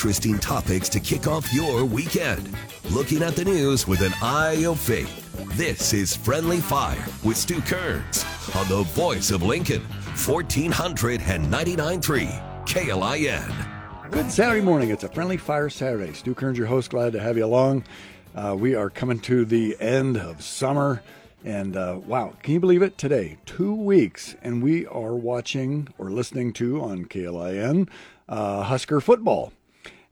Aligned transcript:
interesting 0.00 0.38
topics 0.38 0.88
to 0.88 0.98
kick 0.98 1.26
off 1.26 1.52
your 1.52 1.84
weekend. 1.84 2.56
Looking 2.90 3.22
at 3.22 3.36
the 3.36 3.44
news 3.44 3.86
with 3.86 4.00
an 4.00 4.14
eye 4.22 4.64
of 4.64 4.80
faith. 4.80 5.30
This 5.58 5.92
is 5.92 6.16
Friendly 6.16 6.56
Fire 6.56 7.04
with 7.22 7.36
Stu 7.36 7.60
Kerns 7.60 8.24
on 8.54 8.66
the 8.68 8.82
voice 8.94 9.30
of 9.30 9.42
Lincoln, 9.42 9.82
1499.3 10.14 12.64
KLIN. 12.64 14.10
Good 14.10 14.32
Saturday 14.32 14.62
morning. 14.62 14.88
It's 14.88 15.04
a 15.04 15.08
Friendly 15.10 15.36
Fire 15.36 15.68
Saturday. 15.68 16.14
Stu 16.14 16.34
Kerns, 16.34 16.56
your 16.56 16.68
host. 16.68 16.92
Glad 16.92 17.12
to 17.12 17.20
have 17.20 17.36
you 17.36 17.44
along. 17.44 17.84
Uh, 18.34 18.56
we 18.58 18.74
are 18.74 18.88
coming 18.88 19.20
to 19.20 19.44
the 19.44 19.76
end 19.80 20.16
of 20.16 20.40
summer. 20.40 21.02
And 21.44 21.76
uh, 21.76 22.00
wow, 22.06 22.32
can 22.42 22.54
you 22.54 22.60
believe 22.60 22.80
it? 22.80 22.96
Today, 22.96 23.36
two 23.44 23.74
weeks, 23.74 24.34
and 24.40 24.62
we 24.62 24.86
are 24.86 25.14
watching 25.14 25.88
or 25.98 26.10
listening 26.10 26.54
to 26.54 26.80
on 26.80 27.04
KLIN 27.04 27.90
uh, 28.30 28.62
Husker 28.62 29.02
football, 29.02 29.52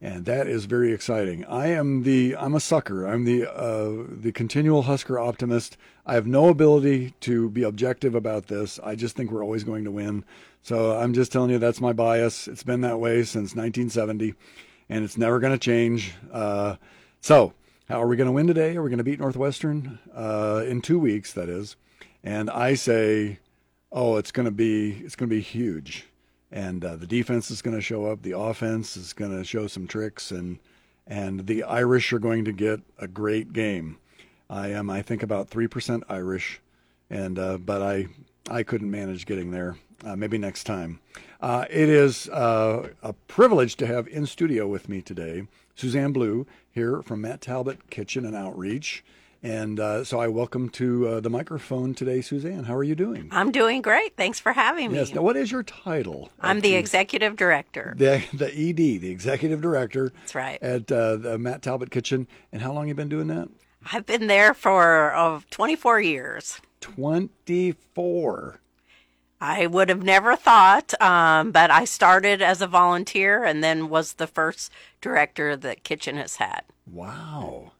and 0.01 0.25
that 0.27 0.47
is 0.47 0.66
very 0.66 0.93
exciting. 0.93 1.45
I 1.47 1.69
am 1.69 2.05
the 2.05 2.37
I'm 2.37 2.55
a 2.55 2.61
sucker. 2.61 3.05
I'm 3.06 3.25
the 3.25 3.51
uh, 3.52 4.05
the 4.09 4.33
continual 4.33 4.83
Husker 4.83 5.19
optimist. 5.19 5.77
I 6.06 6.15
have 6.15 6.27
no 6.27 6.48
ability 6.48 7.15
to 7.20 7.51
be 7.51 7.65
objective 7.65 8.15
about 8.15 8.47
this. 8.47 8.79
I 8.83 8.95
just 8.95 9.16
think 9.16 9.30
we're 9.30 9.42
always 9.42 9.65
going 9.65 9.84
to 9.84 9.91
win. 9.91 10.25
So 10.62 10.97
I'm 10.97 11.15
just 11.15 11.33
telling 11.33 11.51
you 11.51 11.59
that's 11.59 11.80
my 11.80 11.92
bias. 11.92 12.47
It's 12.47 12.62
been 12.62 12.83
that 12.83 13.01
way 13.01 13.23
since 13.23 13.56
1970, 13.56 14.34
and 14.89 15.05
it's 15.05 15.19
never 15.19 15.41
going 15.41 15.53
to 15.53 15.59
change. 15.59 16.15
Uh, 16.33 16.77
so 17.20 17.53
how 17.89 18.03
are 18.03 18.06
we 18.06 18.17
going 18.17 18.27
to 18.27 18.33
win 18.33 18.47
today? 18.47 18.77
Are 18.77 18.83
we 18.83 18.91
going 18.91 18.98
to 18.98 19.05
beat 19.05 19.20
Northwestern 19.20 19.98
uh, 20.15 20.62
in 20.67 20.80
two 20.80 20.98
weeks? 20.98 21.33
That 21.33 21.48
is, 21.48 21.77
and 22.23 22.51
I 22.51 22.75
say, 22.75 23.41
oh, 23.91 24.17
it's 24.17 24.30
going 24.30 24.47
to 24.47 24.53
be 24.53 25.03
it's 25.05 25.17
going 25.17 25.28
to 25.28 25.34
be 25.34 25.42
huge, 25.42 26.06
and 26.51 26.84
uh, 26.84 26.97
the 26.97 27.07
defense 27.07 27.51
is 27.51 27.62
going 27.62 27.77
to 27.77 27.83
show 27.83 28.07
up. 28.07 28.23
The 28.23 28.38
offense 28.38 28.97
is 28.97 29.12
going 29.12 29.37
to 29.37 29.45
show 29.45 29.66
some 29.66 29.87
tricks, 29.87 30.30
and 30.30 30.59
and 31.06 31.47
the 31.47 31.62
Irish 31.62 32.12
are 32.12 32.19
going 32.19 32.45
to 32.45 32.53
get 32.53 32.81
a 32.98 33.09
great 33.09 33.53
game. 33.53 33.98
I 34.50 34.69
am, 34.69 34.91
I 34.91 35.03
think, 35.03 35.22
about 35.22 35.48
three 35.48 35.69
percent 35.69 36.05
Irish, 36.09 36.61
and 37.11 37.39
uh, 37.39 37.59
but 37.59 37.83
I 37.83 38.06
I 38.50 38.62
couldn't 38.62 38.91
manage 38.91 39.27
getting 39.27 39.50
there. 39.50 39.77
Uh, 40.05 40.14
maybe 40.14 40.39
next 40.39 40.62
time. 40.62 41.00
Uh, 41.41 41.64
it 41.69 41.89
is 41.89 42.28
uh, 42.28 42.89
a 43.03 43.12
privilege 43.12 43.75
to 43.75 43.87
have 43.87 44.06
in 44.06 44.27
studio 44.27 44.69
with 44.69 44.89
me 44.89 45.03
today 45.03 45.48
Suzanne 45.75 46.12
Blue 46.12 46.47
here 46.70 47.03
from 47.03 47.20
Matt 47.20 47.41
Talbot 47.41 47.91
Kitchen 47.91 48.25
and 48.25 48.37
Outreach. 48.37 49.05
And 49.42 49.78
uh, 49.78 50.03
so 50.03 50.20
I 50.20 50.27
welcome 50.27 50.69
to 50.70 51.06
uh, 51.06 51.20
the 51.20 51.31
microphone 51.31 51.94
today, 51.94 52.20
Suzanne. 52.20 52.64
How 52.64 52.75
are 52.75 52.83
you 52.83 52.97
doing? 52.97 53.28
I'm 53.31 53.53
doing 53.53 53.83
great. 53.83 54.17
Thanks 54.17 54.41
for 54.41 54.53
having 54.53 54.91
me. 54.91 54.98
Yes. 54.98 55.14
Now, 55.14 55.22
what 55.22 55.36
is 55.36 55.53
your 55.53 55.62
title? 55.62 56.31
I'm 56.41 56.61
the 56.61 56.75
executive 56.75 57.36
director. 57.36 57.94
The, 57.97 58.25
the 58.33 58.48
ED, 58.48 59.00
the 59.00 59.11
executive 59.11 59.61
director. 59.61 60.12
That's 60.20 60.34
right. 60.34 60.61
At 60.61 60.91
uh, 60.91 61.16
the 61.16 61.39
Matt 61.39 61.62
Talbot 61.62 61.91
Kitchen. 61.92 62.27
And 62.53 62.62
how 62.62 62.72
long 62.72 62.84
have 62.84 62.89
you 62.89 62.94
been 62.94 63.09
doing 63.09 63.28
that? 63.28 63.48
I've 63.92 64.06
been 64.06 64.27
there 64.27 64.55
for 64.55 65.14
uh, 65.14 65.41
24 65.50 66.00
years. 66.00 66.61
24. 66.81 68.61
I 69.41 69.66
would 69.69 69.89
have 69.89 70.03
never 70.03 70.34
thought, 70.34 71.00
um, 71.00 71.53
but 71.53 71.70
I 71.70 71.84
started 71.84 72.42
as 72.42 72.61
a 72.61 72.66
volunteer 72.66 73.44
and 73.44 73.62
then 73.62 73.89
was 73.89 74.14
the 74.14 74.27
first 74.27 74.72
director 75.00 75.56
that 75.56 75.84
Kitchen 75.84 76.16
has 76.16 76.36
had. 76.36 76.62
Wow. 76.91 77.70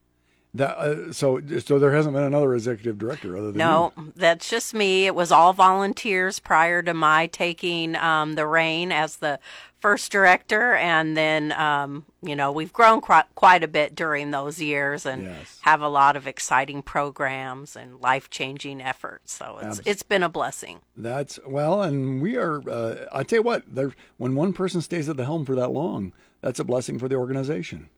That, 0.55 0.79
uh, 0.79 1.13
so 1.13 1.41
so 1.59 1.79
there 1.79 1.93
hasn't 1.93 2.15
been 2.15 2.25
another 2.25 2.55
executive 2.55 2.97
director 2.99 3.37
other 3.37 3.49
than 3.49 3.59
no 3.59 3.93
you. 3.99 4.13
that's 4.17 4.49
just 4.49 4.73
me 4.73 5.05
it 5.07 5.15
was 5.15 5.31
all 5.31 5.53
volunteers 5.53 6.41
prior 6.41 6.83
to 6.83 6.95
my 6.95 7.27
taking 7.27 7.95
um, 7.97 8.33
the 8.35 8.47
reign 8.47 8.91
as 8.91 9.17
the 9.17 9.39
first 9.79 10.11
director 10.11 10.75
and 10.75 11.17
then 11.19 11.53
um, 11.53 12.07
you 12.23 12.35
know 12.35 12.51
we've 12.51 12.73
grown 12.73 13.01
quite, 13.03 13.27
quite 13.35 13.63
a 13.63 13.69
bit 13.69 13.95
during 13.95 14.31
those 14.31 14.61
years 14.61 15.05
and 15.05 15.25
Yes. 15.25 15.59
have 15.63 15.83
a 15.83 15.89
lot 15.89 16.17
of 16.17 16.27
exciting 16.27 16.81
programs 16.83 17.77
and 17.77 18.01
life-changing 18.01 18.81
efforts 18.81 19.33
so 19.35 19.59
it's 19.61 19.81
it's 19.85 20.03
been 20.03 20.23
a 20.23 20.29
blessing 20.31 20.81
That's 20.97 21.39
well, 21.47 21.83
and 21.83 22.23
we 22.23 22.37
are. 22.37 22.63
Uh, 22.69 23.05
I 23.13 23.23
tell 23.23 23.39
you 23.41 23.43
what, 23.43 23.63
there, 23.73 23.93
when 24.17 24.35
one 24.35 24.53
person 24.55 24.81
stays 24.81 25.09
at 25.09 25.17
the 25.19 25.25
helm 25.27 25.45
for 25.45 25.55
that 25.55 25.69
long, 25.71 26.13
that's 26.41 26.59
a 26.59 26.65
blessing 26.65 26.99
for 26.99 27.07
the 27.09 27.15
organization. 27.17 27.89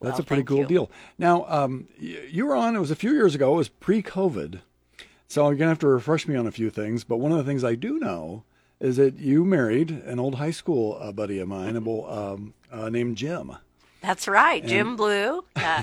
That's 0.00 0.14
Well, 0.14 0.20
a 0.20 0.24
pretty 0.24 0.44
cool 0.44 0.58
you. 0.60 0.66
deal. 0.66 0.90
Now, 1.18 1.44
um, 1.48 1.88
you 1.98 2.46
were 2.46 2.56
on. 2.56 2.74
It 2.74 2.80
was 2.80 2.90
a 2.90 2.96
few 2.96 3.12
years 3.12 3.34
ago. 3.34 3.52
It 3.54 3.56
was 3.58 3.68
pre-COVID, 3.68 4.60
so 5.28 5.46
you're 5.48 5.56
gonna 5.58 5.68
have 5.70 5.78
to 5.80 5.88
refresh 5.88 6.26
me 6.26 6.36
on 6.36 6.46
a 6.46 6.50
few 6.52 6.70
things. 6.70 7.04
But 7.04 7.18
one 7.18 7.32
of 7.32 7.38
the 7.38 7.44
things 7.44 7.62
I 7.64 7.74
do 7.74 7.98
know 7.98 8.44
is 8.80 8.96
that 8.96 9.18
you 9.18 9.44
married 9.44 9.90
an 9.90 10.18
old 10.18 10.36
high 10.36 10.52
school 10.52 10.96
uh, 11.00 11.12
buddy 11.12 11.38
of 11.38 11.48
mine, 11.48 11.76
um, 11.76 12.54
uh, 12.72 12.88
named 12.88 13.16
Jim. 13.18 13.52
that's 14.00 14.26
right 14.26 14.64
jim 14.66 14.96
blue 14.96 15.44
uh, 15.56 15.82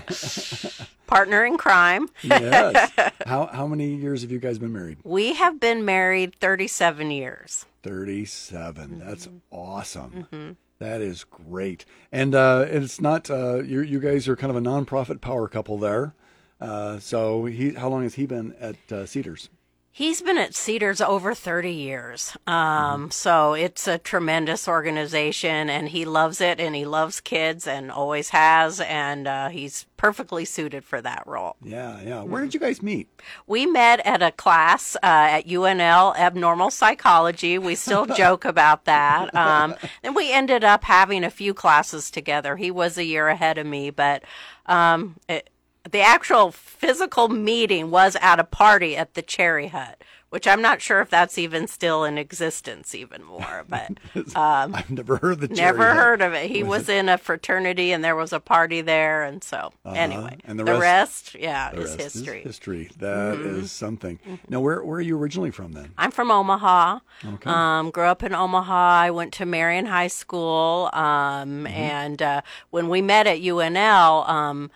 partner 1.05 1.45
in 1.45 1.55
crime 1.59 2.09
Yes. 2.23 2.91
how 3.27 3.45
how 3.53 3.67
many 3.67 3.93
years 3.93 4.23
have 4.23 4.31
you 4.31 4.39
guys 4.39 4.57
been 4.57 4.73
married? 4.73 4.97
we 5.03 5.33
have 5.33 5.59
been 5.59 5.85
married 5.85 6.33
37 6.39 7.11
years 7.11 7.67
37. 7.83 8.99
That's 9.05 9.27
Mm-hmm. 9.27 10.51
That 10.79 11.01
is 11.01 11.23
great. 11.23 11.85
And 12.11 12.35
uh, 12.35 12.65
it's 12.67 13.01
not, 13.01 13.29
uh, 13.29 13.63
you, 13.63 13.81
you 13.81 13.99
guys 13.99 14.27
are 14.27 14.35
kind 14.35 14.51
of 14.51 14.57
a 14.57 14.61
nonprofit 14.61 15.21
power 15.21 15.47
couple 15.47 15.77
there. 15.77 16.13
Uh, 16.61 16.99
so 16.99 17.45
he, 17.45 17.73
how 17.73 17.89
long 17.89 18.03
has 18.03 18.15
he 18.15 18.25
been 18.25 18.53
at 18.59 18.91
uh, 18.91 19.05
Cedars? 19.05 19.49
He's 19.97 20.21
been 20.21 20.37
at 20.37 20.53
Cedars 20.53 21.01
over 21.01 21.33
30 21.33 21.71
years. 21.71 22.37
Um, 22.45 23.09
So 23.09 23.55
it's 23.55 23.87
a 23.87 23.97
tremendous 23.97 24.67
organization 24.67 25.71
and 25.71 25.89
he 25.89 26.05
loves 26.05 26.39
it 26.39 26.59
and 26.59 26.75
he 26.75 26.85
loves 26.85 27.19
kids 27.19 27.65
and 27.65 27.91
always 27.91 28.29
has. 28.29 28.79
And 28.79 29.27
uh, 29.27 29.49
he's 29.49 29.87
perfectly 29.97 30.45
suited 30.45 30.83
for 30.83 31.01
that 31.01 31.23
role. 31.25 31.55
Yeah, 31.63 31.99
yeah. 32.01 32.09
Mm-hmm. 32.17 32.29
Where 32.29 32.43
did 32.43 32.53
you 32.53 32.59
guys 32.59 32.83
meet? 32.83 33.09
We 33.47 33.65
met 33.65 34.05
at 34.05 34.21
a 34.21 34.31
class 34.31 34.95
uh, 34.97 34.99
at 35.01 35.47
UNL, 35.47 36.15
Abnormal 36.15 36.69
Psychology. 36.69 37.57
We 37.57 37.73
still 37.73 38.05
joke 38.23 38.45
about 38.45 38.85
that. 38.85 39.33
Um, 39.33 39.73
and 40.03 40.15
we 40.15 40.31
ended 40.31 40.63
up 40.63 40.83
having 40.83 41.23
a 41.23 41.31
few 41.31 41.55
classes 41.55 42.11
together. 42.11 42.55
He 42.55 42.69
was 42.69 42.99
a 42.99 43.03
year 43.03 43.29
ahead 43.29 43.57
of 43.57 43.65
me, 43.65 43.89
but 43.89 44.21
um, 44.67 45.15
it, 45.27 45.49
the 45.91 46.01
actual 46.01 46.51
physical 46.51 47.27
meeting 47.29 47.91
was 47.91 48.15
at 48.21 48.39
a 48.39 48.43
party 48.43 48.95
at 48.97 49.13
the 49.13 49.21
Cherry 49.21 49.67
Hut, 49.67 50.01
which 50.29 50.45
I'm 50.45 50.61
not 50.61 50.81
sure 50.81 50.99
if 51.01 51.09
that's 51.09 51.37
even 51.37 51.67
still 51.67 52.03
in 52.03 52.17
existence 52.17 52.93
even 52.93 53.23
more, 53.23 53.63
but 53.69 53.91
I've 54.35 54.89
never 54.89 55.17
heard 55.17 55.39
the 55.39 55.47
Um, 55.49 55.53
never 55.55 55.87
Hut. 55.87 55.95
heard 55.97 56.21
of 56.21 56.33
it. 56.33 56.51
He 56.51 56.63
was 56.63 56.89
in 56.89 57.07
a 57.09 57.17
fraternity 57.17 57.91
and 57.93 58.03
there 58.03 58.15
was 58.15 58.33
a 58.33 58.39
party 58.39 58.81
there. 58.81 59.23
And 59.23 59.43
so, 59.43 59.71
anyway, 59.85 60.23
Uh-huh. 60.25 60.35
And 60.43 60.59
the 60.59 60.65
the, 60.65 60.71
rest- 60.73 61.33
rest, 61.33 61.35
yeah, 61.35 61.71
The 61.71 61.81
is 61.81 61.89
rest 61.91 62.01
history. 62.01 62.39
Mm-hmm. 62.39 62.47
history. 62.49 62.89
That 62.99 63.37
is 63.39 63.71
something. 63.71 64.19
Now, 64.49 64.59
where, 64.59 64.83
where 64.83 64.97
are 64.97 65.01
you 65.01 65.17
originally 65.17 65.51
from 65.51 65.71
then? 65.71 65.93
I'm 65.97 66.11
from 66.11 66.29
Omaha. 66.31 66.99
Um, 67.45 67.89
grew 67.91 68.03
up 68.03 68.21
in 68.23 68.35
Omaha. 68.35 68.73
I 69.07 69.11
went 69.11 69.33
to 69.35 69.45
Marian 69.45 69.85
High 69.85 70.07
School. 70.07 70.89
Um, 70.93 71.65
And 71.67 72.21
uh, 72.21 72.41
when 72.69 72.89
we 72.89 73.01
met 73.01 73.27
at 73.27 73.39
UNL, 73.39 74.27
um, 74.29 74.69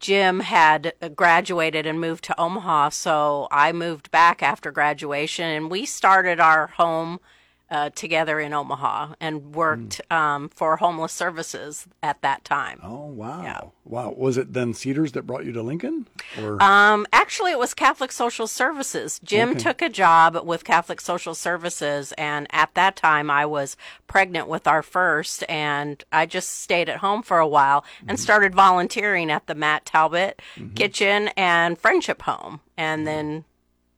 Jim 0.00 0.40
had 0.40 0.94
graduated 1.14 1.86
and 1.86 2.00
moved 2.00 2.24
to 2.24 2.40
Omaha. 2.40 2.90
So 2.90 3.48
I 3.50 3.72
moved 3.72 4.10
back 4.10 4.42
after 4.42 4.70
graduation 4.70 5.44
and 5.46 5.70
we 5.70 5.84
started 5.86 6.40
our 6.40 6.68
home 6.68 7.20
uh, 7.70 7.90
together 7.90 8.40
in 8.40 8.52
Omaha 8.54 9.14
and 9.20 9.54
worked 9.54 10.00
um, 10.10 10.48
for 10.48 10.76
homeless 10.76 11.12
services 11.12 11.86
at 12.02 12.22
that 12.22 12.44
time. 12.44 12.80
Oh, 12.82 13.06
wow. 13.06 13.42
Yeah. 13.42 13.60
Wow. 13.84 14.14
Was 14.16 14.36
it 14.38 14.52
then 14.54 14.72
Cedars 14.74 15.12
that 15.12 15.22
brought 15.26 15.44
you 15.44 15.52
to 15.52 15.62
Lincoln? 15.62 16.06
Or 16.40 16.62
Um, 16.62 17.06
actually, 17.12 17.52
it 17.52 17.58
was 17.58 17.74
Catholic 17.74 18.10
Social 18.12 18.46
Services. 18.46 19.20
Jim 19.22 19.50
Okay. 19.50 19.58
took 19.58 19.82
a 19.82 19.88
job 19.88 20.38
with 20.44 20.64
Catholic 20.64 21.00
Social 21.00 21.34
Services, 21.34 22.12
and 22.18 22.46
at 22.50 22.72
that 22.74 22.96
time, 22.96 23.30
I 23.30 23.44
was 23.46 23.76
pregnant 24.06 24.48
with 24.48 24.66
our 24.66 24.82
first, 24.82 25.44
and 25.48 26.02
I 26.12 26.24
just 26.26 26.60
stayed 26.62 26.88
at 26.88 26.98
home 26.98 27.22
for 27.22 27.38
a 27.38 27.46
while 27.46 27.84
Mm-hmm. 27.98 28.10
and 28.10 28.20
started 28.20 28.54
volunteering 28.54 29.30
at 29.30 29.46
the 29.46 29.54
Matt 29.54 29.84
Talbot 29.84 30.40
Kitchen 30.74 31.28
and 31.36 31.78
Friendship 31.78 32.22
Home, 32.22 32.60
and 32.76 33.06
then 33.06 33.44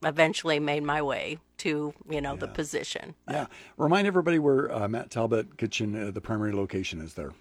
eventually 0.03 0.59
made 0.59 0.83
my 0.83 1.03
way 1.03 1.39
to 1.61 1.95
you 2.09 2.21
know 2.21 2.37
the 2.37 2.49
position. 2.49 3.15
yeah. 3.31 3.47
Remind 3.77 4.07
everybody 4.07 4.39
where 4.39 4.73
uh, 4.73 4.89
Matt 4.89 5.11
Talbot 5.11 5.57
Kitchen, 5.57 6.09
uh, 6.09 6.11
the 6.11 6.21
primary 6.21 6.53
location 6.53 7.01
is 7.01 7.15
there. 7.15 7.33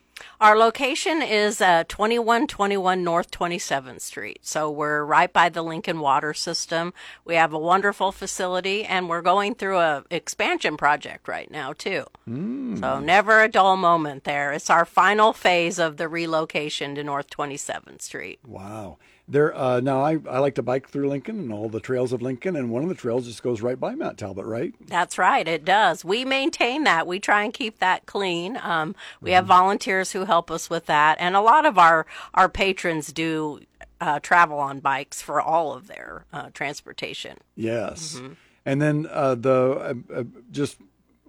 Our 0.42 0.58
location 0.58 1.22
is 1.22 1.62
uh, 1.62 1.86
2121 1.88 3.04
North 3.06 3.32
27th 3.32 4.02
Street. 4.02 4.40
So 4.42 4.70
we're 4.70 5.06
right 5.06 5.32
by 5.32 5.48
the 5.48 5.62
Lincoln 5.62 6.02
Water 6.02 6.34
System. 6.34 6.94
We 7.24 7.36
have 7.36 7.54
a 7.54 7.58
wonderful 7.60 8.12
facility 8.12 8.84
and 8.84 9.08
we're 9.08 9.22
going 9.22 9.56
through 9.56 9.78
a 9.78 10.04
expansion 10.12 10.76
project 10.76 11.30
right 11.30 11.50
now 11.50 11.72
too. 11.72 12.04
So 12.26 13.00
never 13.00 13.42
a 13.42 13.48
dull 13.50 13.78
moment 13.78 14.26
there. 14.26 14.52
It's 14.52 14.70
our 14.70 14.84
final 14.86 15.32
phase 15.32 15.80
of 15.80 15.96
the 15.96 16.10
relocation 16.10 16.96
to 16.96 17.04
North 17.04 17.30
27th 17.30 18.02
Street. 18.02 18.40
Wow. 18.46 18.98
There 19.30 19.56
uh, 19.56 19.80
now, 19.80 20.02
I, 20.02 20.18
I 20.28 20.40
like 20.40 20.56
to 20.56 20.64
bike 20.64 20.90
through 20.90 21.08
Lincoln 21.08 21.38
and 21.38 21.54
all 21.54 21.70
the 21.70 21.80
trails 21.80 22.12
of 22.12 22.22
Lincoln, 22.22 22.56
and 22.56 22.72
one 22.72 22.82
of 22.82 22.90
the 22.90 22.96
trails 22.96 23.28
just 23.28 23.44
goes 23.44 23.62
right 23.62 23.80
by 23.80 23.94
Matt 23.94 24.18
Talbot, 24.18 24.46
right? 24.46 24.74
That's 24.88 25.20
right, 25.20 25.48
it 25.48 25.64
does. 25.64 26.04
We 26.04 26.26
maintain 26.26 26.84
that. 26.86 27.06
We 27.06 27.20
try 27.20 27.44
and 27.44 27.54
keep 27.54 27.78
that 27.78 28.08
clean. 28.08 28.60
Um, 28.64 28.96
we 29.22 29.30
mm-hmm. 29.30 29.36
have 29.36 29.46
volunteers 29.46 30.14
who 30.14 30.26
help 30.26 30.50
us 30.50 30.68
with 30.68 30.88
that, 30.88 31.18
and 31.20 31.36
a 31.36 31.42
lot 31.42 31.68
of 31.68 31.78
our 31.78 32.08
our 32.34 32.50
patrons 32.50 33.14
do 33.14 33.60
uh, 34.02 34.20
travel 34.20 34.58
on 34.58 34.80
bikes 34.80 35.22
for 35.22 35.40
all 35.40 35.74
of 35.74 35.86
their 35.86 36.26
uh, 36.34 36.50
transportation. 36.56 37.38
Yes, 37.56 38.16
mm-hmm. 38.16 38.34
and 38.66 38.82
then 38.82 39.08
uh, 39.12 39.36
the 39.36 40.04
uh, 40.10 40.14
uh, 40.22 40.24
just 40.50 40.78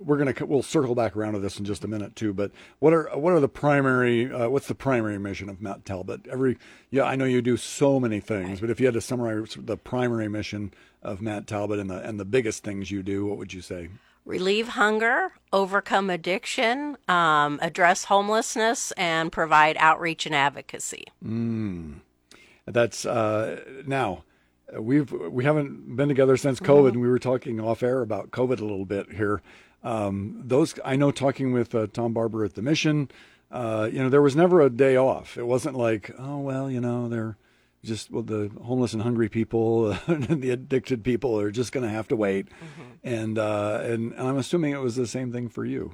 we're 0.00 0.16
gonna 0.16 0.34
we'll 0.46 0.62
circle 0.62 0.94
back 0.94 1.16
around 1.16 1.34
to 1.34 1.38
this 1.38 1.58
in 1.58 1.64
just 1.64 1.84
a 1.84 1.88
minute 1.88 2.16
too. 2.16 2.32
But 2.32 2.50
what 2.78 2.92
are 2.92 3.10
what 3.16 3.32
are 3.32 3.40
the 3.40 3.48
primary 3.48 4.32
uh, 4.32 4.48
what's 4.48 4.66
the 4.66 4.74
primary 4.74 5.18
mission 5.18 5.48
of 5.48 5.60
Matt 5.60 5.84
Talbot? 5.84 6.26
Every 6.28 6.58
yeah, 6.90 7.04
I 7.04 7.16
know 7.16 7.24
you 7.24 7.42
do 7.42 7.56
so 7.56 8.00
many 8.00 8.20
things, 8.20 8.60
but 8.60 8.70
if 8.70 8.80
you 8.80 8.86
had 8.86 8.94
to 8.94 9.00
summarize 9.00 9.56
the 9.58 9.76
primary 9.76 10.28
mission 10.28 10.72
of 11.02 11.20
Matt 11.20 11.46
Talbot 11.46 11.78
and 11.78 11.90
the 11.90 12.00
and 12.00 12.18
the 12.18 12.24
biggest 12.24 12.64
things 12.64 12.90
you 12.90 13.02
do, 13.02 13.26
what 13.26 13.38
would 13.38 13.52
you 13.52 13.60
say? 13.60 13.90
Relieve 14.24 14.68
hunger, 14.68 15.32
overcome 15.52 16.10
addiction, 16.10 16.96
um, 17.08 17.58
address 17.62 18.04
homelessness, 18.04 18.92
and 18.92 19.32
provide 19.32 19.76
outreach 19.78 20.26
and 20.26 20.34
advocacy. 20.34 21.04
Mm. 21.24 22.00
That's 22.66 23.04
uh, 23.04 23.60
now 23.86 24.24
we've 24.78 25.10
we 25.10 25.44
haven't 25.44 25.96
been 25.96 26.08
together 26.08 26.36
since 26.36 26.60
COVID, 26.60 26.66
mm-hmm. 26.66 26.86
and 26.88 27.00
we 27.00 27.08
were 27.08 27.18
talking 27.18 27.60
off 27.60 27.82
air 27.82 28.02
about 28.02 28.30
COVID 28.30 28.60
a 28.60 28.64
little 28.64 28.84
bit 28.84 29.12
here. 29.12 29.42
Um, 29.82 30.42
those 30.44 30.74
I 30.84 30.96
know 30.96 31.10
talking 31.10 31.52
with 31.52 31.74
uh, 31.74 31.86
Tom 31.92 32.12
Barber 32.12 32.44
at 32.44 32.54
the 32.54 32.62
Mission, 32.62 33.10
uh, 33.50 33.88
you 33.90 33.98
know, 33.98 34.08
there 34.08 34.22
was 34.22 34.36
never 34.36 34.60
a 34.60 34.70
day 34.70 34.96
off. 34.96 35.36
It 35.36 35.46
wasn't 35.46 35.76
like, 35.76 36.10
oh 36.18 36.38
well, 36.38 36.70
you 36.70 36.80
know, 36.80 37.08
they're 37.08 37.36
just 37.84 38.10
well, 38.10 38.22
the 38.22 38.50
homeless 38.62 38.92
and 38.92 39.02
hungry 39.02 39.28
people, 39.28 39.96
and 40.06 40.24
the 40.42 40.50
addicted 40.50 41.02
people 41.02 41.38
are 41.38 41.50
just 41.50 41.72
going 41.72 41.84
to 41.84 41.90
have 41.90 42.08
to 42.08 42.16
wait. 42.16 42.48
Mm-hmm. 42.48 42.82
And, 43.02 43.38
uh, 43.38 43.80
and 43.82 44.12
and 44.12 44.28
I'm 44.28 44.36
assuming 44.36 44.72
it 44.72 44.80
was 44.80 44.96
the 44.96 45.06
same 45.06 45.32
thing 45.32 45.48
for 45.48 45.64
you. 45.64 45.92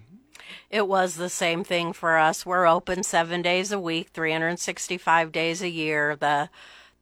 It 0.71 0.87
was 0.87 1.17
the 1.17 1.31
same 1.31 1.65
thing 1.65 1.93
for 1.93 2.17
us. 2.19 2.45
We're 2.45 2.67
open 2.67 3.03
seven 3.03 3.43
days 3.43 3.73
a 3.73 3.81
week, 3.81 4.11
365 4.13 5.33
days 5.33 5.63
a 5.63 5.69
year. 5.69 6.17
The 6.17 6.51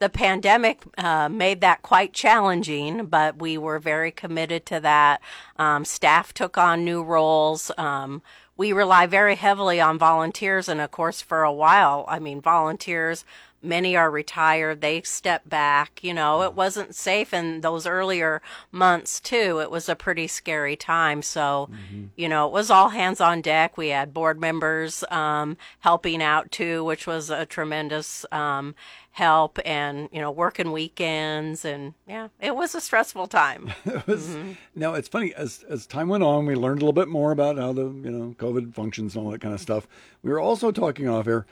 the 0.04 0.10
pandemic 0.10 0.82
uh, 0.98 1.30
made 1.30 1.62
that 1.62 1.80
quite 1.80 2.12
challenging, 2.12 3.06
but 3.06 3.38
we 3.38 3.56
were 3.56 3.78
very 3.78 4.10
committed 4.10 4.66
to 4.66 4.78
that. 4.78 5.22
Um, 5.58 5.86
staff 5.86 6.34
took 6.34 6.58
on 6.58 6.84
new 6.84 7.02
roles. 7.02 7.70
Um, 7.78 8.20
we 8.54 8.70
rely 8.74 9.06
very 9.06 9.34
heavily 9.34 9.80
on 9.80 9.98
volunteers, 9.98 10.68
and 10.68 10.78
of 10.78 10.90
course, 10.90 11.22
for 11.22 11.42
a 11.42 11.50
while, 11.50 12.04
I 12.06 12.18
mean, 12.18 12.42
volunteers 12.42 13.24
many 13.64 13.96
are 13.96 14.10
retired 14.10 14.80
they 14.80 15.00
step 15.02 15.48
back 15.48 16.02
you 16.02 16.14
know 16.14 16.42
it 16.42 16.54
wasn't 16.54 16.94
safe 16.94 17.32
in 17.32 17.60
those 17.60 17.86
earlier 17.86 18.42
months 18.70 19.20
too. 19.20 19.60
It 19.60 19.70
was 19.70 19.88
a 19.88 19.96
pretty 19.96 20.26
scary 20.26 20.76
time. 20.76 21.22
So 21.22 21.68
mm-hmm. 21.70 22.06
you 22.16 22.28
know 22.28 22.46
it 22.46 22.52
was 22.52 22.70
all 22.70 22.90
hands 22.90 23.20
on 23.20 23.40
deck. 23.40 23.76
We 23.76 23.88
had 23.88 24.14
board 24.14 24.40
members 24.40 25.04
um, 25.10 25.56
helping 25.80 26.22
out 26.22 26.50
too 26.50 26.84
which 26.84 27.06
was 27.06 27.30
a 27.30 27.46
tremendous 27.46 28.26
um, 28.32 28.74
help 29.12 29.58
and 29.64 30.08
you 30.12 30.20
know 30.20 30.30
working 30.30 30.72
weekends 30.72 31.64
and 31.64 31.94
yeah 32.06 32.26
it 32.40 32.56
was 32.56 32.74
a 32.74 32.80
stressful 32.80 33.26
time. 33.26 33.72
It 33.84 34.06
was, 34.06 34.28
mm-hmm. 34.28 34.52
now 34.74 34.94
it's 34.94 35.08
funny 35.08 35.32
as 35.34 35.64
as 35.68 35.86
time 35.86 36.08
went 36.08 36.24
on 36.24 36.46
we 36.46 36.54
learned 36.54 36.82
a 36.82 36.84
little 36.84 36.92
bit 36.92 37.08
more 37.08 37.30
about 37.30 37.56
how 37.56 37.72
the 37.72 37.82
you 37.82 38.10
know 38.10 38.34
covid 38.38 38.74
functions 38.74 39.14
and 39.14 39.24
all 39.24 39.32
that 39.32 39.40
kind 39.40 39.54
of 39.54 39.60
stuff. 39.60 39.86
We 40.22 40.30
were 40.30 40.40
also 40.40 40.72
talking 40.72 41.08
off 41.08 41.26
air 41.26 41.46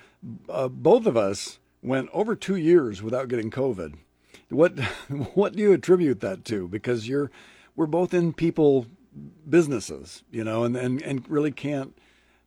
uh, 0.49 0.69
both 0.69 1.06
of 1.06 1.17
us 1.17 1.58
went 1.82 2.08
over 2.12 2.34
two 2.34 2.56
years 2.56 3.02
without 3.02 3.29
getting 3.29 3.50
COVID. 3.50 3.94
What 4.49 4.79
what 5.34 5.55
do 5.55 5.62
you 5.62 5.73
attribute 5.73 6.20
that 6.20 6.44
to? 6.46 6.69
Because 6.69 7.08
you're 7.08 7.31
we're 7.76 7.87
both 7.87 8.14
in 8.14 8.32
people 8.32 8.87
businesses, 9.49 10.23
you 10.31 10.44
know, 10.44 10.64
and 10.64 10.76
and, 10.76 11.02
and 11.02 11.29
really 11.29 11.52
can't. 11.52 11.96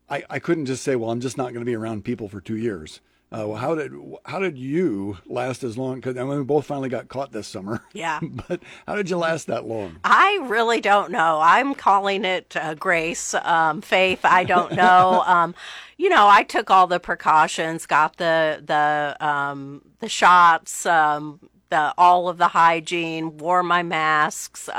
I, 0.07 0.23
I 0.29 0.39
couldn't 0.39 0.67
just 0.67 0.83
say, 0.83 0.95
well, 0.95 1.09
I'm 1.09 1.19
just 1.19 1.35
not 1.35 1.45
going 1.45 1.65
to 1.65 1.69
be 1.69 1.75
around 1.75 2.05
people 2.05 2.29
for 2.29 2.39
two 2.39 2.57
years. 2.57 3.01
Uh, 3.31 3.47
well, 3.47 3.55
how 3.55 3.75
did 3.75 3.91
how 4.23 4.39
did 4.39 4.57
you 4.57 5.17
last 5.25 5.63
as 5.63 5.77
long? 5.77 5.95
Because 5.95 6.15
I 6.15 6.23
mean, 6.23 6.37
we 6.37 6.43
both 6.43 6.65
finally 6.65 6.89
got 6.89 7.07
caught 7.07 7.31
this 7.31 7.47
summer. 7.47 7.83
Yeah. 7.93 8.19
but 8.47 8.61
how 8.87 8.95
did 8.95 9.09
you 9.09 9.17
last 9.17 9.47
that 9.47 9.65
long? 9.65 9.97
I 10.03 10.39
really 10.43 10.79
don't 10.79 11.11
know. 11.11 11.39
I'm 11.41 11.73
calling 11.73 12.23
it 12.23 12.55
uh, 12.55 12.75
grace, 12.75 13.33
um, 13.33 13.81
faith. 13.81 14.23
I 14.23 14.43
don't 14.43 14.73
know. 14.73 15.23
um, 15.27 15.55
you 15.97 16.09
know, 16.09 16.27
I 16.27 16.43
took 16.43 16.69
all 16.69 16.87
the 16.87 16.99
precautions, 16.99 17.85
got 17.85 18.17
the 18.17 18.61
the 18.63 19.17
um, 19.25 19.81
the 19.99 20.09
shots, 20.09 20.85
um, 20.85 21.39
the 21.69 21.93
all 21.97 22.29
of 22.29 22.37
the 22.37 22.49
hygiene, 22.49 23.37
wore 23.37 23.63
my 23.63 23.81
masks. 23.81 24.69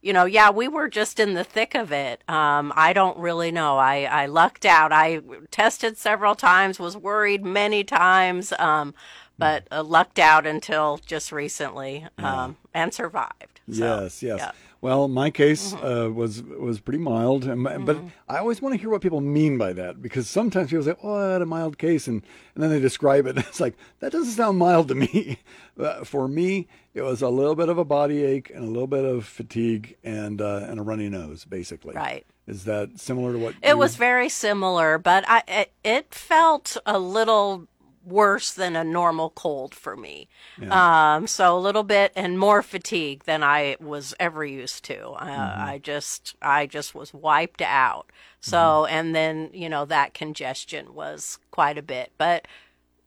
You 0.00 0.12
know, 0.12 0.26
yeah, 0.26 0.50
we 0.50 0.68
were 0.68 0.88
just 0.88 1.18
in 1.18 1.34
the 1.34 1.42
thick 1.42 1.74
of 1.74 1.90
it. 1.90 2.22
Um, 2.28 2.72
I 2.76 2.92
don't 2.92 3.18
really 3.18 3.50
know. 3.50 3.78
I, 3.78 4.04
I 4.04 4.26
lucked 4.26 4.64
out. 4.64 4.92
I 4.92 5.20
tested 5.50 5.96
several 5.98 6.36
times, 6.36 6.78
was 6.78 6.96
worried 6.96 7.44
many 7.44 7.82
times, 7.82 8.52
um, 8.60 8.94
but 9.38 9.66
uh, 9.72 9.82
lucked 9.82 10.18
out 10.20 10.46
until 10.46 10.98
just 11.04 11.32
recently 11.32 12.06
um, 12.18 12.56
and 12.72 12.94
survived. 12.94 13.60
So, 13.70 14.02
yes, 14.02 14.22
yes. 14.22 14.38
Yeah. 14.38 14.52
Well, 14.80 15.08
my 15.08 15.30
case 15.30 15.72
mm-hmm. 15.72 15.84
uh, 15.84 16.08
was 16.10 16.42
was 16.42 16.78
pretty 16.78 17.00
mild, 17.00 17.44
and, 17.44 17.66
mm-hmm. 17.66 17.84
but 17.84 17.98
I 18.28 18.38
always 18.38 18.62
want 18.62 18.74
to 18.74 18.80
hear 18.80 18.90
what 18.90 19.02
people 19.02 19.20
mean 19.20 19.58
by 19.58 19.72
that 19.72 20.00
because 20.00 20.28
sometimes 20.28 20.70
people 20.70 20.84
say, 20.84 20.94
"Oh, 21.02 21.14
I 21.14 21.32
had 21.32 21.42
a 21.42 21.46
mild 21.46 21.78
case," 21.78 22.06
and, 22.06 22.22
and 22.54 22.62
then 22.62 22.70
they 22.70 22.78
describe 22.78 23.26
it, 23.26 23.30
and 23.36 23.38
it's 23.40 23.58
like 23.58 23.74
that 23.98 24.12
doesn't 24.12 24.34
sound 24.34 24.58
mild 24.58 24.88
to 24.88 24.94
me. 24.94 25.38
Uh, 25.78 26.02
for 26.02 26.26
me, 26.26 26.66
it 26.92 27.02
was 27.02 27.22
a 27.22 27.28
little 27.28 27.54
bit 27.54 27.68
of 27.68 27.78
a 27.78 27.84
body 27.84 28.24
ache 28.24 28.50
and 28.52 28.64
a 28.64 28.66
little 28.66 28.88
bit 28.88 29.04
of 29.04 29.24
fatigue 29.24 29.96
and 30.02 30.42
uh, 30.42 30.66
and 30.68 30.80
a 30.80 30.82
runny 30.82 31.08
nose, 31.08 31.44
basically. 31.44 31.94
Right. 31.94 32.26
Is 32.48 32.64
that 32.64 32.98
similar 32.98 33.32
to 33.34 33.38
what? 33.38 33.54
It 33.62 33.78
was 33.78 33.94
very 33.94 34.28
similar, 34.28 34.98
but 34.98 35.24
I 35.28 35.44
it, 35.46 35.72
it 35.84 36.12
felt 36.12 36.76
a 36.84 36.98
little 36.98 37.68
worse 38.08 38.52
than 38.52 38.76
a 38.76 38.84
normal 38.84 39.30
cold 39.30 39.74
for 39.74 39.96
me. 39.96 40.28
Yeah. 40.60 41.14
Um, 41.14 41.26
so 41.26 41.56
a 41.56 41.60
little 41.60 41.82
bit 41.84 42.12
and 42.16 42.38
more 42.38 42.62
fatigue 42.62 43.24
than 43.24 43.42
I 43.42 43.76
was 43.80 44.14
ever 44.18 44.44
used 44.44 44.84
to. 44.84 45.10
Uh, 45.10 45.26
mm-hmm. 45.26 45.68
I 45.68 45.78
just 45.78 46.34
I 46.42 46.66
just 46.66 46.94
was 46.94 47.12
wiped 47.12 47.62
out. 47.62 48.10
So 48.40 48.56
mm-hmm. 48.58 48.94
and 48.94 49.14
then 49.14 49.50
you 49.52 49.68
know 49.68 49.84
that 49.84 50.14
congestion 50.14 50.94
was 50.94 51.38
quite 51.50 51.78
a 51.78 51.82
bit, 51.82 52.12
but. 52.18 52.46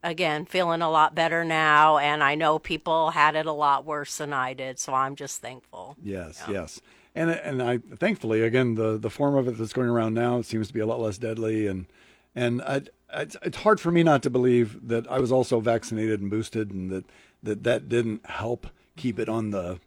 Again, 0.03 0.45
feeling 0.45 0.81
a 0.81 0.89
lot 0.89 1.13
better 1.13 1.45
now, 1.45 2.00
and 2.00 2.24
I 2.24 2.33
know 2.33 2.57
people 2.57 3.12
had 3.12 3.36
it 3.36 3.45
a 3.45 3.51
lot 3.51 3.86
worse 3.86 4.18
than 4.18 4.33
I 4.33 4.56
did, 4.56 4.80
so 4.80 4.95
I'm 4.95 5.15
just 5.15 5.44
thankful. 5.44 5.95
Yes, 6.01 6.44
yes, 6.50 6.81
and 7.13 7.30
and 7.30 7.62
I 7.62 7.77
thankfully 8.00 8.42
again 8.42 8.74
the 8.74 8.98
the 8.98 9.12
form 9.12 9.36
of 9.36 9.48
it 9.48 9.59
that's 9.59 9.74
going 9.74 9.89
around 9.89 10.15
now 10.15 10.42
seems 10.42 10.69
to 10.69 10.74
be 10.74 10.80
a 10.80 10.88
lot 10.88 11.00
less 11.00 11.19
deadly, 11.19 11.68
and 11.68 11.86
and 12.33 12.62
I, 12.63 12.81
it's, 13.13 13.38
it's 13.44 13.58
hard 13.58 13.80
for 13.80 13.92
me 13.92 14.04
not 14.04 14.24
to 14.24 14.30
believe 14.30 14.88
that 14.88 15.10
I 15.10 15.20
was 15.20 15.32
also 15.32 15.60
vaccinated 15.60 16.22
and 16.22 16.30
boosted, 16.30 16.72
and 16.72 16.89
that 16.91 17.06
that 17.44 17.63
that 17.63 17.89
didn't 17.89 18.25
help 18.25 18.68
keep 18.96 19.20
it 19.20 19.30
on 19.30 19.51
the 19.51 19.80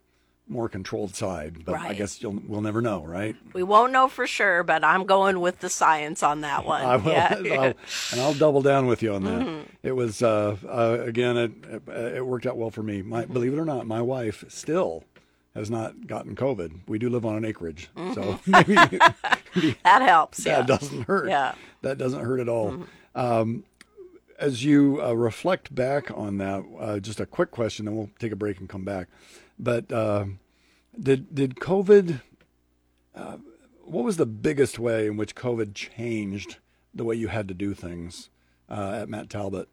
more 0.47 0.69
controlled 0.69 1.15
side. 1.15 1.65
But 1.65 1.77
right. 1.77 1.91
I 1.91 1.95
guess 1.95 2.23
you'll 2.23 2.41
we'll 2.47 2.61
never 2.61 2.81
know, 2.81 3.05
right? 3.05 3.37
We 3.53 3.63
won't 3.63 3.93
know 3.93 4.09
for 4.09 4.27
sure, 4.27 4.63
but 4.63 4.85
I'm 4.85 5.05
going 5.07 5.41
with 5.41 5.61
the 5.61 5.69
science 5.69 6.23
on 6.23 6.43
that 6.43 6.65
one. 6.65 6.83
I 6.83 6.97
will, 6.97 7.13
yeah. 7.13 7.35
I'll, 7.53 7.75
and 8.13 8.21
I'll 8.21 8.35
double 8.35 8.63
down 8.63 8.87
with 8.87 9.03
you 9.03 9.15
on 9.15 9.25
that. 9.25 9.41
Mm-hmm. 9.41 9.63
It 9.83 9.93
was 9.93 10.23
uh, 10.23 10.57
uh, 10.67 10.99
again, 11.01 11.37
it, 11.37 11.53
it 11.89 12.27
worked 12.27 12.47
out 12.47 12.57
well 12.57 12.71
for 12.71 12.83
me. 12.83 13.03
My, 13.03 13.25
believe 13.25 13.53
it 13.53 13.59
or 13.59 13.65
not, 13.65 13.87
my 13.87 14.03
wife 14.03 14.45
still 14.49 15.05
has 15.55 15.71
not 15.71 16.07
gotten 16.07 16.35
COVID. 16.35 16.81
We 16.89 16.99
do 16.99 17.09
live 17.09 17.25
on 17.25 17.37
an 17.37 17.45
acreage, 17.45 17.89
mm-hmm. 17.97 18.13
so 18.13 18.41
maybe, 18.47 19.77
that 19.85 20.03
helps. 20.03 20.45
That 20.45 20.61
yeah. 20.61 20.67
doesn't 20.67 21.03
hurt. 21.03 21.29
Yeah, 21.29 21.55
that 21.83 21.99
doesn't 21.99 22.25
hurt 22.25 22.41
at 22.41 22.49
all. 22.49 22.73
Mm-hmm. 22.73 22.85
Um, 23.15 23.65
as 24.39 24.65
you 24.65 25.01
uh, 25.03 25.13
reflect 25.13 25.75
back 25.75 26.11
on 26.11 26.39
that, 26.39 26.65
uh, 26.79 26.99
just 26.99 27.21
a 27.21 27.27
quick 27.27 27.51
question, 27.51 27.85
then 27.85 27.97
we'll 27.97 28.11
take 28.19 28.33
a 28.33 28.37
break 28.37 28.59
and 28.59 28.69
come 28.69 28.85
back. 28.85 29.09
But 29.59 29.91
uh, 29.93 30.27
did 31.01 31.35
did 31.35 31.57
COVID? 31.57 32.21
Uh, 33.15 33.37
what 33.85 34.05
was 34.05 34.17
the 34.17 34.27
biggest 34.27 34.79
way 34.79 35.07
in 35.07 35.17
which 35.17 35.35
COVID 35.35 35.75
changed 35.75 36.57
the 36.93 37.05
way 37.05 37.15
you 37.15 37.29
had 37.29 37.49
to 37.49 37.55
do 37.55 37.75
things 37.75 38.31
uh, 38.69 39.01
at 39.03 39.09
Matt 39.09 39.31
Talbot? 39.31 39.69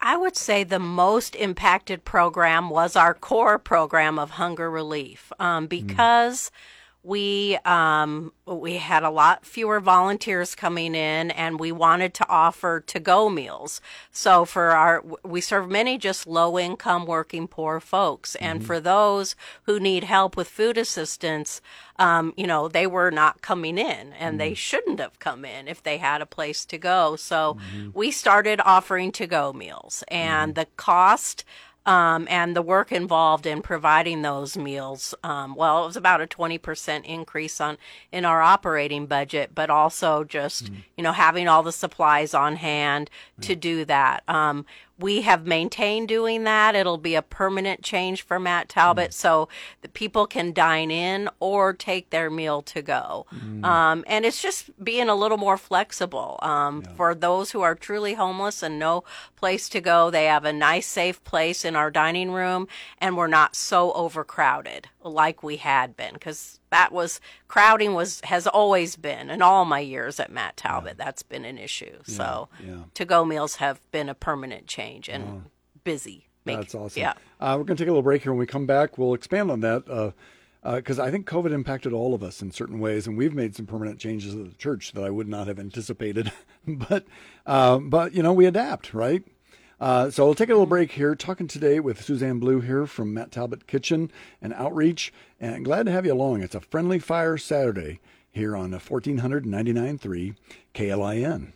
I 0.00 0.16
would 0.16 0.36
say 0.36 0.64
the 0.64 0.80
most 0.80 1.36
impacted 1.36 2.04
program 2.04 2.70
was 2.70 2.96
our 2.96 3.14
core 3.14 3.58
program 3.58 4.18
of 4.18 4.30
hunger 4.32 4.70
relief 4.70 5.32
um, 5.38 5.64
hmm. 5.64 5.68
because. 5.68 6.50
Mm 6.50 6.78
we 7.04 7.58
um, 7.64 8.32
we 8.46 8.76
had 8.76 9.02
a 9.02 9.10
lot 9.10 9.44
fewer 9.44 9.80
volunteers 9.80 10.54
coming 10.54 10.94
in, 10.94 11.32
and 11.32 11.58
we 11.58 11.72
wanted 11.72 12.14
to 12.14 12.28
offer 12.28 12.80
to 12.80 13.00
go 13.00 13.28
meals. 13.28 13.80
So 14.12 14.44
for 14.44 14.70
our, 14.70 15.02
we 15.24 15.40
serve 15.40 15.68
many 15.68 15.98
just 15.98 16.26
low 16.26 16.58
income 16.58 17.06
working 17.06 17.48
poor 17.48 17.80
folks, 17.80 18.36
and 18.36 18.60
mm-hmm. 18.60 18.66
for 18.66 18.78
those 18.78 19.34
who 19.64 19.80
need 19.80 20.04
help 20.04 20.36
with 20.36 20.48
food 20.48 20.78
assistance, 20.78 21.60
um, 21.98 22.34
you 22.36 22.46
know, 22.46 22.68
they 22.68 22.86
were 22.86 23.10
not 23.10 23.42
coming 23.42 23.78
in, 23.78 24.12
and 24.12 24.32
mm-hmm. 24.32 24.36
they 24.38 24.54
shouldn't 24.54 25.00
have 25.00 25.18
come 25.18 25.44
in 25.44 25.66
if 25.66 25.82
they 25.82 25.98
had 25.98 26.22
a 26.22 26.26
place 26.26 26.64
to 26.66 26.78
go. 26.78 27.16
So 27.16 27.56
mm-hmm. 27.74 27.90
we 27.94 28.12
started 28.12 28.60
offering 28.64 29.10
to 29.12 29.26
go 29.26 29.52
meals, 29.52 30.04
and 30.06 30.54
mm-hmm. 30.54 30.60
the 30.60 30.66
cost 30.76 31.44
um, 31.84 32.26
and 32.30 32.54
the 32.54 32.62
work 32.62 32.92
involved 32.92 33.46
in 33.46 33.62
providing 33.62 34.22
those 34.22 34.56
meals. 34.56 35.14
Um, 35.24 35.54
well, 35.54 35.82
it 35.82 35.86
was 35.86 35.96
about 35.96 36.20
a 36.20 36.26
20% 36.26 37.04
increase 37.04 37.60
on 37.60 37.78
in 38.12 38.24
our 38.24 38.40
operating 38.40 39.06
budget, 39.06 39.50
but 39.54 39.70
also 39.70 40.24
just 40.24 40.66
mm-hmm. 40.66 40.80
you 40.96 41.02
know 41.02 41.12
having 41.12 41.48
all 41.48 41.62
the 41.62 41.72
supplies 41.72 42.34
on 42.34 42.56
hand 42.56 43.10
mm-hmm. 43.10 43.42
to 43.42 43.56
do 43.56 43.84
that. 43.84 44.22
Um, 44.28 44.64
we 45.02 45.22
have 45.22 45.46
maintained 45.46 46.08
doing 46.08 46.44
that. 46.44 46.74
It'll 46.74 46.96
be 46.96 47.14
a 47.14 47.22
permanent 47.22 47.82
change 47.82 48.22
for 48.22 48.38
Matt 48.38 48.68
Talbot, 48.68 49.10
mm. 49.10 49.14
so 49.14 49.48
the 49.82 49.88
people 49.88 50.26
can 50.26 50.52
dine 50.52 50.90
in 50.90 51.28
or 51.40 51.72
take 51.72 52.10
their 52.10 52.30
meal 52.30 52.62
to 52.62 52.80
go. 52.80 53.26
Mm. 53.34 53.64
Um, 53.64 54.04
and 54.06 54.24
it's 54.24 54.40
just 54.40 54.70
being 54.82 55.08
a 55.08 55.14
little 55.14 55.38
more 55.38 55.56
flexible 55.56 56.38
um, 56.40 56.82
yeah. 56.82 56.92
for 56.94 57.14
those 57.14 57.50
who 57.50 57.60
are 57.62 57.74
truly 57.74 58.14
homeless 58.14 58.62
and 58.62 58.78
no 58.78 59.04
place 59.36 59.68
to 59.70 59.80
go. 59.80 60.10
They 60.10 60.26
have 60.26 60.44
a 60.44 60.52
nice, 60.52 60.86
safe 60.86 61.22
place 61.24 61.64
in 61.64 61.76
our 61.76 61.90
dining 61.90 62.30
room, 62.30 62.68
and 62.98 63.16
we're 63.16 63.26
not 63.26 63.56
so 63.56 63.92
overcrowded 63.92 64.88
like 65.02 65.42
we 65.42 65.56
had 65.56 65.96
been 65.96 66.14
because 66.14 66.60
that 66.72 66.90
was 66.90 67.20
crowding 67.46 67.94
was 67.94 68.20
has 68.24 68.46
always 68.46 68.96
been 68.96 69.30
in 69.30 69.40
all 69.40 69.64
my 69.64 69.78
years 69.78 70.18
at 70.18 70.32
Matt 70.32 70.56
Talbot. 70.56 70.96
Yeah. 70.98 71.04
That's 71.04 71.22
been 71.22 71.44
an 71.44 71.58
issue. 71.58 71.98
Yeah, 72.06 72.14
so 72.14 72.48
yeah. 72.66 72.82
to 72.94 73.04
go 73.04 73.24
meals 73.24 73.56
have 73.56 73.80
been 73.92 74.08
a 74.08 74.14
permanent 74.14 74.66
change 74.66 75.08
and 75.08 75.24
oh. 75.24 75.42
busy. 75.84 76.26
Make, 76.44 76.56
That's 76.56 76.74
awesome. 76.74 77.00
Yeah, 77.00 77.12
uh, 77.40 77.54
we're 77.56 77.64
going 77.64 77.76
to 77.76 77.84
take 77.84 77.88
a 77.88 77.92
little 77.92 78.02
break 78.02 78.22
here. 78.22 78.32
When 78.32 78.40
we 78.40 78.46
come 78.46 78.66
back, 78.66 78.98
we'll 78.98 79.14
expand 79.14 79.48
on 79.48 79.60
that. 79.60 79.84
because 79.84 80.98
uh, 80.98 81.02
uh, 81.02 81.06
I 81.06 81.10
think 81.12 81.28
COVID 81.28 81.52
impacted 81.52 81.92
all 81.92 82.14
of 82.14 82.24
us 82.24 82.42
in 82.42 82.50
certain 82.50 82.80
ways, 82.80 83.06
and 83.06 83.16
we've 83.16 83.32
made 83.32 83.54
some 83.54 83.66
permanent 83.66 84.00
changes 84.00 84.34
at 84.34 84.50
the 84.50 84.56
church 84.56 84.90
that 84.92 85.04
I 85.04 85.10
would 85.10 85.28
not 85.28 85.46
have 85.46 85.60
anticipated. 85.60 86.32
but, 86.66 87.04
uh, 87.46 87.78
but 87.78 88.12
you 88.12 88.24
know, 88.24 88.32
we 88.32 88.46
adapt, 88.46 88.92
right? 88.92 89.22
Uh, 89.82 90.08
so 90.10 90.24
we'll 90.24 90.34
take 90.36 90.48
a 90.48 90.52
little 90.52 90.64
break 90.64 90.92
here, 90.92 91.16
talking 91.16 91.48
today 91.48 91.80
with 91.80 92.04
Suzanne 92.04 92.38
Blue 92.38 92.60
here 92.60 92.86
from 92.86 93.12
Matt 93.12 93.32
Talbot 93.32 93.66
Kitchen 93.66 94.12
and 94.40 94.54
Outreach. 94.54 95.12
And 95.40 95.64
glad 95.64 95.86
to 95.86 95.92
have 95.92 96.06
you 96.06 96.12
along. 96.12 96.40
It's 96.40 96.54
a 96.54 96.60
friendly 96.60 97.00
fire 97.00 97.36
Saturday 97.36 97.98
here 98.30 98.56
on 98.56 98.70
1499.3 98.70 100.36
KLIN. 100.72 101.52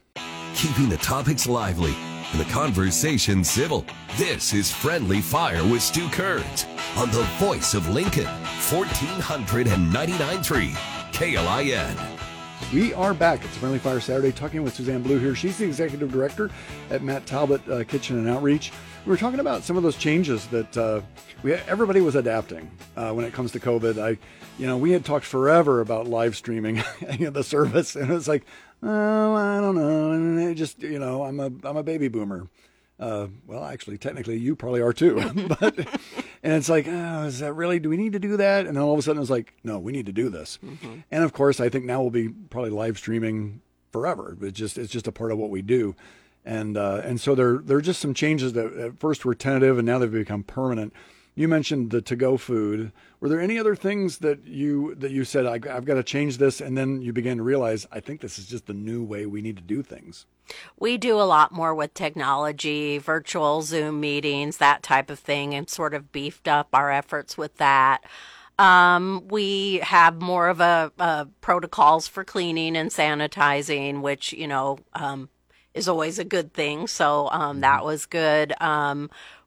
Keeping 0.57 0.89
the 0.89 0.97
topics 0.97 1.47
lively 1.47 1.95
and 2.33 2.41
the 2.41 2.45
conversation 2.47 3.45
civil. 3.45 3.87
This 4.17 4.53
is 4.53 4.73
Friendly 4.73 5.21
Fire 5.21 5.63
with 5.63 5.83
Stu 5.83 6.09
Kerns 6.09 6.67
on 6.97 7.13
the 7.13 7.23
voice 7.39 7.75
of 7.75 7.89
Lincoln, 7.91 8.25
1499.3 8.25 10.73
KLIN. 11.13 12.16
We 12.75 12.93
are 12.95 13.15
back. 13.15 13.45
It's 13.45 13.57
Friendly 13.57 13.79
Fire 13.79 14.01
Saturday 14.01 14.33
talking 14.33 14.65
with 14.65 14.75
Suzanne 14.75 15.01
Blue 15.01 15.21
here. 15.21 15.37
She's 15.37 15.57
the 15.57 15.65
executive 15.65 16.11
director 16.11 16.51
at 16.91 17.01
Matt 17.01 17.25
Talbot 17.25 17.67
uh, 17.71 17.85
Kitchen 17.85 18.19
and 18.19 18.29
Outreach. 18.29 18.73
We 19.05 19.11
were 19.11 19.17
talking 19.17 19.39
about 19.39 19.63
some 19.63 19.77
of 19.77 19.85
those 19.85 19.97
changes 19.97 20.49
that 20.49 20.77
uh, 20.77 21.01
we 21.45 21.53
everybody 21.55 22.01
was 22.01 22.17
adapting 22.17 22.69
uh, 22.97 23.13
when 23.13 23.25
it 23.25 23.33
comes 23.33 23.53
to 23.53 23.61
COVID. 23.61 24.03
I, 24.03 24.19
you 24.59 24.67
know, 24.67 24.77
we 24.77 24.91
had 24.91 25.05
talked 25.05 25.27
forever 25.27 25.81
about 25.81 26.09
live 26.09 26.37
streaming 26.37 26.83
the 27.21 27.45
service, 27.45 27.95
and 27.95 28.11
it's 28.13 28.27
like, 28.27 28.45
oh, 28.83 29.35
I 29.35 29.61
don't 29.61 29.77
know, 29.77 30.11
and 30.11 30.41
it 30.41 30.57
just, 30.57 30.83
you 30.83 30.99
know, 30.99 31.23
I'm 31.23 31.39
a 31.39 31.47
I'm 31.63 31.77
a 31.77 31.85
baby 31.85 32.09
boomer. 32.09 32.49
Uh, 32.99 33.27
well, 33.47 33.65
actually, 33.65 33.99
technically, 33.99 34.39
you 34.39 34.57
probably 34.57 34.81
are 34.81 34.93
too. 34.93 35.17
but 35.61 35.79
and 36.43 36.55
it's 36.55 36.69
like, 36.69 36.87
oh, 36.89 37.25
is 37.25 37.41
that 37.41 37.53
really? 37.53 37.79
Do 37.79 37.91
we 37.91 37.97
need 37.97 38.13
to 38.13 38.19
do 38.19 38.37
that? 38.39 38.67
And 38.67 38.77
then 38.77 38.83
all 38.83 38.93
of 38.93 38.99
a 38.99 39.03
sudden, 39.03 39.21
it's 39.21 39.31
like, 39.31 39.55
no, 39.63 39.79
we 39.79 39.93
need 39.93 40.07
to 40.07 40.13
do 40.13 40.31
this. 40.31 40.59
Mm-hmm. 40.65 41.01
And 41.11 41.25
of 41.25 41.33
course, 41.33 41.61
I 41.61 41.69
think 41.69 41.85
now 41.85 42.01
we'll 42.01 42.11
be 42.11 42.29
probably 42.29 42.71
live 42.71 42.97
streaming 42.97 43.61
forever. 43.93 44.37
It's 44.41 44.59
just 44.59 44.79
it's 44.79 44.93
just 44.93 45.07
a 45.07 45.13
part 45.13 45.33
of 45.33 45.39
what 45.39 45.51
we 45.51 45.63
do. 45.63 45.95
And 46.45 46.77
uh, 46.77 47.03
and 47.05 47.21
so 47.21 47.35
there 47.35 47.59
there 47.59 47.77
are 47.77 47.83
just 47.83 48.01
some 48.01 48.15
changes 48.15 48.53
that 48.55 48.73
at 48.75 48.99
first 48.99 49.25
were 49.25 49.35
tentative, 49.35 49.79
and 49.79 49.87
now 49.87 49.99
they've 49.99 50.11
become 50.11 50.43
permanent. 50.43 50.93
You 51.35 51.49
mentioned 51.49 51.91
the 51.91 52.01
to-go 52.01 52.39
food. 52.39 52.93
Were 53.21 53.29
there 53.29 53.41
any 53.41 53.59
other 53.59 53.77
things 53.77 54.19
that 54.19 54.47
you 54.47 54.95
that 54.95 55.11
you 55.11 55.25
said 55.25 55.45
I, 55.45 55.53
have 55.71 55.85
got 55.85 55.95
to 55.95 56.03
change 56.03 56.39
this, 56.39 56.61
and 56.61 56.79
then 56.79 57.03
you 57.03 57.13
began 57.13 57.37
to 57.37 57.43
realize 57.43 57.87
I 57.93 58.01
think 58.01 58.21
this 58.21 58.39
is 58.39 58.47
just 58.47 58.67
the 58.67 58.75
new 58.75 59.03
way 59.03 59.27
we 59.27 59.43
need 59.43 59.57
to 59.57 59.63
do 59.63 59.83
things? 59.83 60.25
We 60.79 60.99
do 60.99 61.21
a 61.21 61.23
lot 61.23 61.53
more 61.53 61.75
with 61.75 61.95
technology, 61.95 62.99
virtual 62.99 63.63
Zoom 63.63 64.01
meetings, 64.01 64.59
that 64.59 64.83
type 64.83 65.11
of 65.11 65.19
thing, 65.19 65.55
and 65.55 65.69
sort 65.69 65.95
of 65.95 66.13
beefed 66.13 66.49
up 66.49 66.69
our 66.73 66.91
efforts 66.91 67.37
with 67.37 67.57
that. 67.57 68.05
Um, 68.59 69.29
we 69.29 69.79
have 69.83 70.21
more 70.23 70.49
of 70.49 70.61
a, 70.61 70.91
a, 70.99 71.27
protocols 71.41 72.09
for 72.09 72.25
cleaning 72.25 72.77
and 72.77 72.91
sanitizing, 72.91 74.01
which 74.01 74.33
you 74.33 74.49
know 74.49 74.79
um, 74.95 75.29
is 75.75 75.89
always 75.89 76.19
a 76.19 76.25
good 76.25 76.55
thing. 76.55 76.87
So 76.87 77.29
um, 77.31 77.61
that 77.61 77.79
mm-hmm. 77.79 77.87
was 77.87 78.07
good. 78.07 78.55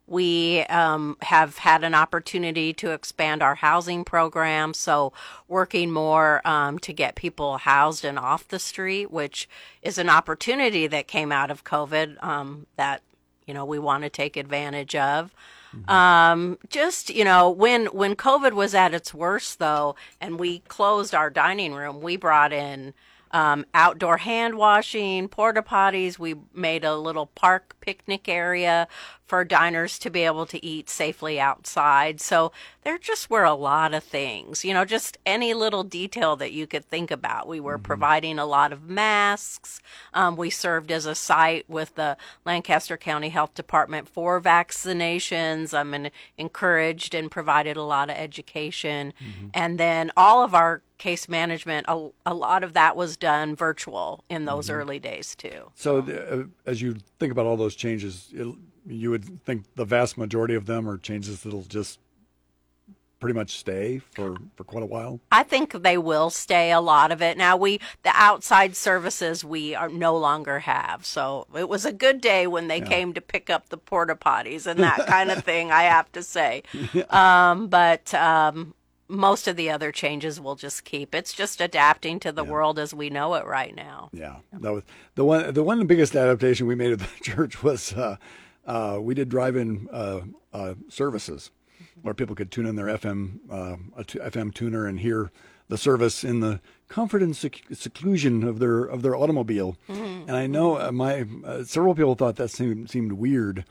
We 0.10 0.62
um, 0.63 1.18
have 1.22 1.60
had 1.60 1.84
an 1.84 1.94
opportunity 1.94 2.74
to 2.74 2.92
expand 2.92 3.44
our 3.44 3.56
housing 3.56 4.04
program, 4.04 4.74
so 4.74 5.13
working 5.48 5.92
more 5.92 6.42
um, 6.46 6.80
to 6.80 6.94
get 6.94 7.16
people 7.16 7.58
housed 7.60 8.04
and 8.04 8.18
off 8.18 8.48
the 8.48 8.60
street, 8.60 9.12
which 9.12 9.48
is 9.82 9.98
an 9.98 10.10
opportunity 10.10 10.88
that 10.88 11.08
came 11.08 11.32
out 11.32 11.51
of 11.51 11.63
COVID 11.63 12.22
um, 12.24 12.66
that 12.75 13.01
you 13.46 13.54
know 13.54 13.66
we 13.66 13.78
want 13.78 14.04
to 14.04 14.10
take 14.10 14.36
advantage 14.36 14.96
of. 14.96 15.34
Mm-hmm. 15.75 15.89
Um, 15.89 16.58
just 16.70 17.10
you 17.10 17.24
know, 17.24 17.50
when 17.50 17.86
when 17.88 18.16
COVID 18.16 18.54
was 18.54 18.74
at 18.74 18.94
its 18.94 19.13
worst, 19.13 19.60
though, 19.60 19.96
and 20.20 20.39
we 20.39 20.60
closed 20.60 21.13
our 21.13 21.30
dining 21.30 21.74
room, 21.74 22.01
we 22.01 22.18
brought 22.18 22.51
in 22.51 22.94
um, 23.32 23.66
outdoor 23.74 24.18
hand 24.18 24.56
washing, 24.56 25.28
porta 25.28 25.62
potties. 25.62 26.18
We 26.18 26.36
made 26.54 26.84
a 26.84 26.98
little 26.98 27.28
park 27.28 27.75
picnic 27.89 28.29
area 28.29 28.88
for 29.25 29.43
diners 29.43 29.98
to 29.98 30.12
be 30.12 30.22
able 30.22 30.46
to 30.46 30.63
eat 30.63 30.89
safely 30.89 31.39
outside. 31.39 32.22
So 32.22 32.51
there 32.84 33.00
just 33.00 33.31
were 33.31 33.43
a 33.43 33.55
lot 33.55 33.96
of 33.96 34.03
things, 34.03 34.63
you 34.63 34.75
know, 34.75 34.86
just 34.86 35.17
any 35.25 35.55
little 35.55 35.84
detail 35.84 36.36
that 36.36 36.51
you 36.51 36.67
could 36.67 36.86
think 36.86 37.10
about. 37.10 37.48
We 37.48 37.60
were 37.60 37.77
mm-hmm. 37.77 37.84
providing 37.84 38.38
a 38.38 38.46
lot 38.46 38.72
of 38.72 38.89
masks. 38.89 39.81
Um, 40.13 40.36
we 40.36 40.51
served 40.51 40.91
as 40.91 41.08
a 41.08 41.15
site 41.15 41.67
with 41.67 41.96
the 41.96 42.15
Lancaster 42.46 42.96
County 42.96 43.29
Health 43.29 43.55
Department 43.55 44.08
for 44.08 44.39
vaccinations. 44.39 45.75
I 45.75 45.84
mean, 45.84 46.12
encouraged 46.38 47.15
and 47.15 47.31
provided 47.31 47.75
a 47.75 47.84
lot 47.84 48.12
of 48.12 48.17
education. 48.17 49.13
Mm-hmm. 49.19 49.48
And 49.55 49.79
then 49.79 50.12
all 50.15 50.43
of 50.43 50.53
our 50.53 50.84
case 51.00 51.27
management, 51.27 51.86
a, 51.88 52.10
a, 52.25 52.34
lot 52.34 52.63
of 52.63 52.74
that 52.74 52.96
was 52.96 53.17
done 53.17 53.55
virtual 53.55 54.24
in 54.29 54.46
those 54.46 54.67
mm-hmm. 54.67 54.75
early 54.75 55.00
days 55.00 55.34
too. 55.34 55.72
So, 55.74 56.00
uh, 56.00 56.69
as 56.69 56.81
you 56.81 56.98
think 57.19 57.31
about 57.31 57.48
all 57.48 57.58
those 57.58 57.75
changes, 57.79 58.29
it, 58.33 58.48
you 58.86 59.09
would 59.09 59.43
think 59.43 59.63
the 59.75 59.86
vast 59.86 60.17
majority 60.17 60.53
of 60.53 60.67
them 60.67 60.88
are 60.88 60.98
changes 60.98 61.41
that'll 61.41 61.63
just 61.63 62.00
pretty 63.19 63.33
much 63.33 63.57
stay 63.57 64.00
for, 64.15 64.38
for 64.55 64.63
quite 64.63 64.83
a 64.83 64.86
while? 64.86 65.19
I 65.31 65.43
think 65.43 65.83
they 65.83 65.98
will 65.98 66.29
stay 66.29 66.71
a 66.71 66.79
lot 66.79 67.12
of 67.12 67.21
it. 67.21 67.38
Now 67.38 67.57
we 67.57 67.79
the 68.03 68.12
outside 68.13 68.75
services 68.75 69.43
we 69.43 69.75
are 69.75 69.89
no 69.89 70.17
longer 70.17 70.59
have. 70.59 71.05
So 71.05 71.48
it 71.55 71.67
was 71.67 71.86
a 71.86 71.93
good 71.93 72.21
day 72.21 72.48
when 72.48 72.67
they 72.67 72.79
yeah. 72.79 72.88
came 72.88 73.13
to 73.13 73.21
pick 73.21 73.50
up 73.50 73.69
the 73.69 73.77
porta 73.77 74.15
potties 74.15 74.65
and 74.65 74.79
that 74.83 75.05
kind 75.07 75.31
of 75.31 75.43
thing, 75.43 75.71
I 75.71 75.83
have 75.83 76.12
to 76.13 76.24
say. 76.24 76.63
Yeah. 76.93 77.03
Um, 77.19 77.67
but 77.67 78.13
um, 78.13 78.74
most 79.10 79.48
of 79.48 79.56
the 79.56 79.70
other 79.70 79.92
changes 79.92 80.39
we'll 80.39 80.56
just 80.56 80.86
keep. 80.86 81.16
It's 81.16 81.34
just 81.34 81.60
adapting 81.60 82.20
to 82.22 82.32
the 82.32 82.46
yeah. 82.46 82.51
world 82.51 82.80
as 82.80 82.94
we 82.94 83.10
know 83.10 83.34
it 83.34 83.46
right 83.46 83.75
now. 83.75 84.10
Yeah. 84.13 84.38
That 84.54 84.72
was 84.72 84.84
the 85.16 85.25
one 85.25 85.54
the 85.54 85.63
one 85.63 85.86
biggest 85.88 86.16
adaptation 86.16 86.68
we 86.68 86.75
made 86.75 86.94
at 86.94 87.00
the 87.00 87.10
church 87.24 87.63
was 87.63 87.94
uh, 87.94 88.18
uh, 88.66 89.00
we 89.01 89.16
did 89.16 89.30
drive-in 89.30 89.89
uh, 89.92 90.22
uh, 90.54 90.75
services 90.88 91.51
where 92.01 92.13
people 92.13 92.36
could 92.36 92.51
tune 92.51 92.66
in 92.66 92.75
their 92.75 92.86
FM 92.86 93.39
uh, 93.50 94.04
FM 94.04 94.54
tuner 94.54 94.86
and 94.86 95.00
hear 95.00 95.32
the 95.70 95.78
service 95.78 96.24
in 96.24 96.39
the 96.39 96.60
comfort 96.88 97.22
and 97.22 97.36
sec- 97.36 97.63
seclusion 97.72 98.44
of 98.44 98.60
their 98.60 98.84
of 98.84 99.01
their 99.01 99.16
automobile. 99.16 99.78
Mm-hmm. 99.88 100.28
And 100.28 100.32
I 100.32 100.48
know 100.48 100.80
uh, 100.80 100.92
my 100.92 101.25
uh, 101.46 101.63
several 101.63 101.96
people 101.96 102.16
thought 102.16 102.36
that 102.36 102.50
seemed 102.50 102.89
seemed 102.89 103.13
weird 103.13 103.66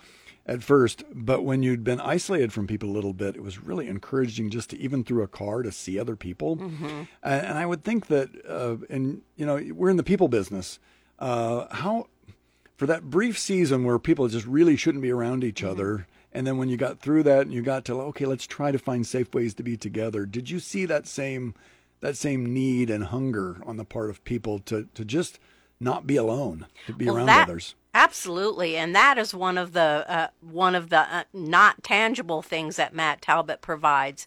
at 0.49 0.62
first, 0.62 1.05
but 1.12 1.45
when 1.45 1.62
you'd 1.62 1.85
been 1.85 2.00
isolated 2.00 2.52
from 2.52 2.67
people 2.67 2.88
a 2.88 2.90
little 2.90 3.12
bit, 3.12 3.37
it 3.37 3.43
was 3.43 3.62
really 3.62 3.87
encouraging 3.87 4.49
just 4.49 4.71
to 4.71 4.78
even 4.78 5.05
through 5.05 5.23
a 5.23 5.28
car 5.28 5.62
to 5.62 5.71
see 5.71 5.99
other 5.99 6.17
people. 6.17 6.57
Mm-hmm. 6.57 7.02
And, 7.23 7.59
I 7.59 7.67
would 7.67 7.85
think 7.85 8.07
that, 8.07 8.31
uh, 8.49 8.76
and 8.88 9.21
you 9.37 9.45
know, 9.45 9.62
we're 9.75 9.90
in 9.90 9.99
the 9.99 10.02
people 10.02 10.28
business. 10.28 10.81
how 11.21 12.07
for 12.76 12.87
that 12.87 13.11
brief 13.11 13.38
season 13.38 13.85
where 13.85 13.99
people 13.99 14.26
just 14.28 14.47
really 14.47 14.76
shouldn't 14.76 15.02
be 15.02 15.11
around 15.11 15.45
each 15.45 15.61
mm-hmm. 15.61 15.71
other. 15.71 16.07
And 16.33 16.47
then 16.47 16.57
when 16.57 16.69
you 16.69 16.76
got 16.76 17.00
through 17.00 17.25
that 17.25 17.43
and 17.43 17.52
you 17.52 17.61
got 17.62 17.85
to, 17.87 18.00
okay, 18.00 18.25
let's 18.25 18.47
try 18.47 18.73
to 18.73 18.78
find 18.78 19.07
safe 19.07 19.35
ways 19.35 19.52
to 19.55 19.62
be 19.62 19.76
together. 19.76 20.25
Did 20.25 20.49
you 20.49 20.61
see 20.61 20.87
that 20.87 21.07
same 21.07 21.55
that 22.00 22.17
same 22.17 22.55
need 22.55 22.90
and 22.90 23.05
hunger 23.05 23.61
on 23.67 23.76
the 23.76 23.85
part 23.85 24.09
of 24.09 24.25
people 24.25 24.61
to 24.61 24.88
to 24.95 25.05
just 25.05 25.38
not 25.80 26.06
be 26.06 26.16
alone, 26.16 26.66
to 26.87 26.92
be 26.92 27.06
Well, 27.06 27.16
around 27.18 27.26
that- 27.26 27.49
others. 27.49 27.75
Absolutely, 27.94 28.76
and 28.76 28.94
that 28.94 29.18
is 29.18 29.35
one 29.35 29.58
of 29.58 29.73
the 29.73 30.04
uh, 30.08 30.28
one 30.40 30.75
of 30.76 30.88
the 30.90 31.00
uh, 31.00 31.25
not 31.32 31.82
tangible 31.82 32.42
things 32.42 32.76
that 32.76 32.94
Matt 32.94 33.20
Talbot 33.23 33.61
provides 33.61 34.26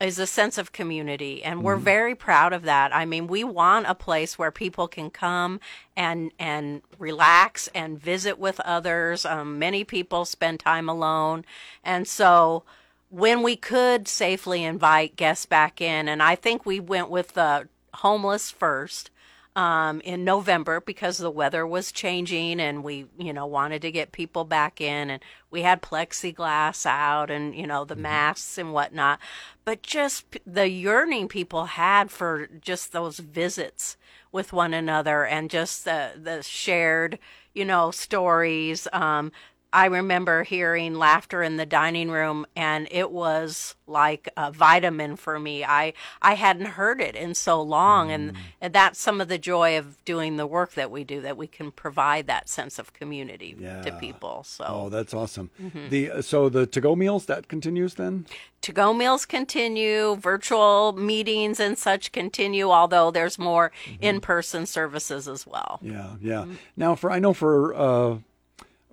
is 0.00 0.18
a 0.18 0.26
sense 0.26 0.56
of 0.56 0.72
community, 0.72 1.44
and 1.44 1.62
we're 1.62 1.76
very 1.76 2.14
proud 2.14 2.52
of 2.52 2.62
that. 2.62 2.94
I 2.94 3.04
mean, 3.04 3.26
we 3.26 3.44
want 3.44 3.86
a 3.86 3.94
place 3.94 4.38
where 4.38 4.50
people 4.50 4.88
can 4.88 5.10
come 5.10 5.60
and 5.96 6.30
and 6.38 6.82
relax 6.98 7.68
and 7.74 8.00
visit 8.00 8.38
with 8.38 8.58
others. 8.60 9.24
Um, 9.26 9.58
many 9.58 9.84
people 9.84 10.24
spend 10.24 10.60
time 10.60 10.88
alone, 10.88 11.44
and 11.84 12.08
so 12.08 12.62
when 13.10 13.42
we 13.42 13.56
could 13.56 14.08
safely 14.08 14.64
invite 14.64 15.16
guests 15.16 15.44
back 15.44 15.80
in, 15.82 16.08
and 16.08 16.22
I 16.22 16.34
think 16.34 16.64
we 16.64 16.80
went 16.80 17.10
with 17.10 17.34
the 17.34 17.68
homeless 17.96 18.50
first 18.50 19.10
um, 19.54 20.00
in 20.00 20.24
November 20.24 20.80
because 20.80 21.18
the 21.18 21.30
weather 21.30 21.66
was 21.66 21.92
changing 21.92 22.60
and 22.60 22.82
we, 22.82 23.06
you 23.18 23.32
know, 23.32 23.46
wanted 23.46 23.82
to 23.82 23.92
get 23.92 24.12
people 24.12 24.44
back 24.44 24.80
in 24.80 25.10
and 25.10 25.22
we 25.50 25.62
had 25.62 25.82
plexiglass 25.82 26.86
out 26.86 27.30
and, 27.30 27.54
you 27.54 27.66
know, 27.66 27.84
the 27.84 27.96
masks 27.96 28.56
and 28.56 28.72
whatnot. 28.72 29.18
But 29.64 29.82
just 29.82 30.30
p- 30.30 30.40
the 30.46 30.68
yearning 30.68 31.28
people 31.28 31.66
had 31.66 32.10
for 32.10 32.46
just 32.46 32.92
those 32.92 33.18
visits 33.18 33.96
with 34.30 34.52
one 34.52 34.72
another 34.72 35.26
and 35.26 35.50
just 35.50 35.84
the, 35.84 36.12
the 36.16 36.42
shared, 36.42 37.18
you 37.54 37.66
know, 37.66 37.90
stories. 37.90 38.88
Um, 38.92 39.32
I 39.72 39.86
remember 39.86 40.42
hearing 40.44 40.94
laughter 40.94 41.42
in 41.42 41.56
the 41.56 41.66
dining 41.66 42.10
room 42.10 42.46
and 42.54 42.86
it 42.90 43.10
was 43.10 43.74
like 43.86 44.28
a 44.36 44.50
vitamin 44.52 45.16
for 45.16 45.38
me. 45.38 45.64
I 45.64 45.92
I 46.20 46.34
hadn't 46.34 46.66
heard 46.66 47.00
it 47.00 47.14
in 47.14 47.34
so 47.34 47.60
long 47.62 48.10
and, 48.10 48.34
and 48.60 48.72
that's 48.72 48.98
some 49.00 49.20
of 49.20 49.28
the 49.28 49.38
joy 49.38 49.78
of 49.78 50.02
doing 50.04 50.36
the 50.36 50.46
work 50.46 50.72
that 50.74 50.90
we 50.90 51.04
do 51.04 51.20
that 51.22 51.36
we 51.36 51.46
can 51.46 51.70
provide 51.70 52.26
that 52.26 52.48
sense 52.48 52.78
of 52.78 52.92
community 52.92 53.54
to 53.84 53.92
people. 53.98 54.44
So 54.44 54.64
Oh, 54.68 54.88
that's 54.88 55.14
awesome. 55.14 55.50
Mm-hmm. 55.62 55.88
The 55.88 56.22
so 56.22 56.48
the 56.48 56.66
to 56.66 56.80
go 56.80 56.94
meals 56.96 57.26
that 57.26 57.48
continues 57.48 57.94
then. 57.94 58.26
to 58.62 58.72
go 58.72 58.94
meals 58.94 59.26
continue, 59.26 60.16
virtual 60.16 60.92
meetings 60.92 61.58
and 61.60 61.76
such 61.76 62.12
continue, 62.12 62.70
although 62.70 63.10
there's 63.10 63.38
more 63.38 63.72
in 64.00 64.20
person 64.20 64.66
services 64.66 65.26
as 65.28 65.46
well. 65.46 65.80
Yeah, 65.82 66.14
yeah. 66.20 66.44
Now, 66.76 66.94
for 66.94 67.10
I 67.10 67.18
know 67.18 67.32
for 67.32 67.74
uh, 67.74 68.18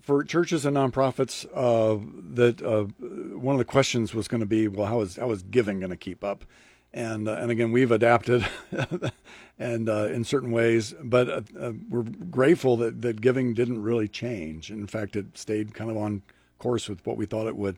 for 0.10 0.24
churches 0.24 0.66
and 0.66 0.75
nonprofits, 0.75 1.46
uh, 1.54 2.04
that 2.34 2.63
uh, 2.63 2.86
one 3.38 3.54
of 3.54 3.60
the 3.60 3.66
questions 3.66 4.12
was 4.12 4.28
going 4.28 4.39
to 4.39 4.48
be, 4.48 4.68
well, 4.68 4.88
how 4.88 5.01
is 5.01 5.18
how 5.18 5.30
is 5.30 5.44
giving 5.44 5.80
going 5.80 5.92
to 5.92 5.96
keep 5.96 6.24
up? 6.24 6.46
And 6.92 7.28
uh, 7.28 7.34
and 7.34 7.51
again, 7.51 7.72
we've 7.72 7.92
adapted, 7.92 8.44
and 9.60 9.88
uh, 9.88 10.08
in 10.08 10.24
certain 10.24 10.50
ways, 10.50 10.96
but 11.04 11.30
uh, 11.30 11.42
uh, 11.60 11.74
we're 11.88 12.01
grateful 12.01 12.75
that 12.78 13.04
that 13.04 13.22
giving 13.22 13.54
didn't 13.54 13.84
really 13.84 14.08
change. 14.08 14.72
In 14.72 14.88
fact, 14.88 15.16
it 15.16 15.38
stayed 15.38 15.75
kind 15.75 15.92
of 15.92 15.98
on 15.98 16.24
course 16.58 16.89
with 16.89 17.06
what 17.06 17.16
we 17.16 17.28
thought 17.28 17.46
it 17.46 17.56
would. 17.56 17.78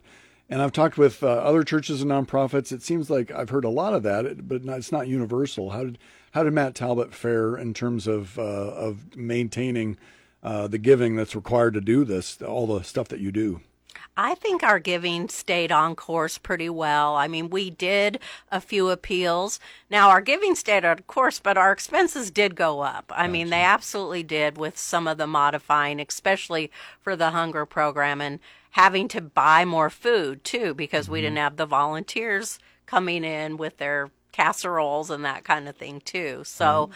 And 0.50 0.62
I've 0.62 0.72
talked 0.72 0.98
with 0.98 1.22
other 1.24 1.66
churches 1.66 2.02
and 2.02 2.12
nonprofits. 2.12 2.72
It 2.72 2.82
seems 2.82 3.10
like 3.10 3.30
I've 3.32 3.50
heard 3.50 3.66
a 3.66 3.70
lot 3.70 3.94
of 3.94 4.04
that, 4.04 4.48
but 4.48 4.62
it's 4.64 4.92
not 4.92 5.10
universal. 5.10 5.72
How 5.72 5.84
did 5.84 5.98
how 6.32 6.44
did 6.44 6.54
Matt 6.54 6.76
Talbot 6.76 7.14
fare 7.14 7.58
in 7.58 7.74
terms 7.74 8.08
of 8.08 8.40
of 8.40 9.18
maintaining 9.18 9.98
uh, 10.44 10.68
the 10.68 10.78
giving 10.78 11.16
that's 11.16 11.36
required 11.36 11.74
to 11.76 11.82
do 11.82 12.04
this, 12.04 12.42
all 12.42 12.68
the 12.68 12.84
stuff 12.84 13.08
that 13.10 13.20
you 13.20 13.32
do? 13.32 13.62
I 14.18 14.36
think 14.36 14.62
our 14.62 14.80
giving 14.80 15.30
stayed 15.30 15.72
on 15.72 15.96
course 15.96 16.38
pretty 16.38 16.70
well. 16.70 17.16
I 17.16 17.28
mean, 17.28 17.50
we 17.50 17.70
did 17.70 18.20
a 18.52 18.60
few 18.60 18.90
appeals. 18.90 19.60
Now, 19.90 20.10
our 20.10 20.22
giving 20.22 20.54
stayed 20.54 20.84
on 20.84 21.00
course, 21.08 21.40
but 21.40 21.58
our 21.58 21.72
expenses 21.72 22.30
did 22.30 22.56
go 22.56 22.82
up. 22.82 23.12
I 23.16 23.28
mean, 23.28 23.50
they 23.50 23.62
absolutely 23.62 24.24
did 24.24 24.58
with 24.58 24.78
some 24.78 25.08
of 25.08 25.18
the 25.18 25.28
modifying, 25.28 26.00
especially 26.02 26.72
for 27.00 27.16
the 27.16 27.32
hunger 27.32 27.66
program 27.66 28.20
and 28.20 28.40
having 28.72 29.08
to 29.10 29.22
buy 29.22 29.64
more 29.64 29.90
food 29.90 30.44
too, 30.44 30.74
because 30.74 31.10
we 31.10 31.22
didn't 31.22 31.38
have 31.38 31.56
the 31.56 31.66
volunteers 31.66 32.60
coming 32.86 33.24
in 33.24 33.56
with 33.56 33.78
their 33.78 34.10
casseroles 34.34 35.10
and 35.10 35.24
that 35.24 35.44
kind 35.44 35.70
of 35.70 35.76
thing 35.78 36.02
too. 36.02 36.42
So, 36.46 36.90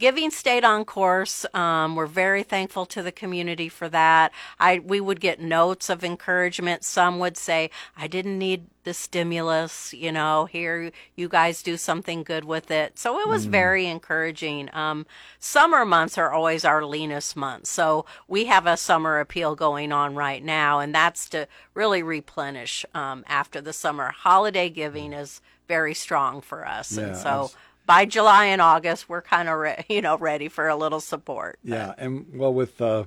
giving 0.00 0.30
stayed 0.30 0.64
on 0.64 0.84
course. 0.84 1.46
Um, 1.54 1.94
we're 1.94 2.06
very 2.06 2.42
thankful 2.42 2.86
to 2.86 3.02
the 3.02 3.12
community 3.12 3.68
for 3.68 3.88
that. 3.90 4.32
I 4.58 4.80
we 4.80 5.00
would 5.00 5.20
get 5.20 5.40
notes 5.40 5.88
of 5.88 6.02
encouragement. 6.02 6.82
Some 6.82 7.20
would 7.20 7.36
say, 7.36 7.70
"I 7.96 8.08
didn't 8.08 8.38
need 8.38 8.66
the 8.82 8.94
stimulus. 8.94 9.92
You 9.92 10.10
know, 10.10 10.46
here 10.46 10.90
you 11.14 11.28
guys 11.28 11.62
do 11.62 11.76
something 11.76 12.24
good 12.24 12.44
with 12.44 12.70
it." 12.70 12.98
So 12.98 13.20
it 13.20 13.28
was 13.28 13.44
very 13.44 13.86
encouraging. 13.86 14.70
Um, 14.72 15.06
summer 15.38 15.84
months 15.84 16.18
are 16.18 16.32
always 16.32 16.64
our 16.64 16.84
leanest 16.84 17.36
months, 17.36 17.70
so 17.70 18.06
we 18.26 18.46
have 18.46 18.66
a 18.66 18.76
summer 18.76 19.20
appeal 19.20 19.54
going 19.54 19.92
on 19.92 20.14
right 20.14 20.42
now, 20.42 20.80
and 20.80 20.94
that's 20.94 21.28
to 21.28 21.46
really 21.74 22.02
replenish 22.02 22.84
um, 22.94 23.22
after 23.28 23.60
the 23.60 23.74
summer. 23.74 24.10
Holiday 24.10 24.70
giving 24.70 25.12
is 25.12 25.42
very 25.68 25.94
strong 25.94 26.40
for 26.40 26.66
us, 26.66 26.96
Yeah, 26.96 27.04
and 27.04 27.16
so 27.16 27.50
by 27.86 28.04
July 28.04 28.46
and 28.46 28.60
August, 28.60 29.08
we're 29.08 29.22
kind 29.22 29.48
of 29.48 29.58
re- 29.58 29.84
you 29.88 30.02
know 30.02 30.18
ready 30.18 30.48
for 30.48 30.68
a 30.68 30.76
little 30.76 31.00
support. 31.00 31.58
Yeah, 31.62 31.94
and 31.98 32.26
well, 32.34 32.52
with 32.52 32.80
uh, 32.80 33.04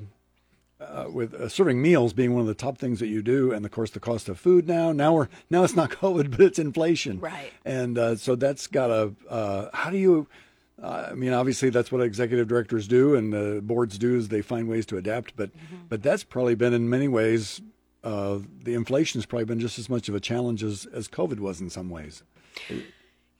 uh, 0.80 1.06
with 1.12 1.34
uh, 1.34 1.50
serving 1.50 1.82
meals 1.82 2.14
being 2.14 2.34
one 2.34 2.42
of 2.42 2.48
the 2.48 2.54
top 2.54 2.78
things 2.78 3.00
that 3.00 3.08
you 3.08 3.22
do, 3.22 3.52
and 3.52 3.66
of 3.66 3.72
course 3.72 3.92
the 3.92 4.00
cost 4.00 4.30
of 4.30 4.40
food 4.40 4.68
now. 4.68 4.92
Now 4.92 5.14
we're 5.14 5.28
now 5.50 5.64
it's 5.64 5.76
not 5.76 5.90
COVID, 6.02 6.32
but 6.32 6.42
it's 6.42 6.60
inflation, 6.60 7.20
Right. 7.20 7.52
And 7.66 7.98
uh, 7.98 8.16
so 8.16 8.36
that's 8.36 8.68
got 8.68 8.90
a 8.90 9.14
Uh, 9.30 9.70
how 9.74 9.90
do 9.90 9.98
you? 9.98 10.28
Uh, 10.82 11.10
I 11.12 11.14
mean, 11.14 11.32
obviously 11.32 11.70
that's 11.70 11.92
what 11.92 12.02
executive 12.02 12.48
directors 12.48 12.88
do, 12.88 13.16
and 13.16 13.32
the 13.32 13.62
boards 13.64 13.98
do 13.98 14.18
is 14.18 14.28
they 14.30 14.42
find 14.42 14.68
ways 14.68 14.86
to 14.88 14.98
adapt. 14.98 15.36
But 15.36 15.52
but 15.88 16.04
that's 16.04 16.24
probably 16.24 16.56
been 16.56 16.74
in 16.74 16.90
many 16.90 17.08
ways. 17.08 17.62
Uh, 18.04 18.40
the 18.64 18.74
inflation 18.74 19.20
has 19.20 19.26
probably 19.26 19.46
been 19.46 19.62
just 19.62 19.80
as 19.80 19.90
much 19.90 20.10
of 20.10 20.16
a 20.16 20.20
challenge 20.20 20.62
as, 20.62 20.86
as 20.88 21.08
COVID 21.08 21.40
was 21.40 21.62
in 21.62 21.70
some 21.70 21.90
ways. 21.90 22.22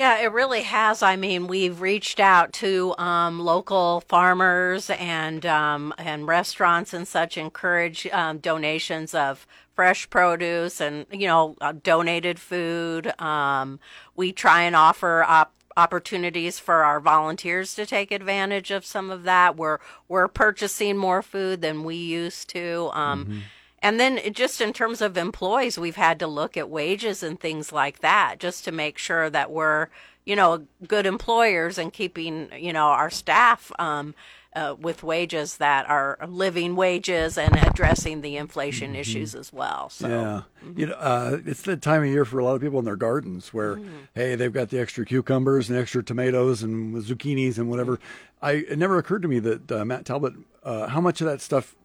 Yeah, 0.04 0.20
it 0.20 0.34
really 0.34 0.64
has. 0.64 1.02
I 1.02 1.16
mean, 1.16 1.48
we've 1.48 1.80
reached 1.80 2.20
out 2.20 2.52
to 2.56 2.94
um, 2.98 3.40
local 3.40 4.02
farmers 4.02 4.90
and 4.90 5.46
um, 5.46 5.94
and 5.98 6.28
restaurants 6.28 6.94
and 6.94 7.08
such, 7.08 7.38
encourage 7.38 8.06
um, 8.08 8.40
donations 8.40 9.16
of 9.16 9.48
fresh 9.74 10.10
produce 10.10 10.82
and 10.82 11.06
you 11.10 11.26
know 11.26 11.56
uh, 11.62 11.72
donated 11.82 12.38
food. 12.38 13.18
Um, 13.22 13.80
we 14.14 14.34
try 14.34 14.64
and 14.64 14.76
offer 14.76 15.24
op- 15.24 15.54
opportunities 15.78 16.60
for 16.60 16.84
our 16.84 17.00
volunteers 17.00 17.74
to 17.76 17.86
take 17.86 18.12
advantage 18.12 18.72
of 18.72 18.86
some 18.86 19.10
of 19.10 19.24
that. 19.24 19.56
We're 19.56 19.78
we're 20.10 20.28
purchasing 20.28 20.98
more 20.98 21.22
food 21.22 21.62
than 21.62 21.86
we 21.86 21.96
used 21.96 22.50
to. 22.50 22.90
Um, 22.92 23.44
And 23.84 24.00
then 24.00 24.20
just 24.32 24.62
in 24.62 24.72
terms 24.72 25.02
of 25.02 25.18
employees, 25.18 25.78
we've 25.78 25.98
had 25.98 26.18
to 26.20 26.28
look 26.28 26.56
at 26.56 26.70
wages 26.70 27.22
and 27.22 27.38
things 27.38 27.74
like 27.74 28.00
that 28.00 28.40
just 28.40 28.64
to 28.64 28.72
make 28.72 28.98
sure 28.98 29.30
that 29.30 29.52
we're, 29.52 29.90
you 30.26 30.38
know, 30.38 30.66
good 30.88 31.06
employers 31.06 31.78
and 31.78 31.92
keeping, 31.92 32.50
you 32.58 32.72
know, 32.72 32.86
our 32.86 33.10
staff 33.10 33.74
um, 33.80 34.16
uh, 34.56 34.76
with 34.80 35.04
wages 35.04 35.58
that 35.58 35.90
are 35.90 36.18
living 36.28 36.78
wages 36.78 37.38
and 37.38 37.58
addressing 37.58 38.22
the 38.22 38.38
inflation 38.38 38.96
issues 38.96 39.36
as 39.36 39.52
well. 39.52 39.90
So. 39.90 40.08
Yeah, 40.08 40.42
you 40.78 40.86
know, 40.86 40.94
uh, 40.94 41.40
it's 41.46 41.64
the 41.64 41.76
time 41.76 42.04
of 42.04 42.08
year 42.08 42.24
for 42.24 42.40
a 42.40 42.46
lot 42.46 42.56
of 42.56 42.62
people 42.62 42.80
in 42.80 42.86
their 42.86 42.96
gardens 42.96 43.54
where, 43.54 43.80
hey, 44.16 44.36
they've 44.36 44.54
got 44.54 44.70
the 44.70 44.80
extra 44.80 45.06
cucumbers 45.06 45.70
and 45.70 45.78
extra 45.78 46.02
tomatoes 46.04 46.64
and 46.64 46.96
zucchinis 47.04 47.58
and 47.58 47.70
whatever. 47.70 48.00
I 48.42 48.52
it 48.52 48.78
never 48.78 48.98
occurred 48.98 49.24
to 49.24 49.28
me 49.28 49.40
that 49.40 49.72
uh, 49.72 49.84
Matt 49.84 50.06
Talbot, 50.06 50.36
uh, 50.64 50.88
how 50.88 51.02
much 51.02 51.20
of 51.20 51.28
that 51.28 51.42
stuff 51.42 51.76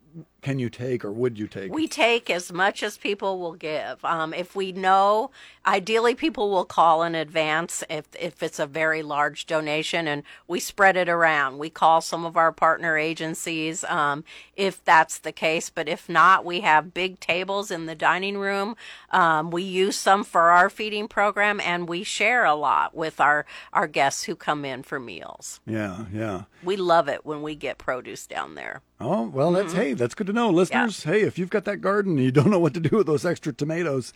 can 0.40 0.60
you 0.60 0.70
take 0.70 1.04
or 1.04 1.12
would 1.12 1.36
you 1.36 1.48
take? 1.48 1.72
We 1.72 1.88
take 1.88 2.30
as 2.30 2.52
much 2.52 2.82
as 2.82 2.96
people 2.96 3.40
will 3.40 3.54
give. 3.54 4.04
Um, 4.04 4.32
if 4.32 4.54
we 4.54 4.70
know, 4.70 5.32
ideally, 5.66 6.14
people 6.14 6.50
will 6.50 6.64
call 6.64 7.02
in 7.02 7.16
advance 7.16 7.82
if 7.90 8.06
if 8.18 8.42
it's 8.42 8.60
a 8.60 8.66
very 8.66 9.02
large 9.02 9.46
donation, 9.46 10.06
and 10.06 10.22
we 10.46 10.60
spread 10.60 10.96
it 10.96 11.08
around. 11.08 11.58
We 11.58 11.70
call 11.70 12.00
some 12.00 12.24
of 12.24 12.36
our 12.36 12.52
partner 12.52 12.96
agencies 12.96 13.82
um, 13.84 14.22
if 14.58 14.84
that's 14.84 15.18
the 15.18 15.32
case. 15.32 15.70
But 15.70 15.88
if 15.88 16.08
not, 16.08 16.44
we 16.44 16.60
have 16.60 16.92
big 16.92 17.20
tables 17.20 17.70
in 17.70 17.86
the 17.86 17.94
dining 17.94 18.36
room. 18.36 18.76
Um, 19.10 19.50
we 19.50 19.62
use 19.62 19.96
some 19.96 20.24
for 20.24 20.50
our 20.50 20.68
feeding 20.68 21.08
program, 21.08 21.60
and 21.60 21.88
we 21.88 22.02
share 22.02 22.44
a 22.44 22.54
lot 22.54 22.94
with 22.94 23.20
our 23.20 23.46
our 23.72 23.86
guests 23.86 24.24
who 24.24 24.36
come 24.36 24.66
in 24.66 24.82
for 24.82 25.00
meals. 25.00 25.60
yeah, 25.64 26.04
yeah. 26.12 26.42
We 26.62 26.76
love 26.76 27.08
it 27.08 27.24
when 27.24 27.40
we 27.40 27.54
get 27.54 27.78
produce 27.78 28.26
down 28.26 28.54
there. 28.56 28.82
Oh 29.00 29.22
well, 29.28 29.52
that's 29.52 29.72
hey, 29.72 29.94
that's 29.94 30.14
good 30.14 30.26
to 30.26 30.32
know, 30.32 30.50
listeners. 30.50 31.04
Hey, 31.04 31.22
if 31.22 31.38
you've 31.38 31.50
got 31.50 31.64
that 31.64 31.78
garden 31.78 32.16
and 32.16 32.24
you 32.24 32.32
don't 32.32 32.50
know 32.50 32.58
what 32.58 32.74
to 32.74 32.80
do 32.80 32.96
with 32.96 33.06
those 33.06 33.24
extra 33.24 33.52
tomatoes, 33.52 34.12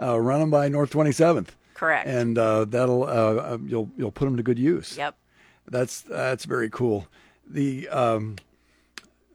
uh, 0.00 0.20
run 0.20 0.40
them 0.40 0.50
by 0.50 0.68
North 0.68 0.90
Twenty 0.90 1.12
Seventh, 1.12 1.56
Correct. 1.74 2.06
and 2.06 2.36
uh, 2.36 2.66
that'll 2.66 3.04
uh, 3.04 3.06
uh, 3.06 3.58
you'll 3.66 3.90
you'll 3.96 4.12
put 4.12 4.26
them 4.26 4.36
to 4.36 4.42
good 4.42 4.58
use. 4.58 4.96
yep. 4.96 5.16
That's 5.68 6.02
that's 6.02 6.44
very 6.44 6.70
cool. 6.70 7.08
The 7.48 7.88
um, 7.88 8.36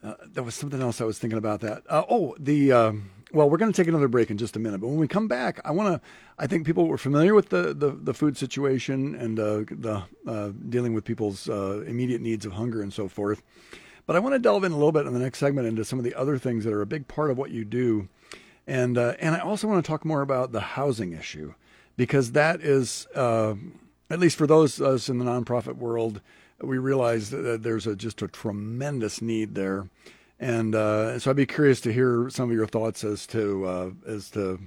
uh, 0.03 0.15
there 0.25 0.43
was 0.43 0.55
something 0.55 0.81
else 0.81 0.99
I 0.99 1.05
was 1.05 1.19
thinking 1.19 1.37
about 1.37 1.61
that. 1.61 1.83
Uh, 1.87 2.03
oh, 2.09 2.35
the 2.39 2.71
um, 2.71 3.11
well, 3.33 3.49
we're 3.49 3.57
going 3.57 3.71
to 3.71 3.75
take 3.75 3.87
another 3.87 4.07
break 4.07 4.31
in 4.31 4.37
just 4.37 4.55
a 4.55 4.59
minute, 4.59 4.81
but 4.81 4.87
when 4.87 4.97
we 4.97 5.07
come 5.07 5.27
back, 5.27 5.59
I 5.63 5.71
want 5.71 5.93
to. 5.93 6.07
I 6.39 6.47
think 6.47 6.65
people 6.65 6.87
were 6.87 6.97
familiar 6.97 7.35
with 7.35 7.49
the 7.49 7.73
the, 7.73 7.91
the 7.91 8.13
food 8.13 8.35
situation 8.35 9.15
and 9.15 9.39
uh, 9.39 9.63
the 9.69 10.03
uh, 10.27 10.49
dealing 10.69 10.93
with 10.93 11.05
people's 11.05 11.47
uh, 11.47 11.83
immediate 11.85 12.21
needs 12.21 12.45
of 12.45 12.53
hunger 12.53 12.81
and 12.81 12.91
so 12.91 13.07
forth. 13.07 13.43
But 14.07 14.15
I 14.15 14.19
want 14.19 14.33
to 14.33 14.39
delve 14.39 14.63
in 14.63 14.71
a 14.71 14.75
little 14.75 14.91
bit 14.91 15.05
in 15.05 15.13
the 15.13 15.19
next 15.19 15.37
segment 15.37 15.67
into 15.67 15.85
some 15.85 15.99
of 15.99 16.05
the 16.05 16.15
other 16.15 16.37
things 16.37 16.65
that 16.65 16.73
are 16.73 16.81
a 16.81 16.87
big 16.87 17.07
part 17.07 17.29
of 17.29 17.37
what 17.37 17.51
you 17.51 17.63
do, 17.63 18.09
and 18.65 18.97
and 18.97 19.35
I 19.35 19.39
also 19.39 19.67
want 19.67 19.83
to 19.83 19.87
talk 19.87 20.03
more 20.03 20.21
about 20.21 20.51
the 20.51 20.61
housing 20.61 21.13
issue 21.13 21.53
because 21.95 22.31
that 22.31 22.61
is, 22.61 23.05
at 23.15 24.19
least 24.19 24.35
for 24.35 24.47
those 24.47 24.79
of 24.79 24.87
us 24.87 25.09
in 25.09 25.19
the 25.19 25.25
nonprofit 25.25 25.75
world, 25.75 26.21
we 26.63 26.77
realize 26.77 27.29
that 27.31 27.63
there's 27.63 27.87
a, 27.87 27.95
just 27.95 28.21
a 28.21 28.27
tremendous 28.27 29.21
need 29.21 29.55
there. 29.55 29.89
And 30.39 30.73
uh, 30.73 31.19
so 31.19 31.29
I'd 31.29 31.35
be 31.35 31.45
curious 31.45 31.81
to 31.81 31.93
hear 31.93 32.29
some 32.29 32.49
of 32.49 32.55
your 32.55 32.67
thoughts 32.67 33.03
as 33.03 33.27
to 33.27 33.65
uh, 33.65 33.89
as 34.07 34.31
to 34.31 34.59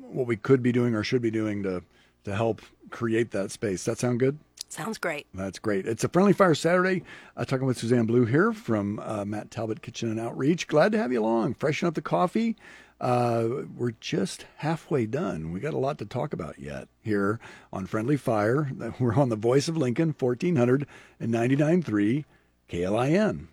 what 0.00 0.26
we 0.26 0.36
could 0.36 0.62
be 0.62 0.70
doing 0.70 0.94
or 0.94 1.02
should 1.02 1.22
be 1.22 1.30
doing 1.30 1.62
to 1.62 1.82
to 2.24 2.34
help 2.34 2.60
create 2.90 3.30
that 3.30 3.50
space. 3.50 3.84
That 3.84 3.98
sound 3.98 4.20
good? 4.20 4.38
Sounds 4.68 4.96
great. 4.96 5.26
That's 5.34 5.58
great. 5.58 5.86
It's 5.86 6.04
a 6.04 6.08
Friendly 6.08 6.32
Fire 6.32 6.54
Saturday. 6.54 7.02
Uh, 7.36 7.44
talking 7.44 7.66
with 7.66 7.78
Suzanne 7.78 8.06
Blue 8.06 8.24
here 8.24 8.52
from 8.54 8.98
uh, 9.00 9.24
Matt 9.24 9.50
Talbot 9.50 9.82
Kitchen 9.82 10.10
and 10.10 10.18
Outreach. 10.18 10.66
Glad 10.66 10.92
to 10.92 10.98
have 10.98 11.12
you 11.12 11.20
along. 11.20 11.54
Freshen 11.54 11.88
up 11.88 11.94
the 11.94 12.00
coffee. 12.00 12.56
Uh, 13.02 13.64
we're 13.76 13.90
just 13.90 14.46
halfway 14.58 15.06
done. 15.06 15.50
We 15.50 15.58
got 15.58 15.74
a 15.74 15.78
lot 15.78 15.98
to 15.98 16.06
talk 16.06 16.32
about 16.32 16.60
yet 16.60 16.86
here 17.02 17.40
on 17.72 17.86
Friendly 17.86 18.16
Fire. 18.16 18.70
We're 19.00 19.16
on 19.16 19.28
the 19.28 19.34
Voice 19.34 19.66
of 19.66 19.76
Lincoln, 19.76 20.14
1400 20.16 20.86
and 21.18 21.34
99.3 21.34 22.24
KLIN. 22.70 23.48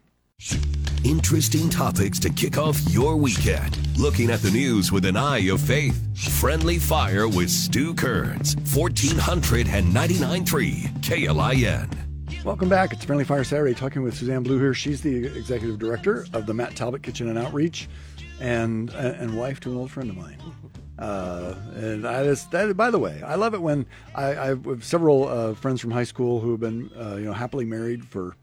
Interesting 1.03 1.67
topics 1.69 2.19
to 2.19 2.29
kick 2.29 2.59
off 2.59 2.79
your 2.89 3.17
weekend. 3.17 3.75
Looking 3.97 4.29
at 4.29 4.41
the 4.41 4.51
news 4.51 4.91
with 4.91 5.05
an 5.05 5.17
eye 5.17 5.49
of 5.49 5.61
faith. 5.61 5.99
Friendly 6.39 6.77
Fire 6.77 7.27
with 7.27 7.49
Stu 7.49 7.95
Kerns, 7.95 8.55
1499.3 8.55 11.01
KLIN. 11.01 11.95
Welcome 12.45 12.69
back. 12.69 12.93
It's 12.93 13.03
Friendly 13.03 13.25
Fire 13.25 13.43
Saturday. 13.43 13.73
Talking 13.73 14.01
with 14.01 14.15
Suzanne 14.15 14.43
Blue 14.43 14.59
here. 14.59 14.73
She's 14.73 15.01
the 15.01 15.25
executive 15.25 15.77
director 15.77 16.25
of 16.33 16.45
the 16.45 16.53
Matt 16.53 16.73
Talbot 16.75 17.03
Kitchen 17.03 17.27
and 17.27 17.37
Outreach, 17.37 17.89
and 18.39 18.89
and 18.91 19.37
wife 19.37 19.59
to 19.61 19.71
an 19.71 19.77
old 19.77 19.91
friend 19.91 20.09
of 20.09 20.17
mine. 20.17 20.37
Uh, 20.99 21.55
and 21.75 22.05
I 22.05 22.25
just 22.25 22.51
that, 22.51 22.75
by 22.75 22.91
the 22.91 22.99
way, 22.99 23.21
I 23.25 23.35
love 23.35 23.53
it 23.53 23.61
when 23.61 23.85
I, 24.15 24.35
I 24.35 24.45
have 24.47 24.83
several 24.83 25.27
uh, 25.27 25.53
friends 25.53 25.79
from 25.79 25.91
high 25.91 26.03
school 26.03 26.41
who 26.41 26.51
have 26.51 26.59
been 26.59 26.91
uh, 26.99 27.15
you 27.15 27.25
know 27.25 27.33
happily 27.33 27.65
married 27.65 28.05
for 28.05 28.35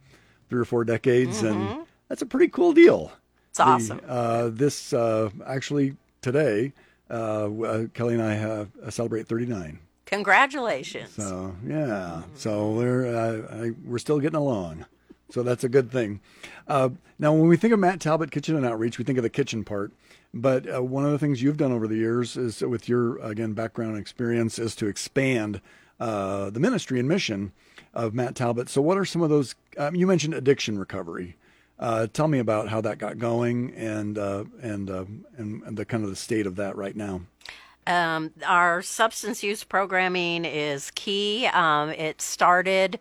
three 0.49 0.61
or 0.61 0.65
four 0.65 0.85
decades, 0.85 1.43
mm-hmm. 1.43 1.61
and 1.61 1.87
that's 2.09 2.23
a 2.23 2.27
pretty 2.27 2.49
cool 2.49 2.73
deal. 2.73 3.13
It's 3.51 3.61
awesome. 3.61 4.01
Uh, 4.07 4.49
this 4.53 4.93
uh, 4.95 5.31
actually 5.47 5.97
today, 6.23 6.73
uh, 7.11 7.49
Kelly 7.93 8.15
and 8.15 8.23
I 8.23 8.35
have 8.35 8.71
celebrate 8.89 9.29
39. 9.29 9.79
Congratulations. 10.07 11.13
So 11.13 11.55
yeah, 11.67 12.23
so 12.37 12.71
we're 12.73 13.45
I, 13.51 13.73
we're 13.85 13.99
still 13.99 14.19
getting 14.19 14.39
along. 14.39 14.87
So 15.31 15.43
that's 15.43 15.65
a 15.65 15.69
good 15.69 15.91
thing. 15.91 16.21
Uh, 16.69 16.91
now, 17.19 17.33
when 17.33 17.49
we 17.49 17.57
think 17.57 17.73
of 17.73 17.81
Matt 17.81 18.01
Talbot 18.01 18.31
Kitchen 18.31 18.57
and 18.57 18.65
Outreach, 18.65 18.99
we 18.99 19.05
think 19.05 19.19
of 19.19 19.23
the 19.23 19.31
kitchen 19.31 19.65
part. 19.65 19.93
But 20.33 20.73
uh, 20.73 20.83
one 20.83 21.05
of 21.05 21.12
the 21.12 21.19
things 21.19 21.43
you've 21.43 21.57
done 21.57 21.73
over 21.73 21.89
the 21.89 21.97
years 21.97 22.37
is, 22.37 22.61
with 22.61 22.89
your 22.89 23.19
again 23.19 23.55
background 23.55 23.93
and 23.93 24.01
experience, 24.01 24.59
is 24.59 24.77
to 24.77 24.87
expand 24.87 25.61
uh, 25.99 26.51
the 26.51 26.61
ministry 26.61 27.01
and 27.01 27.09
mission 27.09 27.53
of 27.95 28.12
Matt 28.12 28.35
Talbot. 28.35 28.69
So, 28.69 28.83
what 28.83 28.99
are 28.99 29.05
some 29.05 29.23
of 29.23 29.31
those? 29.31 29.55
Um, 29.79 29.95
you 29.95 30.07
mentioned 30.07 30.35
addiction 30.35 30.79
recovery. 30.79 31.37
Uh, 31.79 32.07
tell 32.07 32.29
me 32.29 32.39
about 32.39 32.69
how 32.69 32.81
that 32.81 32.99
got 32.99 33.19
going 33.19 33.75
and 33.75 34.19
uh, 34.19 34.45
and, 34.62 34.91
uh, 34.91 35.05
and, 35.37 35.62
and 35.62 35.77
the 35.77 35.85
kind 35.85 36.05
of 36.05 36.11
the 36.11 36.17
state 36.17 36.47
of 36.47 36.57
that 36.57 36.77
right 36.77 36.97
now. 36.97 37.23
Um, 37.87 38.33
our 38.45 38.83
substance 38.83 39.43
use 39.43 39.62
programming 39.62 40.45
is 40.45 40.91
key. 40.95 41.47
Um, 41.47 41.91
it 41.91 42.21
started. 42.21 42.99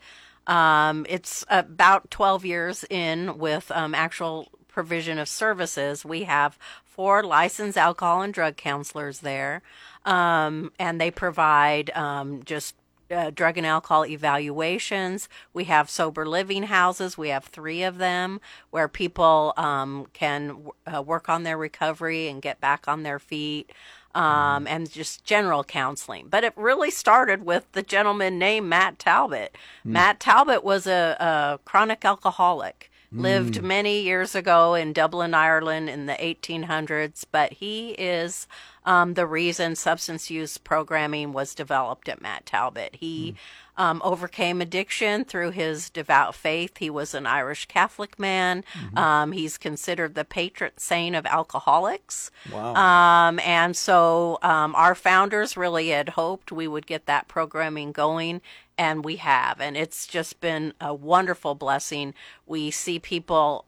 Um, 0.48 1.06
it's 1.10 1.46
about 1.50 2.12
12 2.12 2.46
years 2.46 2.86
in 2.90 3.38
with 3.38 3.72
um, 3.72 3.96
actual 3.96 4.50
provision 4.68 5.18
of 5.18 5.28
services. 5.28 6.06
We 6.06 6.24
have 6.24 6.58
four 6.84 7.24
licensed 7.24 7.78
alcohol 7.78 8.22
and 8.22 8.34
drug 8.34 8.58
counselors 8.58 9.20
there, 9.20 9.62
um, 10.06 10.72
and 10.78 11.00
they 11.00 11.12
provide 11.12 11.90
um, 11.96 12.44
just 12.44 12.76
uh, 13.12 13.30
drug 13.30 13.58
and 13.58 13.68
alcohol 13.68 14.06
evaluations. 14.06 15.30
We 15.54 15.66
have 15.66 15.90
sober 15.90 16.26
living 16.26 16.64
houses. 16.64 17.18
We 17.18 17.30
have 17.30 17.46
three 17.46 17.84
of 17.84 17.98
them 17.98 18.42
where 18.72 18.88
people 18.88 19.54
um, 19.58 20.08
can 20.14 20.70
uh, 20.92 21.02
work 21.02 21.30
on 21.30 21.44
their 21.44 21.58
recovery 21.58 22.28
and 22.28 22.42
get 22.42 22.60
back 22.60 22.88
on 22.88 23.04
their 23.04 23.20
feet. 23.20 23.72
Um, 24.16 24.66
and 24.66 24.90
just 24.90 25.26
general 25.26 25.66
counseling. 25.66 26.28
But 26.30 26.46
it 26.46 26.54
really 26.56 26.90
started 26.90 27.46
with 27.46 27.70
the 27.74 27.84
gentleman 27.84 28.40
named 28.40 28.70
Matt 28.70 28.98
Talbot. 28.98 29.58
Mm. 29.86 29.92
Matt 29.92 30.22
Talbot 30.22 30.64
was 30.64 30.88
a, 30.88 31.18
a 31.20 31.60
chronic 31.66 32.06
alcoholic 32.06 32.90
lived 33.12 33.56
mm. 33.56 33.64
many 33.64 34.02
years 34.02 34.36
ago 34.36 34.74
in 34.74 34.94
Dublin, 34.94 35.34
Ireland 35.34 35.90
in 35.90 36.06
the 36.06 36.14
1800s, 36.14 37.26
but 37.32 37.54
he 37.54 37.92
is 37.92 38.48
um, 38.86 39.16
the 39.16 39.26
reason 39.26 39.76
substance 39.76 40.30
use 40.30 40.58
programming 40.58 41.34
was 41.34 41.56
developed 41.56 42.08
at 42.08 42.22
Matt 42.22 42.46
Talbot. 42.46 42.98
He 42.98 43.36
mm. 43.78 43.82
um, 43.82 44.02
overcame 44.06 44.62
addiction 44.62 45.26
through 45.26 45.52
his 45.52 45.90
devout 45.90 46.36
faith. 46.36 46.78
He 46.78 46.90
was 46.90 47.14
an 47.14 47.26
Irish 47.26 47.66
Catholic 47.66 48.20
man. 48.20 48.64
Mm-hmm. 48.74 48.98
Um, 48.98 49.32
he's 49.32 49.58
considered 49.58 50.14
the 50.14 50.26
patron 50.26 50.72
saint 50.78 51.16
of 51.16 51.26
alcoholics. 51.26 52.30
Wow. 52.52 52.76
Um, 52.76 53.40
and 53.40 53.76
so 53.76 54.38
um, 54.44 54.76
our 54.76 54.94
founders 54.94 55.58
really 55.58 55.90
had 55.90 56.10
hoped 56.10 56.52
we 56.52 56.68
would 56.68 56.86
get 56.86 57.08
that 57.08 57.28
programming 57.28 57.92
going 57.92 58.42
and 58.78 59.06
we 59.06 59.18
have 59.18 59.60
and 59.62 59.78
it's 59.78 60.08
just 60.08 60.40
been 60.40 60.74
a 60.82 60.94
wonderful 60.94 61.56
blessing. 61.56 62.14
We 62.46 62.72
see 62.72 63.00
people 63.00 63.66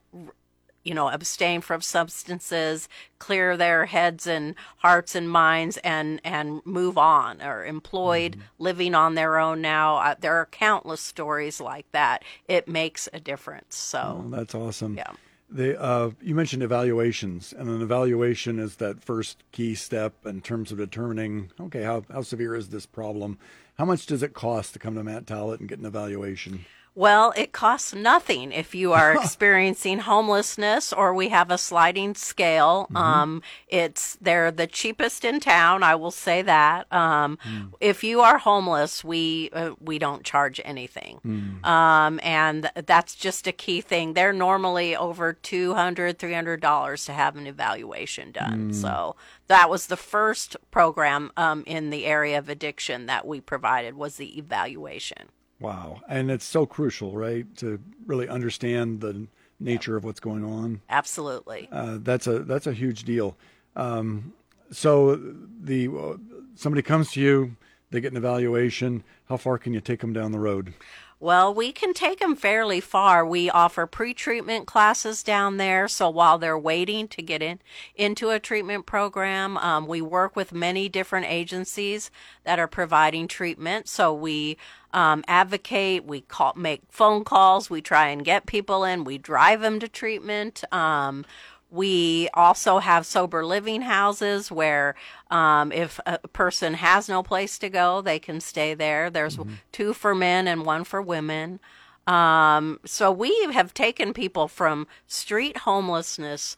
you 0.88 0.94
know 0.94 1.10
abstain 1.10 1.60
from 1.60 1.82
substances 1.82 2.88
clear 3.20 3.58
their 3.58 3.88
heads 3.88 4.26
and 4.26 4.56
hearts 4.78 5.16
and 5.16 5.30
minds 5.30 5.78
and 5.84 6.22
and 6.24 6.66
move 6.66 6.98
on 6.98 7.42
or 7.42 7.66
employed 7.66 8.34
mm-hmm. 8.34 8.64
living 8.64 8.96
on 8.96 9.16
their 9.16 9.38
own 9.38 9.62
now. 9.62 9.98
Uh, 9.98 10.16
there 10.20 10.36
are 10.36 10.46
countless 10.46 11.02
stories 11.02 11.60
like 11.60 11.92
that. 11.92 12.24
It 12.48 12.70
makes 12.70 13.10
a 13.12 13.20
difference 13.20 13.76
so 13.76 14.24
oh, 14.26 14.30
that's 14.30 14.56
awesome. 14.56 14.96
Yeah. 14.96 15.12
The 15.50 15.82
uh, 15.82 16.12
you 16.22 16.36
mentioned 16.36 16.62
evaluations, 16.62 17.54
and 17.54 17.70
an 17.70 17.82
evaluation 17.82 18.60
is 18.60 18.78
that 18.78 19.02
first 19.02 19.44
key 19.54 19.76
step 19.76 20.14
in 20.26 20.42
terms 20.42 20.74
of 20.74 20.78
determining, 20.78 21.52
okay, 21.60 21.84
how 21.84 22.04
how 22.12 22.22
severe 22.22 22.54
is 22.54 22.68
this 22.68 22.86
problem? 22.86 23.38
How 23.78 23.86
much 23.86 24.08
does 24.08 24.24
it 24.24 24.34
cost 24.34 24.74
to 24.74 24.80
come 24.80 24.96
to 24.96 25.04
Matt 25.04 25.28
Talbot 25.28 25.60
and 25.60 25.70
get 25.70 25.78
an 25.78 25.86
evaluation? 25.86 26.66
Well, 26.98 27.32
it 27.38 27.52
costs 27.52 27.94
nothing 27.94 28.52
if 28.52 28.74
you 28.74 28.92
are 28.92 29.14
experiencing 29.22 30.00
homelessness, 30.00 30.92
or 30.92 31.14
we 31.14 31.30
have 31.30 31.52
a 31.52 31.58
sliding 31.60 32.16
scale. 32.16 32.86
Mm-hmm. 32.86 32.98
Um, 32.98 33.42
it's 33.68 34.18
they're 34.20 34.50
the 34.50 34.66
cheapest 34.66 35.24
in 35.24 35.40
town. 35.40 35.84
I 35.84 35.94
will 35.94 36.10
say 36.10 36.42
that. 36.42 36.92
Um, 36.92 37.38
mm. 37.48 37.72
If 37.80 38.04
you 38.04 38.22
are 38.22 38.40
homeless, 38.40 39.04
we 39.04 39.52
uh, 39.54 39.74
we 39.80 40.00
don't 40.00 40.24
charge 40.24 40.60
anything, 40.66 41.20
mm. 41.24 41.64
um, 41.64 42.20
and 42.24 42.72
that's 42.74 43.14
just 43.14 43.46
a 43.46 43.52
key 43.52 43.80
thing. 43.82 44.14
They're 44.14 44.34
normally 44.34 44.96
over 44.96 45.34
200 45.34 46.18
300 46.18 46.60
dollars 46.60 47.06
to 47.06 47.14
have 47.14 47.36
an 47.36 47.46
evaluation 47.46 48.32
done. 48.32 48.72
Mm. 48.72 48.74
So 48.76 49.16
that 49.46 49.70
was 49.70 49.86
the 49.86 49.98
first 49.98 50.58
program 50.72 51.32
um, 51.38 51.64
in 51.68 51.92
the 51.92 52.08
area 52.08 52.40
of 52.40 52.50
addiction 52.50 53.06
that 53.06 53.28
we 53.28 53.40
provided 53.40 53.94
was 53.94 54.16
the 54.16 54.36
evaluation. 54.40 55.30
Wow. 55.60 56.02
And 56.08 56.30
it's 56.30 56.46
so 56.46 56.66
crucial, 56.66 57.16
right, 57.16 57.46
to 57.58 57.80
really 58.06 58.28
understand 58.28 59.02
the 59.02 59.28
nature 59.60 59.98
of 59.98 60.04
what's 60.04 60.20
going 60.20 60.44
on. 60.44 60.82
Absolutely. 60.90 61.68
Uh, 61.72 61.98
that's 62.02 62.28
a 62.28 62.40
that's 62.40 62.68
a 62.68 62.74
huge 62.74 63.04
deal. 63.04 63.36
Um, 63.76 64.34
so 64.72 65.16
the 65.16 65.88
uh, 65.88 66.18
somebody 66.56 66.82
comes 66.82 67.12
to 67.14 67.22
you, 67.22 67.56
they 67.90 68.02
get 68.02 68.12
an 68.12 68.18
evaluation. 68.18 69.04
How 69.30 69.38
far 69.38 69.58
can 69.58 69.74
you 69.74 69.82
take 69.82 70.02
them 70.02 70.14
down 70.14 70.32
the 70.32 70.40
road? 70.40 70.74
Well, 71.20 71.52
we 71.52 71.72
can 71.72 71.96
take 71.96 72.20
them 72.20 72.36
fairly 72.36 72.80
far. 72.80 73.26
We 73.26 73.50
offer 73.50 73.88
pre-treatment 73.88 74.68
classes 74.68 75.24
down 75.24 75.58
there, 75.58 75.88
so 75.88 76.12
while 76.12 76.38
they're 76.38 76.60
waiting 76.60 77.08
to 77.08 77.24
get 77.24 77.42
in 77.42 77.60
into 77.96 78.30
a 78.30 78.40
treatment 78.40 78.86
program, 78.86 79.58
um, 79.58 79.88
we 79.88 80.00
work 80.00 80.36
with 80.36 80.54
many 80.54 80.88
different 80.88 81.26
agencies 81.26 82.12
that 82.44 82.60
are 82.60 82.68
providing 82.68 83.28
treatment. 83.28 83.88
So 83.88 84.14
we 84.14 84.58
um, 84.94 85.24
advocate, 85.28 86.06
we 86.06 86.22
call, 86.22 86.54
make 86.56 86.82
phone 86.90 87.24
calls, 87.24 87.68
we 87.68 87.82
try 87.82 88.10
and 88.10 88.24
get 88.24 88.46
people 88.46 88.84
in, 88.84 89.04
we 89.04 89.18
drive 89.18 89.62
them 89.62 89.80
to 89.80 89.88
treatment. 89.88 90.64
Um, 90.72 91.26
we 91.70 92.30
also 92.34 92.80
have 92.80 93.06
sober 93.06 93.46
living 93.46 93.82
houses 93.82 94.52
where 94.52 94.96
um, 95.30 95.72
if 95.72 96.00
a 96.06 96.20
person 96.28 96.76
has 96.76 97.10
no 97.10 97.22
place 97.22 97.60
to 97.60 97.70
go, 97.70 98.02
they 98.02 98.20
can 98.20 98.40
stay 98.40 98.74
there. 98.74 99.10
There's 99.10 99.38
mm-hmm. 99.38 99.56
two 99.72 99.94
for 99.94 100.16
men 100.16 100.48
and 100.48 100.66
one 100.66 100.84
for 100.84 101.02
women. 101.02 101.60
Um, 102.06 102.80
so 102.86 103.12
we 103.12 103.50
have 103.52 103.74
taken 103.74 104.14
people 104.14 104.48
from 104.48 104.88
street 105.08 105.58
homelessness, 105.58 106.56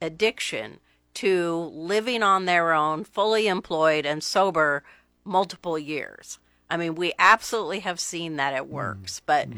addiction, 0.00 0.78
to 1.14 1.70
living 1.72 2.22
on 2.22 2.44
their 2.44 2.72
own, 2.72 3.04
fully 3.04 3.48
employed 3.48 4.06
and 4.06 4.22
sober 4.22 4.84
multiple 5.24 5.78
years. 5.78 6.38
I 6.70 6.76
mean, 6.76 6.94
we 6.94 7.12
absolutely 7.18 7.80
have 7.80 8.00
seen 8.00 8.36
that 8.36 8.54
it 8.54 8.68
works, 8.68 9.20
but 9.26 9.48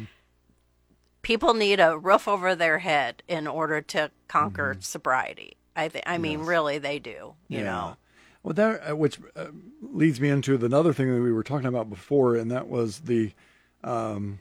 people 1.26 1.54
need 1.54 1.80
a 1.80 1.98
roof 1.98 2.28
over 2.28 2.54
their 2.54 2.78
head 2.78 3.20
in 3.26 3.48
order 3.48 3.80
to 3.80 4.08
conquer 4.28 4.76
sobriety. 4.78 5.56
I 5.74 5.88
th- 5.88 6.04
I 6.06 6.18
mean, 6.18 6.40
really, 6.42 6.78
they 6.78 7.00
do. 7.00 7.34
You 7.48 7.64
know. 7.64 7.96
Well, 8.44 8.54
that 8.54 8.90
uh, 8.90 8.96
which 8.96 9.18
uh, 9.34 9.46
leads 9.82 10.20
me 10.20 10.28
into 10.28 10.56
the 10.56 10.74
other 10.74 10.92
thing 10.92 11.12
that 11.12 11.20
we 11.20 11.32
were 11.32 11.42
talking 11.42 11.66
about 11.66 11.90
before, 11.90 12.36
and 12.36 12.48
that 12.52 12.68
was 12.68 13.00
the. 13.00 13.32
Um, 13.82 14.38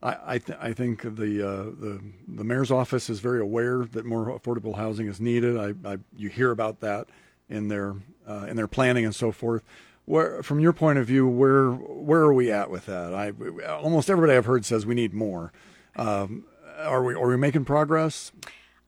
I 0.00 0.16
I, 0.24 0.38
th- 0.38 0.58
I 0.62 0.72
think 0.72 1.02
the 1.02 1.46
uh, 1.46 1.64
the 1.64 2.00
the 2.28 2.44
mayor's 2.44 2.70
office 2.70 3.10
is 3.10 3.18
very 3.18 3.40
aware 3.40 3.84
that 3.84 4.04
more 4.06 4.26
affordable 4.26 4.76
housing 4.76 5.08
is 5.08 5.20
needed. 5.20 5.56
I, 5.56 5.74
I 5.84 5.98
you 6.16 6.28
hear 6.28 6.52
about 6.52 6.78
that 6.78 7.08
in 7.48 7.66
their 7.66 7.96
uh, 8.28 8.46
in 8.48 8.54
their 8.54 8.68
planning 8.68 9.04
and 9.04 9.14
so 9.16 9.32
forth. 9.32 9.64
Where, 10.04 10.44
from 10.44 10.60
your 10.60 10.72
point 10.72 11.00
of 11.00 11.08
view, 11.08 11.26
where 11.26 11.70
where 11.72 12.20
are 12.20 12.32
we 12.32 12.52
at 12.52 12.70
with 12.70 12.86
that? 12.86 13.12
I 13.12 13.32
almost 13.66 14.08
everybody 14.08 14.36
I've 14.36 14.46
heard 14.46 14.64
says 14.64 14.86
we 14.86 14.94
need 14.94 15.12
more. 15.12 15.52
Um, 15.96 16.44
are 16.78 17.02
we 17.02 17.14
are 17.14 17.28
we 17.28 17.36
making 17.36 17.64
progress? 17.64 18.32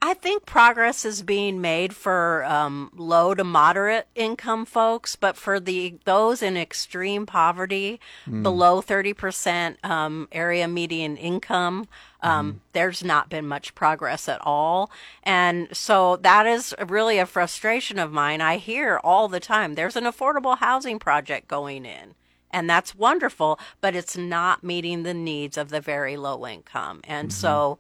I 0.05 0.15
think 0.15 0.47
progress 0.47 1.05
is 1.05 1.23
being 1.23 1.61
made 1.61 1.95
for 1.95 2.45
um, 2.45 2.91
low 2.97 3.35
to 3.35 3.45
moderate 3.45 4.09
income 4.17 4.65
folks, 4.65 5.15
but 5.15 5.37
for 5.37 5.61
the 5.61 5.95
those 6.05 6.43
in 6.43 6.57
extreme 6.57 7.25
poverty, 7.25 8.01
below 8.43 8.81
thirty 8.81 9.13
percent 9.13 9.79
um, 9.85 10.27
area 10.33 10.67
median 10.67 11.17
income, 11.17 11.87
um, 12.21 12.63
there's 12.73 13.05
not 13.05 13.31
been 13.31 13.47
much 13.47 13.77
progress 13.77 14.29
at 14.29 14.41
all, 14.43 14.91
and 15.23 15.69
so 15.71 16.17
that 16.17 16.47
is 16.47 16.75
really 16.85 17.19
a 17.19 17.27
frustration 17.27 18.01
of 18.01 18.11
mine. 18.11 18.41
I 18.41 18.57
hear 18.57 18.99
all 19.05 19.29
the 19.29 19.41
time 19.41 19.75
there's 19.77 19.95
an 19.95 20.05
affordable 20.05 20.59
housing 20.59 20.99
project 20.99 21.47
going 21.47 21.87
in. 21.87 22.17
And 22.53 22.69
that's 22.69 22.95
wonderful, 22.95 23.59
but 23.81 23.97
it's 23.97 24.17
not 24.17 24.63
meeting 24.63 25.03
the 25.03 25.15
needs 25.15 25.57
of 25.57 25.71
the 25.71 25.81
very 25.81 26.17
low 26.17 26.47
income. 26.47 27.01
And 27.05 27.33
so 27.33 27.79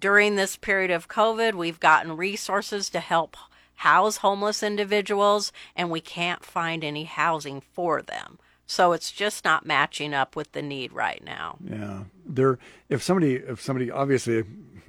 during 0.00 0.36
this 0.36 0.56
period 0.56 0.90
of 0.90 1.08
COVID, 1.08 1.54
we've 1.54 1.80
gotten 1.80 2.16
resources 2.16 2.88
to 2.90 3.00
help 3.00 3.36
house 3.76 4.18
homeless 4.18 4.62
individuals, 4.62 5.52
and 5.76 5.90
we 5.90 6.00
can't 6.00 6.44
find 6.44 6.84
any 6.84 7.04
housing 7.04 7.60
for 7.60 8.02
them. 8.02 8.38
So 8.66 8.92
it's 8.92 9.12
just 9.12 9.44
not 9.44 9.66
matching 9.66 10.14
up 10.14 10.36
with 10.36 10.52
the 10.52 10.62
need 10.62 10.92
right 10.92 11.22
now. 11.22 11.58
Yeah, 11.62 12.04
they're 12.24 12.58
if 12.88 13.02
somebody 13.02 13.34
if 13.34 13.60
somebody 13.60 13.90
obviously 13.90 14.44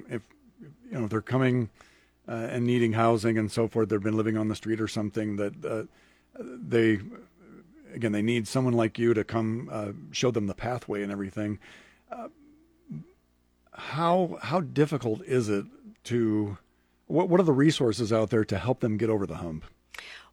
if 0.10 0.21
you 0.60 0.98
know 0.98 1.06
if 1.06 1.10
they're 1.10 1.21
coming 1.21 1.69
uh, 2.28 2.48
and 2.52 2.65
needing 2.65 2.93
housing 2.93 3.38
and 3.38 3.52
so 3.52 3.67
forth, 3.67 3.89
they've 3.89 4.02
been 4.02 4.17
living 4.17 4.38
on 4.38 4.48
the 4.48 4.56
street 4.56 4.80
or 4.80 4.88
something 4.88 5.36
that 5.36 5.65
uh, 5.65 5.84
they 6.39 7.00
again 7.95 8.12
they 8.12 8.21
need 8.21 8.47
someone 8.47 8.73
like 8.73 8.99
you 8.99 9.13
to 9.13 9.23
come 9.23 9.69
uh, 9.71 9.91
show 10.12 10.31
them 10.31 10.47
the 10.47 10.53
pathway 10.53 11.01
and 11.01 11.12
everything. 11.12 11.60
Uh, 12.12 12.27
how 13.73 14.38
how 14.41 14.62
difficult 14.62 15.21
is 15.25 15.49
it 15.49 15.65
to 16.03 16.58
what 17.08 17.29
what 17.29 17.39
are 17.39 17.43
the 17.43 17.53
resources 17.53 18.13
out 18.13 18.29
there 18.29 18.45
to 18.45 18.58
help 18.58 18.79
them 18.79 18.97
get 18.97 19.10
over 19.10 19.25
the 19.25 19.38
hump? 19.38 19.65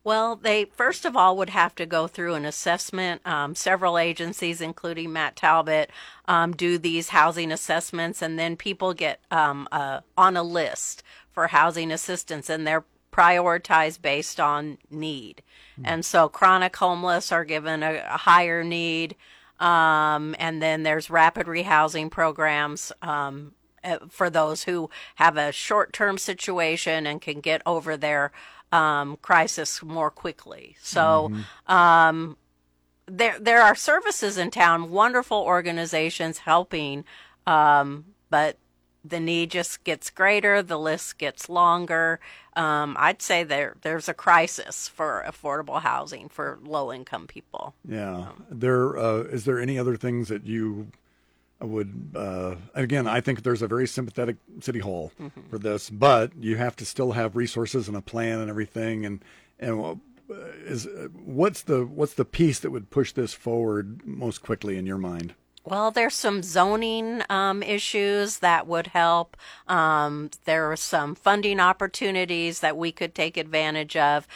Well, 0.05 0.35
they 0.35 0.65
first 0.65 1.05
of 1.05 1.17
all 1.17 1.37
would 1.37 1.51
have 1.51 1.75
to 1.77 1.87
go 1.87 2.09
through 2.09 2.35
an 2.35 2.45
assessment. 2.45 3.25
Um, 3.25 3.55
several 3.55 3.99
agencies, 3.99 4.61
including 4.61 5.13
Matt 5.13 5.37
Talbot, 5.37 5.91
um, 6.27 6.53
do 6.53 6.77
these 6.77 7.11
housing 7.11 7.53
assessments, 7.53 8.21
and 8.21 8.39
then 8.39 8.57
people 8.57 8.95
get 8.95 9.21
um, 9.31 9.69
uh, 9.71 10.01
on 10.17 10.37
a 10.37 10.43
list 10.43 11.05
for 11.31 11.49
housing 11.49 11.93
assistance, 11.93 12.51
and 12.51 12.67
they're 12.67 12.85
prioritized 13.13 14.03
based 14.03 14.41
on 14.41 14.79
need. 14.91 15.43
And 15.85 16.05
so, 16.05 16.29
chronic 16.29 16.77
homeless 16.77 17.33
are 17.33 17.45
given 17.45 17.83
a, 17.83 18.03
a 18.07 18.17
higher 18.19 18.63
need, 18.65 19.17
um, 19.59 20.35
and 20.39 20.63
then 20.63 20.83
there's 20.83 21.11
rapid 21.11 21.47
rehousing 21.47 22.11
programs. 22.11 22.93
Um, 23.03 23.55
uh, 23.85 23.99
for 24.09 24.31
those 24.31 24.63
who 24.63 24.89
have 25.17 25.37
a 25.37 25.51
short-term 25.51 26.17
situation 26.17 27.05
and 27.05 27.21
can 27.21 27.41
get 27.41 27.61
over 27.67 27.97
their 27.97 28.31
um, 28.71 29.17
crisis 29.23 29.83
more 29.83 30.09
quickly. 30.09 30.77
So 30.81 31.33
um, 31.67 32.37
there 33.07 33.39
there 33.39 33.63
are 33.63 33.75
services 33.75 34.39
in 34.39 34.51
town, 34.51 34.91
wonderful 34.91 35.39
organizations 35.39 36.39
helping, 36.39 37.05
um, 37.47 38.07
but 38.31 38.57
the 39.05 39.21
need 39.21 39.51
just 39.51 39.85
gets 39.85 40.11
greater, 40.11 40.63
the 40.63 40.79
list 40.79 41.19
gets 41.19 41.49
longer. 41.49 42.21
Um, 42.55 42.97
I'd 42.99 43.23
say 43.23 43.43
there 43.45 43.77
there's 43.83 44.09
a 44.09 44.15
crisis 44.15 44.89
for 44.89 45.25
affordable 45.27 45.81
housing 45.81 46.29
for 46.29 46.59
low 46.63 46.93
income 46.93 47.27
people. 47.27 47.75
Yeah. 47.89 48.29
There 48.51 48.97
uh, 48.97 49.23
is 49.23 49.45
there 49.45 49.59
any 49.59 49.79
other 49.79 49.97
things 49.97 50.29
that 50.29 50.47
you 50.47 50.89
would 51.61 52.13
uh, 52.15 52.57
again? 52.75 53.07
I 53.07 53.21
think 53.21 53.43
there's 53.43 53.63
a 53.63 53.69
very 53.69 53.89
sympathetic 53.89 54.37
city 54.61 54.81
hall 54.81 55.13
for 55.51 55.59
this, 55.59 55.91
but 55.91 56.33
you 56.39 56.57
have 56.57 56.77
to 56.77 56.85
still 56.85 57.13
have 57.13 57.37
resources 57.37 57.89
and 57.89 57.97
a 57.97 58.03
plan 58.03 58.41
and 58.41 58.51
everything. 58.51 59.05
And 59.07 59.25
and 59.59 60.01
is 60.65 60.89
what's 61.25 61.63
the 61.63 61.85
what's 61.85 62.15
the 62.15 62.25
piece 62.25 62.61
that 62.61 62.71
would 62.71 62.91
push 62.91 63.13
this 63.13 63.35
forward 63.35 64.07
most 64.07 64.43
quickly 64.43 64.77
in 64.77 64.87
your 64.87 64.99
mind? 64.99 65.35
Well, 65.65 65.93
there's 65.93 66.15
some 66.17 66.43
zoning 66.43 67.23
um, 67.31 67.63
issues 67.63 68.41
that 68.41 68.67
would 68.67 68.89
help. 68.89 69.37
Um, 69.69 70.31
there 70.45 70.71
are 70.73 70.77
some 70.77 71.15
funding 71.15 71.61
opportunities 71.61 72.61
that 72.61 72.77
we 72.77 72.91
could 72.91 73.15
take 73.15 73.37
advantage 73.37 73.97
of. 73.97 74.27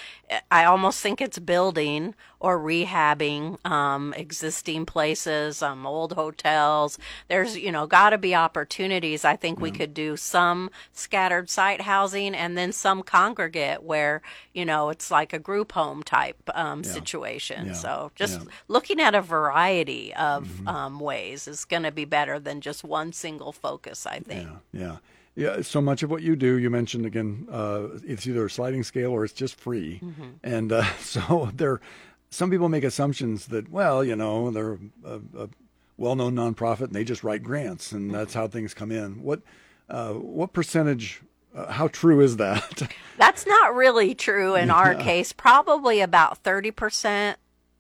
I 0.51 0.65
almost 0.65 1.01
think 1.01 1.21
it's 1.21 1.39
building 1.41 2.15
or 2.39 2.59
rehabbing 2.61 3.65
um, 3.67 4.13
existing 4.17 4.87
places, 4.87 5.63
um, 5.63 5.85
old 5.87 6.13
hotels. 6.13 6.97
There's, 7.29 7.57
you 7.57 7.73
know, 7.73 7.87
got 7.87 8.11
to 8.11 8.19
be 8.19 8.35
opportunities. 8.35 9.25
I 9.25 9.35
think 9.37 9.61
we 9.61 9.73
could 9.73 9.95
do 9.95 10.17
some 10.17 10.71
scattered 10.93 11.49
site 11.51 11.81
housing 11.83 12.35
and 12.35 12.57
then 12.57 12.73
some 12.73 13.03
congregate 13.03 13.83
where, 13.83 14.23
you 14.53 14.65
know, 14.65 14.91
it's 14.91 15.11
like 15.11 15.33
a 15.33 15.39
group 15.39 15.73
home 15.73 16.03
type 16.05 16.37
um, 16.55 16.85
situation. 16.85 17.69
Yeah. 17.69 17.73
So 17.73 18.13
just 18.15 18.43
Yeah. 18.43 18.49
looking 18.69 19.01
at 19.01 19.15
a 19.15 19.23
variety 19.23 20.13
of 20.15 20.61
um, 20.67 21.01
ways 21.01 21.16
is 21.17 21.65
going 21.65 21.83
to 21.83 21.93
be 21.93 22.05
better 22.05 22.39
than 22.39 22.61
just 22.61 22.85
one 22.85 23.13
single 23.13 23.53
focus, 23.53 24.07
I 24.07 24.21
think. 24.21 24.49
Yeah, 24.73 24.97
yeah, 25.35 25.57
yeah. 25.57 25.63
So 25.63 25.81
much 25.81 26.03
of 26.03 26.11
what 26.11 26.23
you 26.23 26.37
do, 26.37 26.59
you 26.59 26.71
mentioned 26.71 27.07
again, 27.07 27.49
uh, 27.51 27.89
it's 28.05 28.27
either 28.27 28.47
a 28.47 28.51
sliding 28.51 28.83
scale 28.83 29.11
or 29.11 29.25
it's 29.25 29.35
just 29.35 29.59
free, 29.59 30.01
and 30.43 30.73
uh, 30.73 30.85
so 31.01 31.51
there. 31.55 31.81
Some 32.29 32.51
people 32.51 32.69
make 32.69 32.83
assumptions 32.83 33.47
that, 33.47 33.71
well, 33.71 34.03
you 34.03 34.17
know, 34.17 34.51
they're 34.51 34.79
a, 35.05 35.21
a 35.39 35.49
well-known 35.97 36.35
nonprofit 36.35 36.87
and 36.87 36.93
they 36.93 37.05
just 37.05 37.25
write 37.25 37.43
grants, 37.43 37.93
and 37.93 38.13
that's 38.13 38.35
how 38.35 38.49
things 38.49 38.75
come 38.75 38.91
in. 38.91 39.23
What, 39.23 39.43
uh, 39.89 40.13
what 40.15 40.53
percentage? 40.53 41.23
Uh, 41.55 41.71
how 41.73 41.89
true 41.89 42.21
is 42.21 42.37
that? 42.37 42.83
That's 43.17 43.47
not 43.47 43.75
really 43.75 44.15
true 44.15 44.55
in 44.57 44.71
our 44.71 44.95
case. 44.95 45.33
Probably 45.33 46.03
about 46.03 46.43
30%, 46.43 47.37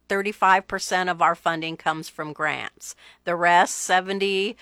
35% 0.08 1.10
of 1.10 1.22
our 1.22 1.34
funding 1.34 1.76
comes 1.76 2.08
from 2.08 2.32
grants. 2.32 2.94
The 3.24 3.36
rest, 3.36 3.88
70% 3.88 4.56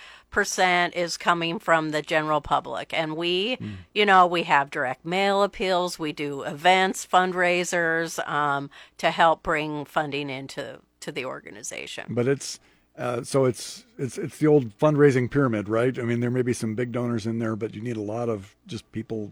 is 0.95 1.17
coming 1.17 1.59
from 1.59 1.91
the 1.91 2.03
general 2.03 2.41
public. 2.41 2.93
And 2.93 3.17
we, 3.17 3.59
you 3.95 4.07
know, 4.07 4.27
we 4.27 4.45
have 4.45 4.71
direct 4.71 5.05
mail 5.05 5.43
appeals, 5.43 5.99
we 5.99 6.13
do 6.13 6.43
events, 6.43 7.07
fundraisers 7.07 8.27
um, 8.29 8.71
to 8.99 9.11
help 9.11 9.43
bring 9.43 9.85
funding 9.85 10.31
into 10.31 10.81
to 11.01 11.13
the 11.13 11.25
organization. 11.27 12.07
but 12.09 12.27
it's 12.27 12.59
uh, 12.97 13.23
so 13.23 13.45
it's 13.45 13.85
it's 13.99 14.17
it's 14.19 14.39
the 14.39 14.47
old 14.47 14.77
fundraising 14.79 15.31
pyramid, 15.31 15.69
right? 15.69 15.99
I 15.99 16.03
mean, 16.03 16.21
there 16.21 16.31
may 16.31 16.43
be 16.43 16.53
some 16.53 16.75
big 16.75 16.93
donors 16.93 17.27
in 17.27 17.41
there, 17.41 17.57
but 17.57 17.75
you 17.75 17.83
need 17.83 17.97
a 17.97 18.03
lot 18.03 18.29
of 18.29 18.55
just 18.67 18.91
people, 18.93 19.31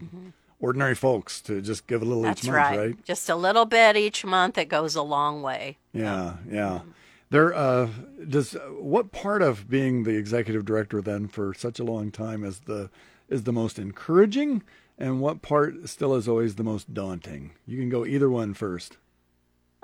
ordinary 0.63 0.95
folks, 0.95 1.41
to 1.41 1.61
just 1.61 1.87
give 1.87 2.01
a 2.01 2.05
little 2.05 2.23
That's 2.23 2.41
each 2.41 2.49
month, 2.49 2.57
right. 2.57 2.79
right? 2.79 3.03
Just 3.03 3.29
a 3.29 3.35
little 3.35 3.65
bit 3.65 3.97
each 3.97 4.23
month. 4.23 4.57
It 4.57 4.69
goes 4.69 4.95
a 4.95 5.01
long 5.01 5.41
way. 5.41 5.77
Yeah, 5.91 6.37
yeah. 6.49 6.79
There 7.29 7.53
uh, 7.53 7.89
does 8.29 8.55
what 8.79 9.11
part 9.11 9.41
of 9.41 9.69
being 9.69 10.03
the 10.03 10.15
executive 10.15 10.63
director 10.63 11.01
then 11.01 11.27
for 11.27 11.53
such 11.53 11.79
a 11.79 11.83
long 11.83 12.11
time 12.11 12.45
is 12.45 12.61
the 12.61 12.89
is 13.27 13.43
the 13.43 13.51
most 13.51 13.77
encouraging, 13.77 14.63
and 14.97 15.19
what 15.19 15.41
part 15.41 15.89
still 15.89 16.15
is 16.15 16.27
always 16.29 16.55
the 16.55 16.63
most 16.63 16.93
daunting? 16.93 17.51
You 17.65 17.77
can 17.77 17.89
go 17.89 18.05
either 18.05 18.29
one 18.29 18.53
first. 18.53 18.97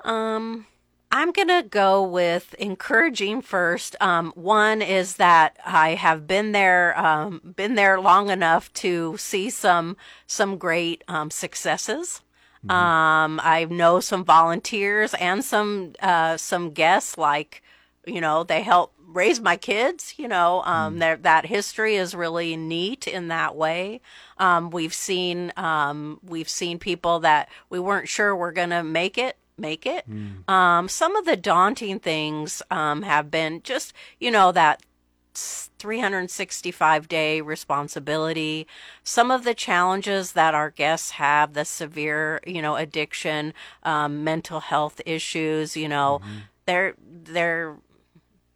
Um, 0.02 0.66
I'm 1.12 1.32
gonna 1.32 1.62
go 1.62 2.02
with 2.02 2.54
encouraging 2.54 3.42
first. 3.42 3.96
Um, 4.00 4.32
one 4.36 4.80
is 4.80 5.16
that 5.16 5.56
I 5.66 5.94
have 5.94 6.26
been 6.26 6.52
there, 6.52 6.96
um, 6.98 7.40
been 7.56 7.74
there 7.74 8.00
long 8.00 8.30
enough 8.30 8.72
to 8.74 9.16
see 9.16 9.50
some 9.50 9.96
some 10.26 10.56
great 10.56 11.02
um, 11.08 11.30
successes. 11.30 12.22
Um, 12.68 13.40
I 13.42 13.66
know 13.70 14.00
some 14.00 14.22
volunteers 14.24 15.14
and 15.14 15.42
some 15.42 15.94
uh, 16.00 16.36
some 16.36 16.70
guests, 16.70 17.16
like 17.16 17.62
you 18.06 18.20
know, 18.20 18.44
they 18.44 18.62
help 18.62 18.92
raise 19.06 19.40
my 19.40 19.56
kids. 19.56 20.14
You 20.18 20.28
know, 20.28 20.62
um, 20.64 20.98
mm. 21.00 21.22
that 21.22 21.46
history 21.46 21.96
is 21.96 22.14
really 22.14 22.56
neat 22.56 23.08
in 23.08 23.28
that 23.28 23.56
way. 23.56 24.00
Um, 24.38 24.70
we've 24.70 24.94
seen 24.94 25.52
um, 25.56 26.20
we've 26.22 26.48
seen 26.48 26.78
people 26.78 27.20
that 27.20 27.48
we 27.70 27.80
weren't 27.80 28.08
sure 28.08 28.36
were 28.36 28.52
going 28.52 28.70
to 28.70 28.82
make 28.82 29.16
it 29.18 29.36
make 29.60 29.86
it. 29.86 30.08
Mm. 30.08 30.48
Um, 30.48 30.88
some 30.88 31.16
of 31.16 31.24
the 31.24 31.36
daunting 31.36 32.00
things 32.00 32.62
um, 32.70 33.02
have 33.02 33.30
been 33.30 33.62
just 33.62 33.92
you 34.18 34.30
know 34.30 34.52
that 34.52 34.82
365 35.34 37.08
day 37.08 37.40
responsibility. 37.40 38.66
Some 39.02 39.30
of 39.30 39.44
the 39.44 39.54
challenges 39.54 40.32
that 40.32 40.54
our 40.54 40.70
guests 40.70 41.12
have, 41.12 41.54
the 41.54 41.64
severe, 41.64 42.40
you 42.46 42.60
know, 42.60 42.76
addiction, 42.76 43.54
um, 43.82 44.22
mental 44.24 44.60
health 44.60 45.00
issues, 45.06 45.76
you 45.76 45.88
know, 45.88 46.20
mm-hmm. 46.22 46.38
they're, 46.66 46.94
they're, 47.00 47.76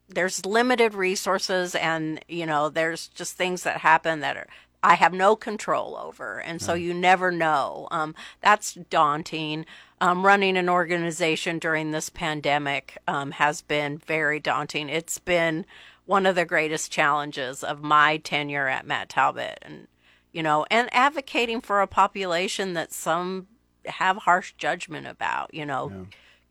there's 0.08 0.44
limited 0.44 0.94
resources 0.94 1.74
and, 1.74 2.22
you 2.28 2.46
know, 2.46 2.68
there's 2.68 3.08
just 3.08 3.36
things 3.36 3.62
that 3.62 3.78
happen 3.78 4.20
that 4.20 4.36
are, 4.36 4.46
I 4.84 4.94
have 4.94 5.12
no 5.12 5.34
control 5.34 5.96
over. 5.96 6.40
And 6.40 6.60
so 6.60 6.74
you 6.74 6.94
never 6.94 7.32
know. 7.32 7.88
Um, 7.90 8.14
that's 8.40 8.74
daunting. 8.90 9.66
Um, 10.00 10.24
running 10.24 10.56
an 10.56 10.68
organization 10.68 11.58
during 11.58 11.90
this 11.90 12.10
pandemic 12.10 12.98
um, 13.08 13.30
has 13.32 13.62
been 13.62 13.96
very 13.96 14.38
daunting. 14.38 14.90
It's 14.90 15.18
been, 15.18 15.64
one 16.06 16.26
of 16.26 16.34
the 16.34 16.44
greatest 16.44 16.90
challenges 16.90 17.64
of 17.64 17.82
my 17.82 18.18
tenure 18.18 18.68
at 18.68 18.86
Matt 18.86 19.08
Talbot 19.08 19.58
and 19.62 19.88
you 20.32 20.42
know 20.42 20.66
and 20.70 20.88
advocating 20.92 21.60
for 21.60 21.80
a 21.80 21.86
population 21.86 22.74
that 22.74 22.92
some 22.92 23.46
have 23.86 24.18
harsh 24.18 24.54
judgment 24.58 25.06
about 25.06 25.52
you 25.54 25.64
know 25.64 25.90
yeah. 25.90 26.04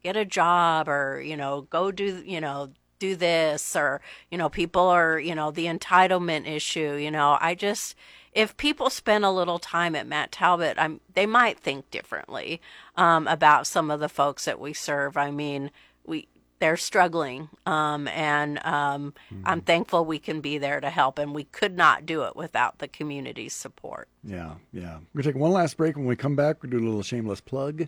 get 0.03 0.17
a 0.17 0.25
job 0.25 0.87
or 0.87 1.21
you 1.21 1.37
know 1.37 1.61
go 1.69 1.91
do 1.91 2.23
you 2.25 2.41
know 2.41 2.69
do 2.99 3.15
this 3.15 3.75
or 3.75 4.01
you 4.31 4.37
know 4.37 4.49
people 4.49 4.87
are 4.87 5.19
you 5.19 5.35
know 5.35 5.51
the 5.51 5.65
entitlement 5.65 6.47
issue 6.47 6.95
you 6.95 7.11
know 7.11 7.37
i 7.41 7.53
just 7.53 7.95
if 8.35 8.57
people 8.57 8.89
spend 8.89 9.25
a 9.25 9.31
little 9.31 9.59
time 9.59 9.95
at 9.95 10.07
Matt 10.07 10.31
Talbot, 10.31 10.77
I'm, 10.77 10.99
they 11.13 11.25
might 11.25 11.59
think 11.59 11.89
differently 11.91 12.61
um, 12.95 13.27
about 13.27 13.67
some 13.67 13.91
of 13.91 13.99
the 13.99 14.09
folks 14.09 14.45
that 14.45 14.59
we 14.59 14.73
serve. 14.73 15.17
I 15.17 15.31
mean, 15.31 15.71
we 16.05 16.27
they're 16.59 16.77
struggling, 16.77 17.49
um, 17.65 18.07
and 18.07 18.57
um, 18.65 19.13
mm-hmm. 19.29 19.41
I'm 19.45 19.59
thankful 19.59 20.05
we 20.05 20.17
can 20.17 20.39
be 20.39 20.57
there 20.57 20.79
to 20.79 20.89
help. 20.89 21.19
And 21.19 21.35
we 21.35 21.43
could 21.43 21.75
not 21.75 22.05
do 22.05 22.23
it 22.23 22.37
without 22.37 22.79
the 22.79 22.87
community's 22.87 23.53
support. 23.53 24.07
Yeah, 24.23 24.53
yeah. 24.71 24.99
We're 25.13 25.23
gonna 25.23 25.33
take 25.33 25.41
one 25.41 25.51
last 25.51 25.75
break. 25.75 25.97
When 25.97 26.05
we 26.05 26.15
come 26.15 26.37
back, 26.37 26.63
we're 26.63 26.69
do 26.69 26.77
a 26.77 26.79
little 26.79 27.03
shameless 27.03 27.41
plug, 27.41 27.87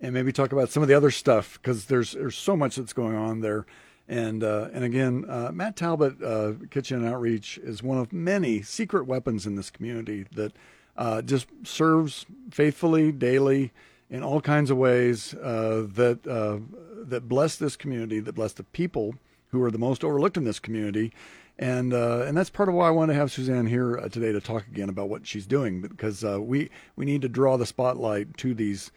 and 0.00 0.14
maybe 0.14 0.32
talk 0.32 0.52
about 0.52 0.70
some 0.70 0.82
of 0.82 0.88
the 0.88 0.94
other 0.94 1.10
stuff 1.10 1.58
because 1.60 1.84
there's 1.84 2.12
there's 2.12 2.36
so 2.36 2.56
much 2.56 2.76
that's 2.76 2.94
going 2.94 3.14
on 3.14 3.40
there. 3.40 3.66
And 4.08 4.44
uh, 4.44 4.68
and 4.72 4.84
again, 4.84 5.24
uh, 5.28 5.50
Matt 5.52 5.76
Talbot 5.76 6.22
uh, 6.22 6.52
Kitchen 6.70 7.06
Outreach 7.06 7.58
is 7.58 7.82
one 7.82 7.98
of 7.98 8.12
many 8.12 8.60
secret 8.60 9.06
weapons 9.06 9.46
in 9.46 9.56
this 9.56 9.70
community 9.70 10.26
that 10.32 10.52
uh, 10.96 11.22
just 11.22 11.46
serves 11.62 12.26
faithfully 12.50 13.12
daily 13.12 13.72
in 14.10 14.22
all 14.22 14.40
kinds 14.40 14.70
of 14.70 14.76
ways 14.76 15.32
uh, 15.34 15.86
that 15.94 16.26
uh, 16.26 16.58
that 17.02 17.28
bless 17.28 17.56
this 17.56 17.76
community, 17.76 18.20
that 18.20 18.34
bless 18.34 18.52
the 18.52 18.64
people 18.64 19.14
who 19.48 19.62
are 19.62 19.70
the 19.70 19.78
most 19.78 20.04
overlooked 20.04 20.36
in 20.36 20.44
this 20.44 20.58
community. 20.60 21.10
And 21.58 21.94
and 21.94 22.36
that's 22.36 22.50
part 22.50 22.68
of 22.68 22.74
why 22.74 22.88
I 22.88 22.90
want 22.90 23.10
to 23.10 23.14
have 23.14 23.32
Suzanne 23.32 23.66
here 23.66 23.96
today 24.10 24.32
to 24.32 24.40
talk 24.40 24.66
again 24.66 24.88
about 24.88 25.08
what 25.08 25.26
she's 25.26 25.46
doing 25.46 25.80
because 25.80 26.22
we 26.24 26.68
we 26.96 27.06
need 27.06 27.22
to 27.22 27.28
draw 27.28 27.56
the 27.56 27.64
spotlight 27.64 28.36
to 28.38 28.54
these 28.54 28.90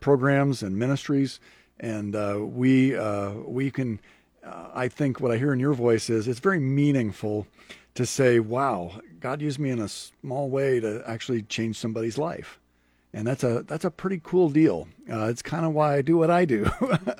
programs 0.00 0.62
and 0.62 0.78
ministries, 0.78 1.38
and 1.80 2.14
we 2.54 2.96
we 3.46 3.70
can. 3.70 4.00
I 4.44 4.88
think 4.88 5.20
what 5.20 5.30
I 5.30 5.36
hear 5.36 5.52
in 5.52 5.60
your 5.60 5.74
voice 5.74 6.08
is 6.08 6.28
it's 6.28 6.40
very 6.40 6.60
meaningful 6.60 7.46
to 7.94 8.06
say, 8.06 8.40
"Wow, 8.40 9.00
God 9.20 9.40
used 9.42 9.58
me 9.58 9.70
in 9.70 9.80
a 9.80 9.88
small 9.88 10.48
way 10.48 10.80
to 10.80 11.02
actually 11.06 11.42
change 11.42 11.76
somebody's 11.78 12.18
life." 12.18 12.58
and 13.12 13.26
that's 13.26 13.42
a 13.42 13.64
that's 13.66 13.84
a 13.84 13.90
pretty 13.90 14.20
cool 14.22 14.50
deal. 14.50 14.86
Uh, 15.10 15.26
it's 15.26 15.42
kind 15.42 15.64
of 15.64 15.72
why 15.72 15.96
I 15.96 16.02
do 16.02 16.18
what 16.18 16.30
I 16.30 16.44
do. 16.44 16.70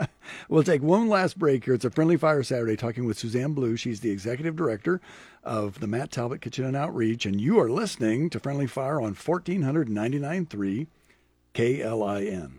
we'll 0.48 0.62
take 0.62 0.82
one 0.82 1.08
last 1.08 1.38
break 1.38 1.64
here. 1.64 1.74
It's 1.74 1.84
a 1.84 1.90
Friendly 1.90 2.16
Fire 2.16 2.42
Saturday, 2.42 2.76
talking 2.76 3.06
with 3.06 3.18
Suzanne 3.18 3.54
Blue. 3.54 3.76
She's 3.76 4.00
the 4.00 4.10
executive 4.10 4.54
director 4.56 5.00
of 5.42 5.80
the 5.80 5.86
Matt 5.86 6.10
Talbot 6.10 6.40
Kitchen 6.40 6.66
and 6.66 6.76
Outreach, 6.76 7.24
and 7.24 7.40
you 7.40 7.58
are 7.58 7.70
listening 7.70 8.28
to 8.30 8.40
Friendly 8.40 8.66
Fire 8.66 9.00
on 9.00 9.14
1499.3 9.14 10.86
KLIN. 11.54 12.58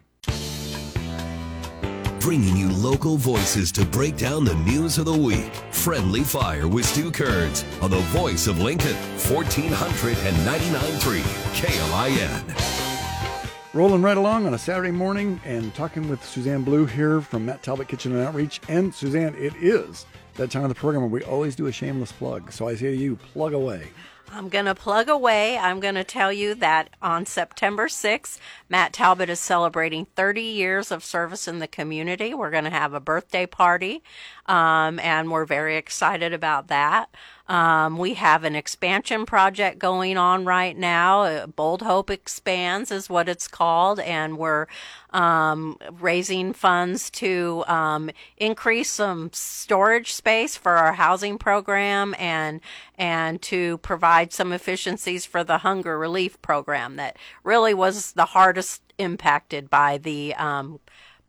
Bringing 2.29 2.53
you 2.55 2.69
local 2.69 3.17
voices 3.17 3.71
to 3.71 3.83
break 3.83 4.15
down 4.15 4.45
the 4.45 4.53
news 4.53 4.99
of 4.99 5.05
the 5.05 5.17
week. 5.17 5.51
Friendly 5.71 6.21
Fire 6.21 6.67
with 6.67 6.85
Stu 6.85 7.09
Kerns 7.09 7.65
on 7.81 7.89
the 7.89 7.97
voice 8.11 8.45
of 8.45 8.61
Lincoln, 8.61 8.93
1499.3 9.17 11.23
KLIN. 11.55 13.73
Rolling 13.73 14.03
right 14.03 14.15
along 14.15 14.45
on 14.45 14.53
a 14.53 14.59
Saturday 14.59 14.91
morning 14.91 15.41
and 15.43 15.73
talking 15.73 16.07
with 16.07 16.23
Suzanne 16.23 16.61
Blue 16.61 16.85
here 16.85 17.19
from 17.19 17.47
Matt 17.47 17.63
Talbot 17.63 17.87
Kitchen 17.87 18.11
and 18.11 18.21
Outreach. 18.21 18.61
And 18.69 18.93
Suzanne, 18.93 19.33
it 19.33 19.55
is 19.55 20.05
that 20.35 20.51
time 20.51 20.65
of 20.65 20.69
the 20.69 20.75
program 20.75 21.01
where 21.01 21.09
we 21.09 21.23
always 21.23 21.55
do 21.55 21.65
a 21.65 21.71
shameless 21.71 22.11
plug. 22.11 22.51
So 22.51 22.67
I 22.67 22.75
say 22.75 22.91
to 22.91 22.95
you, 22.95 23.15
plug 23.15 23.53
away. 23.53 23.87
I'm 24.31 24.49
going 24.49 24.65
to 24.65 24.75
plug 24.75 25.09
away. 25.09 25.57
I'm 25.57 25.79
going 25.79 25.95
to 25.95 26.03
tell 26.03 26.31
you 26.31 26.53
that 26.55 26.91
on 27.01 27.25
September 27.25 27.87
6th, 27.87 28.37
Matt 28.69 28.93
Talbot 28.93 29.29
is 29.29 29.39
celebrating 29.39 30.05
30 30.15 30.41
years 30.41 30.91
of 30.91 31.03
service 31.03 31.47
in 31.47 31.57
the 31.59 31.67
community. 31.67 32.33
We're 32.35 32.51
going 32.51 32.65
to 32.65 32.69
have 32.69 32.93
a 32.93 32.99
birthday 32.99 33.47
party, 33.47 34.03
um, 34.49 34.99
and 34.99 35.29
we're 35.29 35.45
very 35.45 35.77
excited 35.77 36.33
about 36.33 36.67
that. 36.69 37.09
Um, 37.47 37.97
we 37.99 38.15
have 38.15 38.43
an 38.43 38.55
expansion 38.55 39.25
project 39.27 39.77
going 39.77 40.17
on 40.17 40.43
right 40.43 40.75
now. 40.75 41.21
Uh, 41.21 41.47
Bold 41.47 41.83
Hope 41.83 42.09
Expands 42.09 42.91
is 42.91 43.09
what 43.09 43.29
it's 43.29 43.47
called, 43.47 43.99
and 43.99 44.39
we're 44.39 44.65
um, 45.11 45.77
raising 45.99 46.53
funds 46.53 47.11
to 47.11 47.63
um, 47.67 48.09
increase 48.37 48.89
some 48.89 49.29
storage 49.33 50.13
space 50.13 50.57
for 50.57 50.73
our 50.73 50.93
housing 50.93 51.37
program 51.37 52.15
and 52.17 52.59
and 52.97 53.41
to 53.43 53.77
provide 53.79 54.33
some 54.33 54.51
efficiencies 54.51 55.25
for 55.25 55.43
the 55.43 55.59
hunger 55.59 55.97
relief 55.97 56.41
program 56.41 56.95
that 56.95 57.17
really 57.43 57.73
was 57.73 58.13
the 58.13 58.25
hardest 58.25 58.81
impacted 58.97 59.69
by 59.69 59.97
the 59.97 60.33
um, 60.35 60.79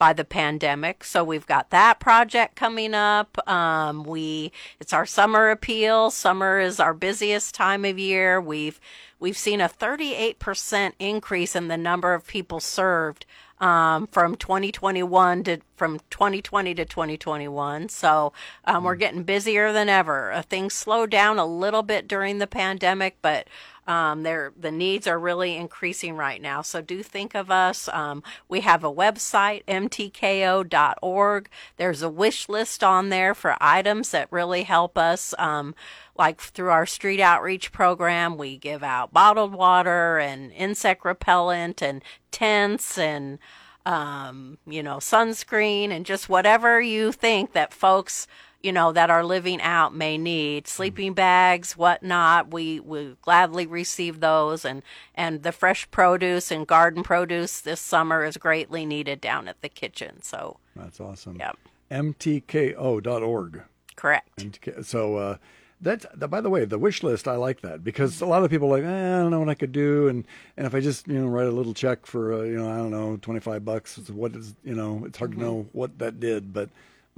by 0.01 0.15
the 0.15 0.25
pandemic. 0.25 1.05
So 1.05 1.23
we've 1.23 1.47
got 1.47 1.69
that 1.71 2.01
project 2.01 2.57
coming 2.57 2.95
up. 2.95 3.47
Um, 3.47 4.03
we 4.03 4.51
it's 4.81 4.95
our 4.95 5.05
summer 5.05 5.51
appeal. 5.51 6.11
Summer 6.11 6.59
is 6.59 6.81
our 6.81 6.95
busiest 6.95 7.55
time 7.55 7.85
of 7.85 7.99
year. 7.99 8.41
We've 8.41 8.81
we've 9.21 9.37
seen 9.37 9.61
a 9.61 9.69
38% 9.69 10.93
increase 10.99 11.55
in 11.55 11.69
the 11.69 11.77
number 11.77 12.15
of 12.15 12.27
people 12.27 12.61
served 12.61 13.27
um, 13.61 14.07
from 14.07 14.37
2021 14.37 15.45
to 15.45 15.59
from 15.77 16.01
2020 16.09 16.75
to 16.75 16.85
2021. 16.87 17.91
So 17.91 18.33
um, 18.65 18.85
we're 18.85 18.97
mm. 18.97 19.01
getting 19.01 19.23
busier 19.23 19.71
than 19.71 19.91
ever. 19.91 20.33
Uh, 20.33 20.41
things 20.41 20.73
slowed 20.73 21.11
down 21.11 21.39
a 21.39 21.45
little 21.45 21.83
bit 21.83 22.09
during 22.09 22.39
the 22.39 22.47
pandemic, 22.47 23.19
but 23.21 23.47
um, 23.87 24.23
there 24.23 24.53
the 24.59 24.71
needs 24.71 25.07
are 25.07 25.19
really 25.19 25.57
increasing 25.57 26.17
right 26.17 26.41
now. 26.41 26.63
So 26.63 26.81
do 26.81 27.03
think 27.03 27.35
of 27.35 27.51
us. 27.51 27.89
Um, 27.89 28.23
we 28.49 28.61
have 28.61 28.85
a 28.85 28.93
website, 28.93 29.65
mtko.org. 29.67 31.49
There's 31.77 32.03
a 32.03 32.09
wish 32.09 32.49
list 32.49 32.85
on 32.85 33.09
there 33.09 33.35
for 33.35 33.57
items 33.61 34.11
that 34.11 34.31
really 34.31 34.63
help 34.65 34.97
us. 34.97 35.35
Um, 35.39 35.75
like 36.17 36.41
through 36.41 36.71
our 36.71 36.87
street 36.87 37.21
outreach 37.21 37.73
program, 37.73 38.37
we 38.37 38.59
give 38.59 38.83
out 38.83 39.13
bottled 39.13 39.55
water 39.55 40.19
and 40.19 40.53
insect 40.53 41.05
repellent 41.05 41.83
and 41.83 42.03
tents 42.31 42.99
and 42.99 43.39
um, 43.87 44.59
you 44.67 44.83
know, 44.83 44.97
sunscreen 44.97 45.91
and 45.91 46.05
just 46.05 46.29
whatever 46.29 46.81
you 46.81 47.13
think 47.13 47.53
that 47.53 47.73
folks 47.73 48.27
you 48.63 48.73
know, 48.73 48.93
that 48.93 49.11
our 49.11 49.25
living 49.25 49.61
out 49.61 49.95
may 49.95 50.19
need 50.19 50.69
sleeping 50.69 51.15
bags, 51.15 51.77
whatnot. 51.77 52.53
We 52.53 52.81
we 52.81 53.17
gladly 53.23 53.67
receive 53.67 54.21
those, 54.21 54.65
and 54.65 54.83
and 55.15 55.43
the 55.43 55.53
fresh 55.53 55.91
produce 55.91 56.51
and 56.51 56.67
garden 56.67 57.03
produce 57.03 57.61
this 57.61 57.81
summer 57.81 58.25
is 58.25 58.37
greatly 58.37 58.85
needed 58.85 59.21
down 59.21 59.49
at 59.49 59.61
the 59.63 59.69
kitchen. 59.69 60.23
So 60.23 60.59
that's 60.77 61.01
awesome. 61.01 61.37
Yep. 61.39 61.57
MTKO.org. 61.91 63.63
Correct. 63.97 64.37
MTK, 64.39 64.85
so. 64.85 65.17
Uh, 65.17 65.37
that's 65.83 66.05
by 66.15 66.43
the 66.43 66.51
way, 66.51 66.67
the 66.67 66.79
wish 66.79 67.03
list. 67.03 67.27
I 67.27 67.37
like 67.37 67.63
that 67.63 67.83
because 67.83 68.21
a 68.21 68.27
lot 68.27 68.45
of 68.45 68.51
people 68.51 68.69
are 68.69 68.79
like, 68.79 68.85
eh, 68.85 69.17
I 69.17 69.21
don't 69.21 69.31
know 69.31 69.41
what 69.41 69.49
I 69.49 69.55
could 69.55 69.73
do, 69.73 70.09
and 70.09 70.27
and 70.59 70.67
if 70.67 70.75
I 70.75 70.81
just 70.81 71.09
you 71.09 71.19
know 71.19 71.27
write 71.27 71.47
a 71.47 71.51
little 71.51 71.73
check 71.73 72.05
for 72.05 72.35
uh, 72.35 72.43
you 72.43 72.59
know 72.59 72.71
I 72.71 72.77
don't 72.77 72.91
know 72.91 73.17
twenty 73.17 73.41
five 73.41 73.65
bucks, 73.65 73.97
what 74.11 74.37
is 74.37 74.55
you 74.63 74.75
know 74.75 75.05
it's 75.07 75.17
hard 75.17 75.31
mm-hmm. 75.31 75.41
to 75.41 75.47
know 75.47 75.67
what 75.73 75.99
that 75.99 76.21
did, 76.21 76.53
but 76.53 76.69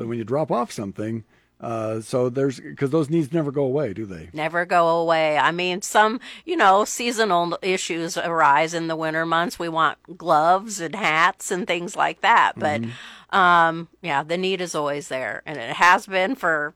but 0.03 0.09
when 0.09 0.19
you 0.19 0.25
drop 0.25 0.51
off 0.51 0.73
something, 0.73 1.23
uh, 1.61 2.01
so 2.01 2.29
there's 2.29 2.59
because 2.59 2.91
those 2.91 3.09
needs 3.09 3.33
never 3.33 3.53
go 3.53 3.63
away, 3.63 3.93
do 3.93 4.05
they? 4.05 4.31
Never 4.33 4.65
go 4.65 4.89
away. 4.99 5.39
I 5.39 5.53
mean, 5.53 5.81
some 5.81 6.19
you 6.45 6.57
know 6.57 6.85
seasonal 6.85 7.57
issues 7.63 8.19
arise 8.19 8.75
in 8.75 8.89
the 8.89 8.97
winter 8.97 9.25
months. 9.25 9.61
We 9.61 9.69
want 9.69 10.19
gloves 10.19 10.81
and 10.81 10.97
hats 10.97 11.53
and 11.53 11.69
things 11.69 11.95
like 11.95 12.21
that, 12.23 12.55
but 12.57 12.83
mm-hmm. 12.83 13.39
um, 13.39 13.87
yeah, 14.03 14.25
the 14.25 14.37
need 14.37 14.61
is 14.61 14.75
always 14.75 15.07
there, 15.07 15.43
and 15.47 15.57
it 15.57 15.77
has 15.77 16.07
been 16.07 16.35
for 16.35 16.75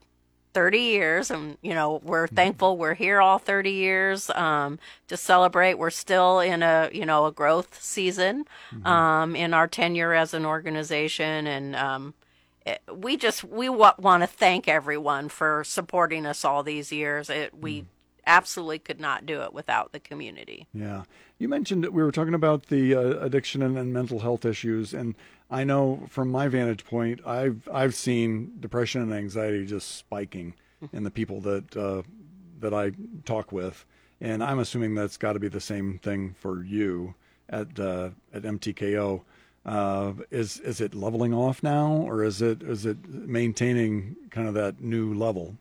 30 0.55 0.79
years, 0.79 1.33
and 1.33 1.59
you 1.63 1.75
know 1.75 2.01
we're 2.05 2.29
thankful 2.29 2.77
we're 2.77 2.95
here 2.95 3.21
all 3.21 3.41
30 3.41 3.73
years 3.73 4.31
um, 4.31 4.79
to 5.09 5.17
celebrate. 5.17 5.75
We're 5.75 5.91
still 5.91 6.39
in 6.39 6.63
a 6.63 6.91
you 6.93 7.05
know 7.05 7.27
a 7.27 7.33
growth 7.33 7.83
season 7.83 8.45
um, 8.85 9.35
in 9.35 9.53
our 9.53 9.67
tenure 9.67 10.15
as 10.15 10.33
an 10.33 10.47
organization, 10.47 11.49
and 11.49 11.75
um, 11.75 12.15
we 12.93 13.17
just 13.17 13.45
we 13.45 13.67
w- 13.67 13.93
want 13.99 14.23
to 14.23 14.27
thank 14.27 14.69
everyone 14.69 15.29
for 15.29 15.65
supporting 15.65 16.27
us 16.27 16.45
all 16.45 16.63
these 16.63 16.93
years. 16.93 17.31
It, 17.31 17.55
we 17.57 17.87
absolutely 18.27 18.79
could 18.79 19.01
not 19.01 19.25
do 19.25 19.43
it 19.43 19.53
without 19.53 19.93
the 19.93 20.01
community. 20.01 20.67
Yeah. 20.75 21.05
You 21.39 21.49
mentioned 21.49 21.85
that 21.85 21.93
we 21.93 22.03
were 22.03 22.13
talking 22.13 22.35
about 22.35 22.67
the 22.67 22.95
uh, 22.95 23.01
addiction 23.21 23.63
and, 23.63 23.79
and 23.79 23.93
mental 23.93 24.21
health 24.21 24.45
issues, 24.45 24.93
and 24.95 25.15
I 25.51 25.65
know 25.65 26.07
from 26.09 26.31
my 26.31 26.49
vantage 26.49 26.85
point, 26.85 27.21
I've 27.27 27.69
I've 27.73 27.95
seen 27.95 28.57
depression 28.59 29.03
and 29.03 29.13
anxiety 29.13 29.67
just 29.67 29.97
spiking 29.97 30.55
in 30.93 31.05
the 31.05 31.11
people 31.11 31.41
that 31.43 31.77
uh, 31.77 32.03
that 32.61 32.75
I 32.75 32.93
talk 33.25 33.53
with, 33.53 33.85
and 34.21 34.43
I'm 34.43 34.59
assuming 34.59 34.95
that's 34.95 35.17
got 35.17 35.35
to 35.35 35.39
be 35.39 35.49
the 35.49 35.61
same 35.61 35.99
thing 35.99 36.35
for 36.39 36.65
you 36.65 37.15
at 37.49 37.79
uh, 37.79 38.11
at 38.33 38.43
MTKO. 38.43 39.23
Uh, 39.67 40.13
is 40.31 40.61
is 40.61 40.81
it 40.81 40.95
leveling 40.95 41.35
off 41.35 41.63
now, 41.63 41.91
or 41.93 42.23
is 42.23 42.41
it 42.41 42.63
is 42.63 42.87
it 42.87 42.97
maintaining 43.09 44.17
kind 44.31 44.47
of 44.49 44.55
that 44.55 44.81
new 44.81 45.13
level? 45.13 45.57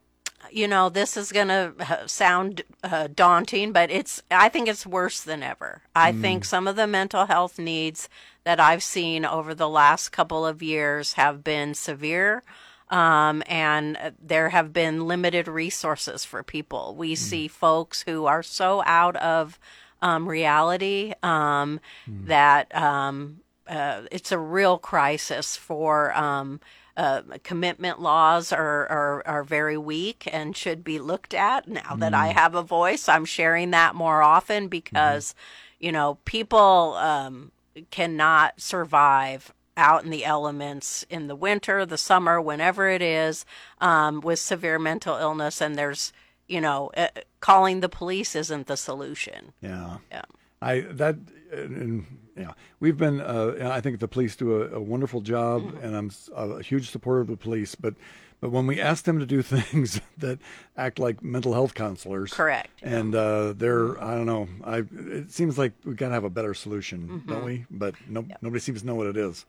you 0.52 0.68
know, 0.68 0.90
this 0.90 1.18
is 1.18 1.32
going 1.32 1.48
to 1.48 1.74
sound 2.06 2.62
uh, 2.84 3.08
daunting, 3.14 3.72
but 3.72 3.92
it's, 3.92 4.22
I 4.32 4.50
think 4.50 4.68
it's 4.68 4.86
worse 4.86 5.22
than 5.22 5.44
ever. 5.44 5.82
I 5.96 6.12
mm. 6.12 6.22
think 6.22 6.46
some 6.46 6.68
of 6.68 6.76
the 6.76 6.88
mental 6.88 7.26
health 7.26 7.60
needs 7.60 8.10
that 8.44 8.60
I've 8.60 8.84
seen 8.84 9.26
over 9.26 9.54
the 9.54 9.70
last 9.70 10.10
couple 10.10 10.46
of 10.46 10.62
years 10.62 11.14
have 11.14 11.44
been 11.44 11.74
severe. 11.74 12.44
Um, 12.90 13.42
and 13.48 14.14
there 14.22 14.50
have 14.50 14.72
been 14.72 15.08
limited 15.08 15.48
resources 15.48 16.24
for 16.24 16.44
people. 16.44 16.96
We 16.96 17.14
mm. 17.14 17.18
see 17.18 17.48
folks 17.48 18.04
who 18.04 18.26
are 18.26 18.44
so 18.44 18.84
out 18.86 19.16
of 19.18 19.60
um, 20.02 20.30
reality 20.30 21.14
um, 21.24 21.80
mm. 22.08 22.28
that 22.28 22.74
um, 22.76 23.42
uh, 23.68 24.04
it's 24.12 24.32
a 24.32 24.40
real 24.40 24.78
crisis 24.78 25.56
for 25.58 26.16
um, 26.16 26.60
uh, 26.98 27.22
commitment 27.44 28.00
laws 28.02 28.52
are, 28.54 28.88
are, 28.88 29.24
are 29.26 29.44
very 29.44 29.78
weak 29.78 30.28
and 30.32 30.56
should 30.56 30.84
be 30.84 31.00
looked 31.00 31.34
at. 31.34 31.68
Now 31.68 31.82
mm. 31.82 32.00
that 32.00 32.14
I 32.14 32.30
mm. 32.30 32.34
have 32.34 32.56
a 32.56 32.62
voice, 32.62 33.10
I'm 33.10 33.26
sharing 33.26 33.72
that 33.72 33.96
more 33.96 34.22
often 34.22 34.68
because, 34.68 35.34
mm. 35.34 35.86
you 35.86 35.92
know, 35.92 36.18
people 36.26 36.96
um, 36.98 37.52
cannot 37.92 38.62
survive 38.62 39.54
out 39.78 40.06
in 40.06 40.10
the 40.10 40.24
elements 40.24 41.06
in 41.10 41.28
the 41.28 41.36
winter, 41.36 41.86
the 41.86 41.98
summer, 41.98 42.40
whenever 42.40 42.90
it 42.90 43.02
is, 43.02 43.46
um, 43.82 44.22
with 44.22 44.40
severe 44.40 44.80
mental 44.80 45.18
illness. 45.18 45.60
And 45.60 45.76
there's, 45.76 46.14
you 46.48 46.62
know, 46.62 46.92
uh, 46.96 47.08
calling 47.42 47.82
the 47.82 47.90
police 47.90 48.36
isn't 48.36 48.68
the 48.68 48.78
solution. 48.78 49.52
Yeah. 49.60 49.98
Yeah. 50.10 50.24
I 50.62 50.80
that 50.82 51.18
and 51.52 52.06
yeah, 52.38 52.52
we've 52.80 52.98
been. 52.98 53.22
Uh, 53.22 53.70
I 53.72 53.82
think 53.82 54.00
the 54.00 54.08
police 54.08 54.36
do 54.36 54.62
a, 54.62 54.76
a 54.76 54.82
wonderful 54.82 55.22
job, 55.22 55.64
mm-hmm. 55.64 55.86
and 55.86 55.96
I'm 55.96 56.12
a 56.36 56.62
huge 56.62 56.92
supporter 56.92 57.22
of 57.22 57.28
the 57.28 57.38
police. 57.38 57.76
But 57.76 57.96
but 58.42 58.52
when 58.52 58.68
we 58.68 58.82
ask 58.82 59.06
them 59.06 59.20
to 59.20 59.26
do 59.26 59.42
things 59.42 60.02
that 60.18 60.40
act 60.76 61.00
like 61.00 61.24
mental 61.24 61.54
health 61.54 61.74
counselors, 61.74 62.34
correct, 62.34 62.70
and 62.84 63.16
uh, 63.16 63.54
they're 63.54 64.02
I 64.04 64.16
don't 64.16 64.26
know. 64.26 64.48
I 64.64 64.84
it 64.96 65.32
seems 65.32 65.58
like 65.58 65.74
we 65.86 65.94
got 65.94 66.10
to 66.10 66.14
have 66.14 66.26
a 66.26 66.30
better 66.30 66.54
solution, 66.54 67.08
mm-hmm. 67.08 67.30
don't 67.30 67.46
we? 67.46 67.66
But 67.72 67.96
no, 68.08 68.26
yep. 68.28 68.40
nobody 68.42 68.60
seems 68.60 68.82
to 68.82 68.88
know 68.88 68.96
what 68.96 69.08
it 69.08 69.18
is. 69.18 69.46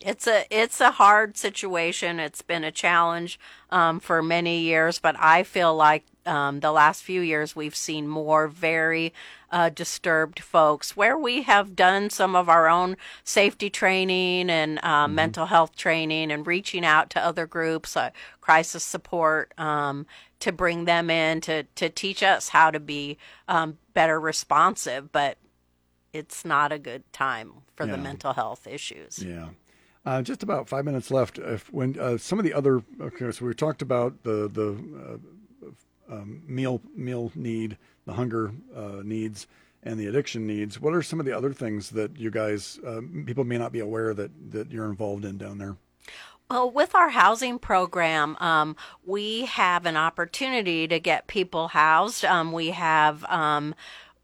It's 0.00 0.28
a 0.28 0.44
it's 0.50 0.80
a 0.80 0.92
hard 0.92 1.36
situation. 1.36 2.20
It's 2.20 2.42
been 2.42 2.62
a 2.62 2.70
challenge 2.70 3.38
um, 3.70 3.98
for 3.98 4.22
many 4.22 4.60
years, 4.60 5.00
but 5.00 5.16
I 5.18 5.42
feel 5.42 5.74
like 5.74 6.04
um, 6.24 6.60
the 6.60 6.70
last 6.70 7.02
few 7.02 7.20
years 7.20 7.56
we've 7.56 7.74
seen 7.74 8.06
more 8.06 8.46
very 8.46 9.12
uh, 9.50 9.70
disturbed 9.70 10.40
folks 10.40 10.96
where 10.96 11.18
we 11.18 11.42
have 11.42 11.74
done 11.74 12.10
some 12.10 12.36
of 12.36 12.48
our 12.48 12.68
own 12.68 12.96
safety 13.24 13.70
training 13.70 14.50
and 14.50 14.78
uh, 14.82 15.06
mm-hmm. 15.06 15.14
mental 15.16 15.46
health 15.46 15.74
training 15.74 16.30
and 16.30 16.46
reaching 16.46 16.84
out 16.84 17.10
to 17.10 17.24
other 17.24 17.46
groups, 17.46 17.96
uh, 17.96 18.10
crisis 18.40 18.84
support, 18.84 19.52
um, 19.58 20.06
to 20.38 20.52
bring 20.52 20.84
them 20.84 21.10
in 21.10 21.40
to, 21.40 21.64
to 21.74 21.88
teach 21.88 22.22
us 22.22 22.50
how 22.50 22.70
to 22.70 22.78
be 22.78 23.18
um, 23.48 23.78
better 23.94 24.20
responsive. 24.20 25.10
But 25.10 25.38
it's 26.12 26.44
not 26.44 26.70
a 26.70 26.78
good 26.78 27.10
time 27.12 27.52
for 27.74 27.86
yeah. 27.86 27.92
the 27.92 27.98
mental 27.98 28.34
health 28.34 28.66
issues. 28.66 29.22
Yeah. 29.24 29.48
Uh, 30.08 30.22
just 30.22 30.42
about 30.42 30.70
five 30.70 30.86
minutes 30.86 31.10
left. 31.10 31.36
If, 31.36 31.70
when 31.70 32.00
uh, 32.00 32.16
some 32.16 32.38
of 32.38 32.44
the 32.46 32.54
other, 32.54 32.82
okay, 32.98 33.30
so 33.30 33.44
we 33.44 33.52
talked 33.52 33.82
about 33.82 34.22
the 34.22 34.48
the 34.48 35.20
uh, 35.60 36.14
um, 36.14 36.40
meal 36.46 36.80
meal 36.94 37.30
need, 37.34 37.76
the 38.06 38.14
hunger 38.14 38.52
uh, 38.74 39.02
needs, 39.04 39.46
and 39.82 40.00
the 40.00 40.06
addiction 40.06 40.46
needs. 40.46 40.80
What 40.80 40.94
are 40.94 41.02
some 41.02 41.20
of 41.20 41.26
the 41.26 41.36
other 41.36 41.52
things 41.52 41.90
that 41.90 42.16
you 42.16 42.30
guys 42.30 42.80
uh, 42.86 43.02
people 43.26 43.44
may 43.44 43.58
not 43.58 43.70
be 43.70 43.80
aware 43.80 44.14
that 44.14 44.30
that 44.52 44.72
you're 44.72 44.86
involved 44.86 45.26
in 45.26 45.36
down 45.36 45.58
there? 45.58 45.76
Well, 46.50 46.70
with 46.70 46.94
our 46.94 47.10
housing 47.10 47.58
program, 47.58 48.38
um, 48.40 48.76
we 49.04 49.44
have 49.44 49.84
an 49.84 49.98
opportunity 49.98 50.88
to 50.88 50.98
get 50.98 51.26
people 51.26 51.68
housed. 51.68 52.24
Um, 52.24 52.52
we 52.52 52.70
have 52.70 53.26
um, 53.26 53.74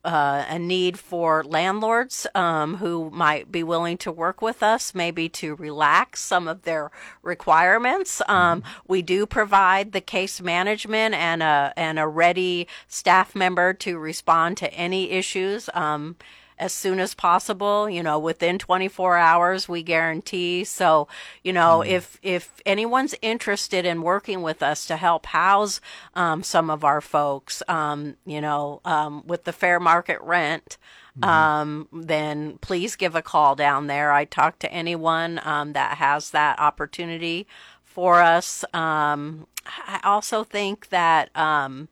uh, 0.05 0.44
a 0.48 0.59
need 0.59 0.98
for 0.98 1.42
landlords 1.44 2.26
um, 2.34 2.76
who 2.76 3.11
might 3.11 3.50
be 3.50 3.62
willing 3.62 3.96
to 3.98 4.12
work 4.12 4.42
with 4.42 4.62
us, 4.62 4.94
maybe 4.94 5.28
to 5.30 5.55
relax 5.55 6.20
some 6.20 6.46
of 6.46 6.62
their 6.62 6.90
requirements. 7.22 8.20
Um, 8.28 8.62
mm-hmm. 8.62 8.70
We 8.86 9.02
do 9.02 9.26
provide 9.26 9.92
the 9.92 10.00
case 10.00 10.40
management 10.40 11.14
and 11.14 11.42
a 11.42 11.72
and 11.76 11.98
a 11.98 12.07
ready 12.07 12.68
staff 12.86 13.34
member 13.34 13.72
to 13.74 13.98
respond 13.98 14.57
to 14.59 14.72
any 14.74 15.11
issues. 15.11 15.70
Um, 15.74 16.16
as 16.59 16.72
soon 16.72 17.00
as 17.00 17.14
possible, 17.14 17.88
you 17.88 18.02
know, 18.02 18.18
within 18.18 18.59
24 18.59 19.16
hours, 19.16 19.68
we 19.68 19.82
guarantee. 19.82 20.64
So, 20.64 21.09
you 21.42 21.52
know, 21.52 21.80
mm 21.80 21.84
if, 21.84 22.18
if 22.22 22.62
anyone's 22.64 23.14
interested 23.20 23.84
in 23.84 24.02
working 24.02 24.42
with 24.42 24.62
us 24.62 24.86
to 24.86 24.96
help 24.96 25.26
house, 25.26 25.80
um, 26.14 26.42
some 26.42 26.70
of 26.70 26.82
our 26.82 27.00
folks, 27.00 27.62
um, 27.68 28.16
you 28.24 28.40
know, 28.40 28.80
um, 28.84 29.22
with 29.26 29.44
the 29.44 29.52
fair 29.52 29.78
market 29.78 30.18
rent, 30.22 30.78
mm-hmm. 31.18 31.28
um, 31.28 31.88
then 31.92 32.59
please 32.59 32.96
give 32.96 33.14
a 33.14 33.22
call 33.22 33.55
down 33.55 33.86
there. 33.86 34.12
I 34.12 34.24
talk 34.24 34.59
to 34.61 34.72
anyone, 34.72 35.40
um, 35.44 35.74
that 35.74 35.98
has 35.98 36.30
that 36.30 36.59
opportunity 36.59 37.46
for 37.82 38.20
us. 38.20 38.64
Um, 38.72 39.46
I 39.66 40.00
also 40.02 40.42
think 40.42 40.88
that, 40.88 41.36
um, 41.36 41.88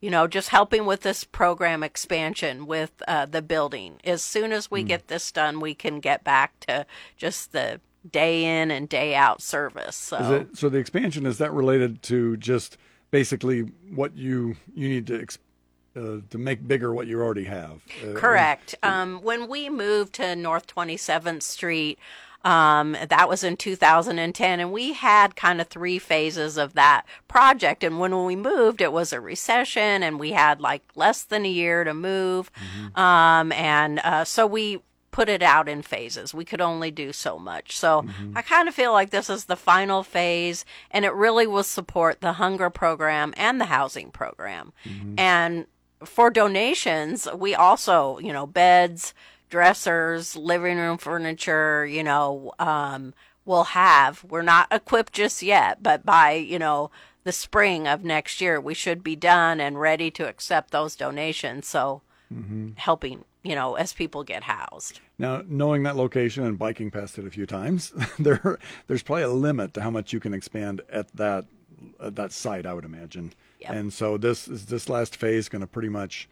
you 0.00 0.10
know, 0.10 0.26
just 0.26 0.48
helping 0.48 0.86
with 0.86 1.02
this 1.02 1.24
program 1.24 1.82
expansion 1.82 2.66
with 2.66 3.02
uh, 3.06 3.26
the 3.26 3.42
building. 3.42 4.00
As 4.04 4.22
soon 4.22 4.52
as 4.52 4.70
we 4.70 4.82
mm. 4.82 4.88
get 4.88 5.08
this 5.08 5.30
done, 5.30 5.60
we 5.60 5.74
can 5.74 6.00
get 6.00 6.24
back 6.24 6.58
to 6.60 6.86
just 7.16 7.52
the 7.52 7.80
day 8.10 8.44
in 8.44 8.70
and 8.70 8.88
day 8.88 9.14
out 9.14 9.42
service. 9.42 9.96
So, 9.96 10.34
it, 10.34 10.56
so 10.56 10.68
the 10.68 10.78
expansion 10.78 11.26
is 11.26 11.38
that 11.38 11.52
related 11.52 12.02
to 12.04 12.36
just 12.38 12.78
basically 13.10 13.60
what 13.94 14.16
you 14.16 14.56
you 14.74 14.88
need 14.88 15.06
to. 15.08 15.18
Exp- 15.18 15.38
uh, 15.96 16.18
to 16.30 16.38
make 16.38 16.68
bigger 16.68 16.94
what 16.94 17.08
you 17.08 17.20
already 17.20 17.42
have. 17.42 17.82
Uh, 18.00 18.12
Correct. 18.14 18.76
Um, 18.80 19.22
when 19.22 19.48
we 19.48 19.68
moved 19.68 20.14
to 20.14 20.36
North 20.36 20.68
27th 20.68 21.42
Street, 21.42 21.98
um, 22.44 22.96
that 23.08 23.28
was 23.28 23.44
in 23.44 23.56
2010, 23.56 24.60
and 24.60 24.72
we 24.72 24.92
had 24.94 25.36
kind 25.36 25.60
of 25.60 25.68
three 25.68 25.98
phases 25.98 26.56
of 26.56 26.74
that 26.74 27.04
project. 27.28 27.84
And 27.84 27.98
when 27.98 28.24
we 28.24 28.36
moved, 28.36 28.80
it 28.80 28.92
was 28.92 29.12
a 29.12 29.20
recession, 29.20 30.02
and 30.02 30.18
we 30.18 30.32
had 30.32 30.60
like 30.60 30.82
less 30.94 31.22
than 31.22 31.44
a 31.44 31.50
year 31.50 31.84
to 31.84 31.94
move. 31.94 32.50
Mm-hmm. 32.54 32.98
Um, 32.98 33.52
and 33.52 34.00
uh, 34.00 34.24
so 34.24 34.46
we 34.46 34.80
put 35.10 35.28
it 35.28 35.42
out 35.42 35.68
in 35.68 35.82
phases. 35.82 36.32
We 36.32 36.44
could 36.44 36.60
only 36.60 36.90
do 36.90 37.12
so 37.12 37.38
much. 37.38 37.76
So 37.76 38.02
mm-hmm. 38.02 38.36
I 38.36 38.42
kind 38.42 38.68
of 38.68 38.74
feel 38.74 38.92
like 38.92 39.10
this 39.10 39.28
is 39.28 39.46
the 39.46 39.56
final 39.56 40.02
phase, 40.02 40.64
and 40.90 41.04
it 41.04 41.12
really 41.12 41.46
will 41.46 41.64
support 41.64 42.20
the 42.20 42.34
hunger 42.34 42.70
program 42.70 43.34
and 43.36 43.60
the 43.60 43.66
housing 43.66 44.10
program. 44.10 44.72
Mm-hmm. 44.84 45.14
And 45.18 45.66
for 46.04 46.30
donations, 46.30 47.28
we 47.34 47.54
also, 47.54 48.18
you 48.18 48.32
know, 48.32 48.46
beds, 48.46 49.12
dressers, 49.50 50.36
living 50.36 50.78
room 50.78 50.98
furniture, 50.98 51.84
you 51.84 52.02
know, 52.02 52.52
um, 52.58 53.12
we'll 53.44 53.64
have. 53.64 54.24
We're 54.24 54.42
not 54.42 54.68
equipped 54.70 55.12
just 55.12 55.42
yet, 55.42 55.82
but 55.82 56.06
by, 56.06 56.32
you 56.32 56.58
know, 56.58 56.90
the 57.24 57.32
spring 57.32 57.86
of 57.86 58.04
next 58.04 58.40
year, 58.40 58.60
we 58.60 58.74
should 58.74 59.02
be 59.02 59.16
done 59.16 59.60
and 59.60 59.80
ready 59.80 60.10
to 60.12 60.28
accept 60.28 60.70
those 60.70 60.96
donations. 60.96 61.66
So 61.66 62.02
mm-hmm. 62.32 62.70
helping, 62.76 63.24
you 63.42 63.54
know, 63.54 63.74
as 63.74 63.92
people 63.92 64.24
get 64.24 64.44
housed. 64.44 65.00
Now, 65.18 65.42
knowing 65.46 65.82
that 65.82 65.96
location 65.96 66.44
and 66.44 66.58
biking 66.58 66.90
past 66.90 67.18
it 67.18 67.26
a 67.26 67.30
few 67.30 67.46
times, 67.46 67.92
there 68.18 68.58
there's 68.86 69.02
probably 69.02 69.24
a 69.24 69.28
limit 69.28 69.74
to 69.74 69.82
how 69.82 69.90
much 69.90 70.12
you 70.12 70.20
can 70.20 70.32
expand 70.32 70.80
at 70.90 71.14
that 71.16 71.44
at 72.00 72.16
that 72.16 72.32
site, 72.32 72.66
I 72.66 72.74
would 72.74 72.84
imagine. 72.84 73.32
Yep. 73.60 73.70
And 73.70 73.92
so 73.92 74.16
this 74.16 74.48
is 74.48 74.66
this 74.66 74.88
last 74.88 75.16
phase 75.16 75.48
going 75.48 75.60
to 75.60 75.66
pretty 75.66 75.88
much 75.88 76.28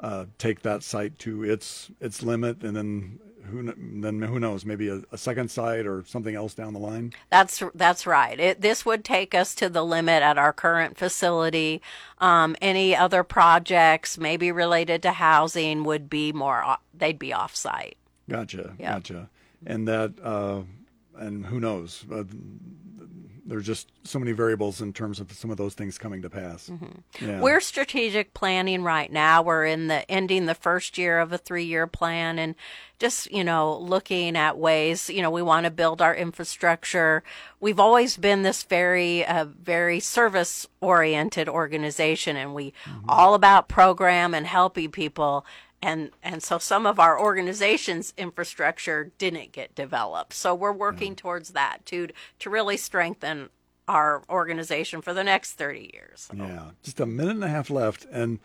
uh, 0.00 0.26
take 0.38 0.62
that 0.62 0.82
site 0.82 1.18
to 1.20 1.42
its 1.44 1.90
its 2.00 2.22
limit, 2.22 2.62
and 2.62 2.76
then 2.76 3.18
who 3.50 3.72
then 4.02 4.20
who 4.22 4.40
knows 4.40 4.64
maybe 4.64 4.88
a, 4.88 5.02
a 5.12 5.16
second 5.18 5.50
site 5.50 5.86
or 5.86 6.04
something 6.06 6.34
else 6.34 6.52
down 6.54 6.72
the 6.72 6.80
line. 6.80 7.12
That's 7.30 7.62
that's 7.74 8.06
right. 8.06 8.38
It, 8.38 8.60
this 8.60 8.84
would 8.84 9.04
take 9.04 9.34
us 9.34 9.54
to 9.56 9.68
the 9.68 9.84
limit 9.84 10.22
at 10.22 10.36
our 10.36 10.52
current 10.52 10.98
facility. 10.98 11.80
Um, 12.18 12.56
any 12.60 12.96
other 12.96 13.22
projects, 13.22 14.18
maybe 14.18 14.50
related 14.50 15.00
to 15.02 15.12
housing, 15.12 15.84
would 15.84 16.10
be 16.10 16.32
more. 16.32 16.76
They'd 16.92 17.18
be 17.18 17.32
off 17.32 17.54
site. 17.54 17.96
Gotcha, 18.28 18.74
Yeah. 18.78 18.94
gotcha. 18.94 19.28
And 19.64 19.86
that, 19.86 20.14
uh, 20.22 20.62
and 21.16 21.46
who 21.46 21.60
knows? 21.60 22.04
Uh, 22.12 22.24
there's 23.46 23.66
just 23.66 23.90
so 24.02 24.18
many 24.18 24.32
variables 24.32 24.80
in 24.80 24.92
terms 24.92 25.20
of 25.20 25.32
some 25.32 25.50
of 25.50 25.56
those 25.56 25.74
things 25.74 25.98
coming 25.98 26.22
to 26.22 26.30
pass. 26.30 26.70
Yeah. 27.20 27.40
We're 27.40 27.60
strategic 27.60 28.34
planning 28.34 28.82
right 28.82 29.10
now. 29.10 29.42
We're 29.42 29.64
in 29.64 29.86
the 29.86 30.08
ending 30.10 30.46
the 30.46 30.54
first 30.54 30.98
year 30.98 31.20
of 31.20 31.32
a 31.32 31.38
three 31.38 31.64
year 31.64 31.86
plan 31.86 32.38
and 32.38 32.54
just, 32.98 33.30
you 33.30 33.44
know, 33.44 33.76
looking 33.78 34.36
at 34.36 34.58
ways, 34.58 35.10
you 35.10 35.22
know, 35.22 35.30
we 35.30 35.42
want 35.42 35.64
to 35.64 35.70
build 35.70 36.00
our 36.02 36.14
infrastructure. 36.14 37.22
We've 37.60 37.78
always 37.78 38.16
been 38.16 38.42
this 38.42 38.62
very, 38.62 39.24
uh, 39.24 39.44
very 39.44 40.00
service 40.00 40.66
oriented 40.80 41.48
organization 41.48 42.36
and 42.36 42.54
we 42.54 42.72
all 43.08 43.34
about 43.34 43.68
program 43.68 44.34
and 44.34 44.46
helping 44.46 44.90
people. 44.90 45.44
And, 45.86 46.10
and 46.20 46.42
so 46.42 46.58
some 46.58 46.84
of 46.84 46.98
our 46.98 47.16
organization's 47.18 48.12
infrastructure 48.18 49.12
didn't 49.18 49.52
get 49.52 49.76
developed. 49.76 50.32
So 50.32 50.52
we're 50.52 50.72
working 50.72 51.14
towards 51.14 51.50
that 51.50 51.86
too, 51.86 52.08
to 52.40 52.50
really 52.50 52.76
strengthen 52.76 53.50
our 53.86 54.24
organization 54.28 55.00
for 55.00 55.14
the 55.14 55.22
next 55.22 55.52
30 55.52 55.92
years. 55.94 56.28
Yeah, 56.34 56.70
just 56.82 56.98
a 56.98 57.06
minute 57.06 57.36
and 57.36 57.44
a 57.44 57.48
half 57.48 57.70
left, 57.70 58.04
and 58.10 58.40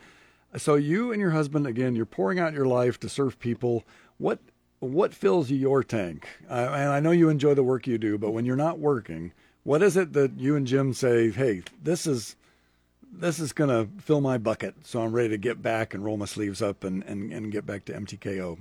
so 0.56 0.76
you 0.76 1.10
and 1.10 1.20
your 1.20 1.32
husband 1.32 1.66
again, 1.66 1.96
you're 1.96 2.06
pouring 2.06 2.38
out 2.38 2.52
your 2.52 2.66
life 2.66 3.00
to 3.00 3.08
serve 3.08 3.40
people. 3.40 3.82
What 4.18 4.38
what 4.78 5.12
fills 5.12 5.50
your 5.50 5.82
tank? 5.82 6.28
Uh, 6.48 6.68
and 6.72 6.90
I 6.90 7.00
know 7.00 7.10
you 7.10 7.28
enjoy 7.28 7.54
the 7.54 7.64
work 7.64 7.88
you 7.88 7.98
do, 7.98 8.18
but 8.18 8.30
when 8.30 8.44
you're 8.44 8.54
not 8.54 8.78
working, 8.78 9.32
what 9.64 9.82
is 9.82 9.96
it 9.96 10.12
that 10.12 10.38
you 10.38 10.54
and 10.54 10.66
Jim 10.66 10.92
say? 10.92 11.30
Hey, 11.30 11.62
this 11.82 12.06
is 12.06 12.36
this 13.12 13.38
is 13.38 13.52
gonna 13.52 13.88
fill 13.98 14.20
my 14.20 14.38
bucket, 14.38 14.74
so 14.82 15.02
I'm 15.02 15.12
ready 15.12 15.28
to 15.30 15.38
get 15.38 15.62
back 15.62 15.94
and 15.94 16.04
roll 16.04 16.16
my 16.16 16.24
sleeves 16.24 16.62
up 16.62 16.84
and 16.84 17.04
and, 17.04 17.32
and 17.32 17.52
get 17.52 17.66
back 17.66 17.84
to 17.86 17.92
MTKO. 17.92 18.58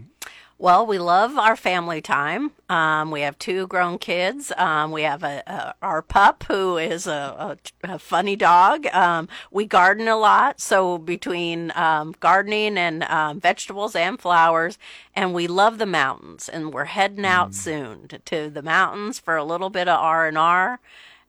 Well, 0.62 0.86
we 0.86 1.00
love 1.00 1.40
our 1.40 1.56
family 1.56 2.02
time. 2.02 2.52
Um, 2.70 3.10
we 3.10 3.22
have 3.22 3.40
two 3.40 3.66
grown 3.66 3.98
kids. 3.98 4.52
Um, 4.58 4.92
we 4.92 5.02
have 5.02 5.24
a, 5.24 5.42
a 5.48 5.74
our 5.82 6.04
pup 6.04 6.44
who 6.48 6.78
is 6.78 7.08
a, 7.08 7.58
a, 7.84 7.94
a 7.96 7.98
funny 7.98 8.36
dog. 8.36 8.86
Um, 8.94 9.28
we 9.50 9.66
garden 9.66 10.08
a 10.08 10.18
lot, 10.18 10.62
so 10.62 11.00
between 11.00 11.72
um, 11.74 12.14
gardening 12.20 12.78
and 12.78 13.02
um, 13.06 13.40
vegetables 13.40 13.96
and 13.96 14.22
flowers, 14.22 14.78
and 15.16 15.34
we 15.34 15.48
love 15.48 15.80
the 15.80 15.88
mountains. 15.88 16.48
And 16.48 16.72
we're 16.72 16.86
heading 16.86 17.26
out 17.26 17.56
soon 17.56 18.08
to, 18.10 18.20
to 18.20 18.52
the 18.52 18.62
mountains 18.62 19.18
for 19.18 19.36
a 19.38 19.44
little 19.44 19.72
bit 19.72 19.88
of 19.88 20.00
R 20.00 20.28
and 20.28 20.38
R, 20.38 20.80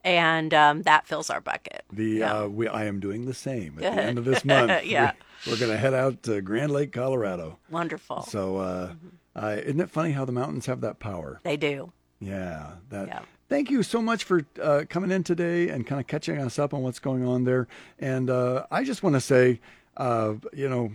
and 0.04 0.52
um, 0.54 0.82
that 0.82 1.06
fills 1.06 1.30
our 1.30 1.40
bucket. 1.40 1.84
The 1.92 2.22
uh, 2.22 2.48
we 2.48 2.68
I 2.68 2.84
am 2.86 3.00
doing 3.00 3.26
the 3.26 3.34
same 3.34 3.78
at 3.80 3.94
the 3.94 4.02
end 4.02 4.18
of 4.18 4.24
this 4.26 4.44
month. 4.44 4.84
Yeah. 4.84 5.12
we're, 5.46 5.52
we're 5.52 5.58
gonna 5.58 5.76
head 5.76 5.94
out 5.94 6.22
to 6.24 6.40
Grand 6.40 6.72
Lake, 6.72 6.92
Colorado. 6.92 7.58
Wonderful. 7.70 8.22
So, 8.22 8.56
uh, 8.58 8.92
uh, 9.34 9.56
isn't 9.64 9.80
it 9.80 9.90
funny 9.90 10.12
how 10.12 10.24
the 10.24 10.32
mountains 10.32 10.66
have 10.66 10.80
that 10.82 10.98
power? 10.98 11.40
they 11.44 11.56
do. 11.56 11.92
Yeah. 12.20 12.72
That. 12.90 13.08
Yeah. 13.08 13.20
Thank 13.48 13.70
you 13.70 13.82
so 13.82 14.00
much 14.00 14.24
for 14.24 14.46
uh, 14.62 14.84
coming 14.88 15.10
in 15.10 15.24
today 15.24 15.68
and 15.68 15.86
kind 15.86 16.00
of 16.00 16.06
catching 16.06 16.38
us 16.38 16.58
up 16.58 16.72
on 16.72 16.82
what's 16.82 16.98
going 16.98 17.26
on 17.26 17.44
there. 17.44 17.68
And 17.98 18.30
uh, 18.30 18.64
I 18.70 18.82
just 18.82 19.02
want 19.02 19.14
to 19.14 19.20
say, 19.20 19.60
uh, 19.98 20.34
you 20.54 20.68
know, 20.70 20.90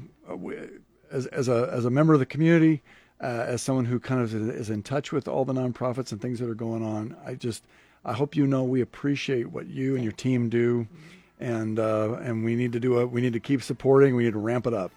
as 1.11 1.27
as 1.27 1.47
a 1.47 1.69
as 1.71 1.85
a 1.85 1.91
member 1.91 2.13
of 2.13 2.19
the 2.19 2.25
community, 2.25 2.81
uh, 3.21 3.45
as 3.47 3.61
someone 3.61 3.85
who 3.85 3.99
kind 3.99 4.21
of 4.21 4.33
is 4.33 4.69
in 4.71 4.81
touch 4.81 5.11
with 5.11 5.27
all 5.27 5.45
the 5.45 5.53
nonprofits 5.53 6.11
and 6.11 6.19
things 6.19 6.39
that 6.39 6.49
are 6.49 6.55
going 6.55 6.83
on, 6.83 7.15
I 7.25 7.35
just 7.35 7.63
I 8.07 8.13
hope 8.13 8.35
you 8.35 8.47
know 8.47 8.63
we 8.63 8.81
appreciate 8.81 9.51
what 9.51 9.67
you 9.67 9.95
and 9.95 10.03
your 10.03 10.13
team 10.13 10.47
do, 10.47 10.87
and 11.39 11.77
uh, 11.77 12.13
and 12.21 12.43
we 12.43 12.55
need 12.55 12.71
to 12.71 12.79
do 12.79 12.99
a 12.99 13.05
we 13.05 13.21
need 13.21 13.33
to 13.33 13.39
keep 13.39 13.61
supporting. 13.61 14.15
We 14.15 14.23
need 14.23 14.33
to 14.33 14.39
ramp 14.39 14.65
it 14.65 14.73
up. 14.73 14.91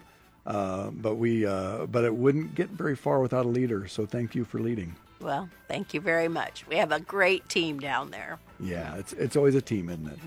Uh, 0.45 0.89
but 0.91 1.15
we 1.15 1.45
uh, 1.45 1.85
but 1.87 2.03
it 2.03 2.15
wouldn't 2.15 2.55
get 2.55 2.69
very 2.69 2.95
far 2.95 3.19
without 3.19 3.45
a 3.45 3.49
leader. 3.49 3.87
So 3.87 4.05
thank 4.05 4.33
you 4.33 4.45
for 4.45 4.59
leading. 4.59 4.95
Well, 5.19 5.49
thank 5.67 5.93
you 5.93 6.01
very 6.01 6.29
much. 6.29 6.65
We 6.67 6.77
have 6.77 6.91
a 6.91 6.99
great 6.99 7.47
team 7.47 7.79
down 7.79 8.09
there. 8.09 8.39
Yeah, 8.59 8.95
it's 8.95 9.13
it's 9.13 9.35
always 9.35 9.55
a 9.55 9.61
team, 9.61 9.89
isn't 9.89 10.07
it? 10.07 10.19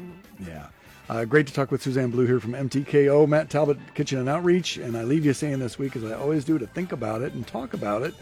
Yeah. 0.47 0.68
Uh, 1.09 1.24
great 1.24 1.47
to 1.47 1.53
talk 1.53 1.70
with 1.70 1.82
Suzanne 1.82 2.11
Blue 2.11 2.26
here 2.26 2.41
from 2.41 2.53
MTKO, 2.53 3.28
Matt 3.28 3.51
Talbot 3.51 3.78
Kitchen 3.95 4.18
and 4.18 4.28
Outreach. 4.28 4.78
And 4.78 4.97
I 4.97 5.03
leave 5.03 5.24
you 5.24 5.35
saying 5.35 5.59
this 5.59 5.78
week, 5.78 5.97
as 5.97 6.05
I 6.05 6.14
always 6.14 6.45
do, 6.45 6.59
to 6.59 6.66
think 6.66 6.93
about 6.93 7.20
it 7.20 7.35
and 7.35 7.47
talk 7.47 7.74
about 7.74 8.03
it. 8.03 8.14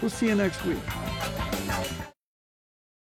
We'll 0.00 0.10
see 0.10 0.28
you 0.28 0.34
next 0.34 0.64
week. 0.64 0.82